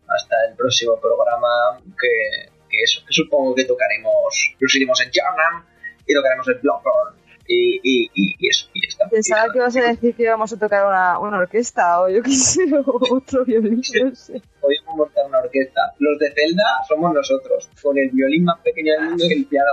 hasta 0.07 0.37
el 0.51 0.55
próximo 0.57 1.01
programa 1.01 1.81
que, 1.99 2.51
que 2.69 2.83
eso, 2.83 3.01
que 3.07 3.13
supongo 3.13 3.55
que 3.55 3.65
tocaremos, 3.65 4.55
nos 4.61 4.75
iremos 4.75 5.01
en 5.01 5.11
Jarnam 5.13 5.65
y 6.07 6.15
tocaremos 6.15 6.49
el 6.49 6.55
Bloodborne 6.61 7.19
y, 7.47 7.77
y, 7.83 8.11
y, 8.15 8.35
y 8.39 8.49
eso, 8.49 8.69
y 8.73 8.81
ya 8.83 8.89
está. 8.89 9.09
Pensaba 9.11 9.47
Y 9.49 9.51
que 9.53 9.59
ibas 9.59 9.77
a 9.77 9.81
decir 9.83 10.15
que 10.15 10.23
íbamos 10.23 10.53
a 10.53 10.59
tocar 10.59 10.87
una, 10.87 11.19
una 11.19 11.39
orquesta 11.39 12.01
o 12.01 12.09
yo 12.09 12.23
qué 12.23 12.31
sé, 12.35 12.63
o 12.75 13.15
otro 13.17 13.45
violín, 13.45 13.83
no 14.03 14.15
sé. 14.15 14.41
Podríamos 14.61 14.97
montar 14.97 15.27
una 15.27 15.39
orquesta. 15.41 15.81
Los 15.99 16.19
de 16.19 16.33
Zelda 16.33 16.63
somos 16.89 17.13
nosotros, 17.13 17.69
con 17.83 17.99
el 17.99 18.09
violín 18.11 18.45
más 18.45 18.59
pequeño 18.61 18.93
del 18.95 19.11
mundo 19.11 19.25
y 19.29 19.33
el 19.35 19.45
piano. 19.47 19.73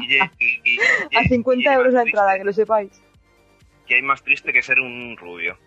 Guille, 0.00 0.30
y- 0.38 0.60
y- 0.64 0.78
y- 1.10 1.16
A 1.16 1.24
50 1.28 1.62
y- 1.70 1.74
euros 1.74 1.92
la 1.92 2.02
entrada, 2.02 2.38
que 2.38 2.44
lo 2.44 2.52
sepáis. 2.52 3.02
Que 3.86 3.96
hay 3.96 4.02
más 4.02 4.22
triste 4.22 4.52
que 4.52 4.62
ser 4.62 4.78
un 4.78 5.16
rubio. 5.16 5.58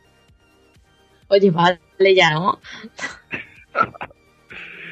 Oye, 1.28 1.52
vale 1.52 1.80
ya, 2.16 2.32
¿no? 2.32 2.60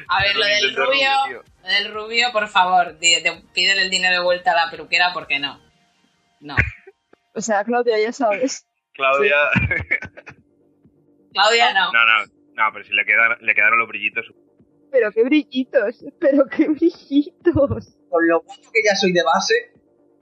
A 0.08 0.22
ver, 0.22 0.36
lo 0.36 0.44
del 0.44 0.76
rubio, 0.76 1.42
del 1.68 1.92
rubio, 1.92 2.28
por 2.32 2.48
favor, 2.48 2.96
pídele 2.98 3.82
el 3.82 3.90
dinero 3.90 4.14
de 4.18 4.24
vuelta 4.24 4.52
a 4.52 4.64
la 4.66 4.70
peluquera 4.70 5.12
porque 5.12 5.38
no. 5.38 5.60
No. 6.40 6.56
O 7.34 7.40
sea, 7.40 7.64
Claudia, 7.64 7.98
ya 7.98 8.12
sabes. 8.12 8.66
Claudia. 8.92 9.34
Claudia, 11.32 11.72
no. 11.72 11.92
No, 11.92 12.00
no, 12.04 12.24
no, 12.54 12.62
pero 12.72 12.84
si 12.84 12.92
le 12.92 13.04
quedaron, 13.06 13.38
le 13.40 13.54
quedaron 13.54 13.78
los 13.78 13.88
brillitos. 13.88 14.26
Pero 14.90 15.10
qué 15.12 15.22
brillitos, 15.24 16.04
pero 16.20 16.44
qué 16.46 16.68
brillitos. 16.68 17.96
Con 18.10 18.28
lo 18.28 18.42
poco 18.42 18.70
que 18.72 18.80
ya 18.86 18.94
soy 18.94 19.12
de 19.12 19.22
base, 19.22 19.54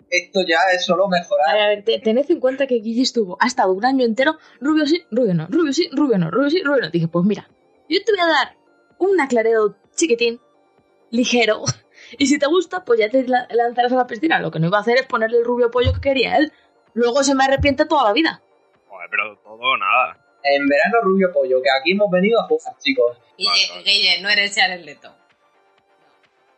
esto 0.08 0.40
ya 0.46 0.58
es 0.72 0.84
solo 0.86 1.06
A 1.06 1.10
mejorar. 1.10 1.56
ver, 1.56 1.84
te- 1.84 1.98
tened 1.98 2.30
en 2.30 2.38
cuenta 2.38 2.68
que 2.68 2.76
Guille 2.76 3.02
estuvo, 3.02 3.36
ha 3.40 3.46
estado 3.48 3.72
un 3.72 3.84
año 3.84 4.04
entero, 4.04 4.38
rubio 4.60 4.86
sí, 4.86 5.02
rubio 5.10 5.34
no, 5.34 5.48
rubio 5.48 5.72
sí, 5.72 5.88
rubio 5.92 6.16
no, 6.18 6.30
rubio 6.30 6.50
sí, 6.50 6.62
rubio 6.62 6.82
no. 6.82 6.90
Dije, 6.90 7.08
pues 7.08 7.24
mira, 7.26 7.48
yo 7.88 7.98
te 8.04 8.12
voy 8.12 8.20
a 8.20 8.26
dar 8.26 8.56
un 8.98 9.20
aclarado 9.20 9.76
chiquitín, 9.96 10.40
ligero, 11.10 11.62
y 12.18 12.26
si 12.26 12.38
te 12.38 12.46
gusta, 12.46 12.84
pues 12.84 12.98
ya 13.00 13.08
te 13.08 13.26
la- 13.26 13.46
lanzarás 13.50 13.92
a 13.92 13.96
la 13.96 14.06
piscina. 14.06 14.38
Lo 14.40 14.50
que 14.50 14.58
no 14.58 14.66
iba 14.68 14.78
a 14.78 14.80
hacer 14.80 14.96
es 14.98 15.06
ponerle 15.06 15.38
el 15.38 15.44
rubio 15.44 15.70
pollo 15.70 15.92
que 15.92 16.00
quería 16.00 16.36
él. 16.36 16.52
Luego 16.94 17.22
se 17.22 17.34
me 17.34 17.44
arrepiente 17.44 17.84
toda 17.86 18.04
la 18.04 18.12
vida. 18.12 18.42
Joder, 18.88 19.08
pero 19.10 19.36
todo 19.38 19.76
nada. 19.76 20.18
En 20.42 20.66
verano 20.66 20.96
rubio 21.02 21.30
pollo, 21.32 21.60
que 21.62 21.68
aquí 21.80 21.92
hemos 21.92 22.10
venido 22.10 22.40
a 22.40 22.44
jugar, 22.48 22.74
chicos. 22.78 23.18
Guille, 23.36 23.82
Guille, 23.84 24.22
no 24.22 24.28
eres 24.30 24.54
Jared 24.56 24.84
Leto. 24.84 25.14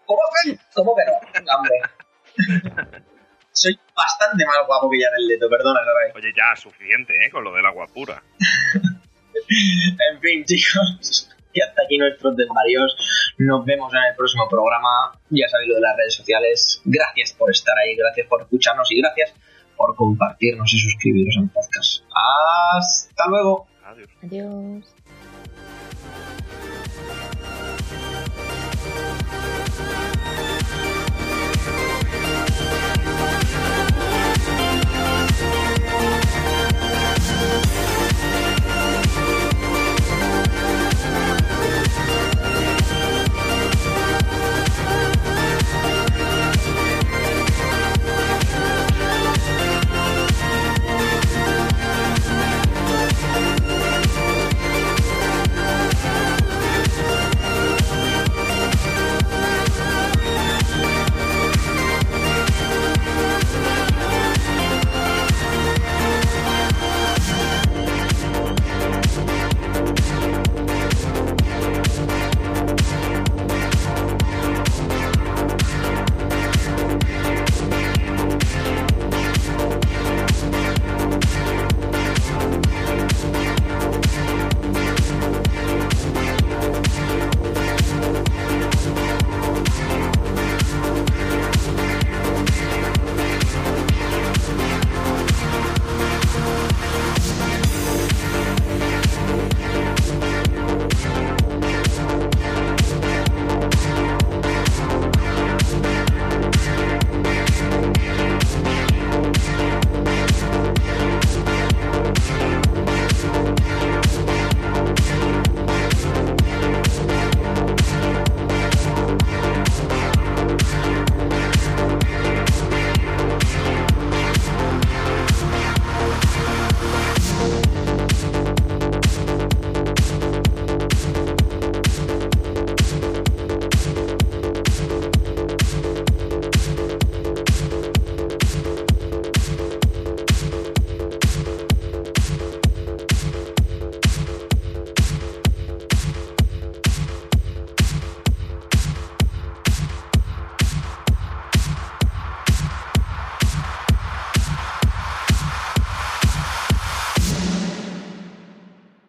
¿Cómo 0.07 0.21
que, 0.45 0.59
¿Cómo 0.75 0.95
que 0.97 1.03
no? 1.43 1.57
Hombre. 1.57 1.75
Soy 3.55 3.79
bastante 3.95 4.47
más 4.47 4.57
guapo 4.67 4.89
que 4.91 4.99
Jared 5.03 5.27
Leto, 5.29 5.49
perdona, 5.51 5.81
Sarai. 5.81 6.13
Oye, 6.15 6.33
ya, 6.35 6.57
suficiente, 6.57 7.13
¿eh? 7.25 7.31
Con 7.31 7.45
lo 7.45 7.53
del 7.53 7.67
agua 7.67 7.87
pura. 7.93 8.23
En 10.13 10.21
fin, 10.21 10.45
chicos. 10.45 11.29
Y 11.53 11.61
hasta 11.61 11.83
aquí 11.83 11.99
nuestros 11.99 12.37
desvarios. 12.37 12.97
Nos 13.39 13.65
vemos 13.65 13.93
en 13.93 14.01
el 14.11 14.17
próximo 14.17 14.49
programa. 14.49 15.13
Ya 15.31 15.49
sabéis 15.49 15.71
lo 15.71 15.75
de 15.77 15.81
las 15.83 15.97
redes 15.97 16.15
sociales. 16.15 16.81
Gracias 16.85 17.33
por 17.33 17.51
estar 17.51 17.77
ahí, 17.79 17.97
gracias 17.97 18.27
por 18.27 18.43
escucharnos 18.43 18.91
y 18.91 19.01
gracias 19.01 19.35
por 19.77 19.97
compartirnos 19.97 20.73
y 20.73 20.79
suscribiros 20.79 21.35
al 21.39 21.51
podcast. 21.51 22.05
Hasta 22.79 23.29
luego. 23.29 23.67
Adiós. 23.85 24.09
Adiós. 24.23 24.95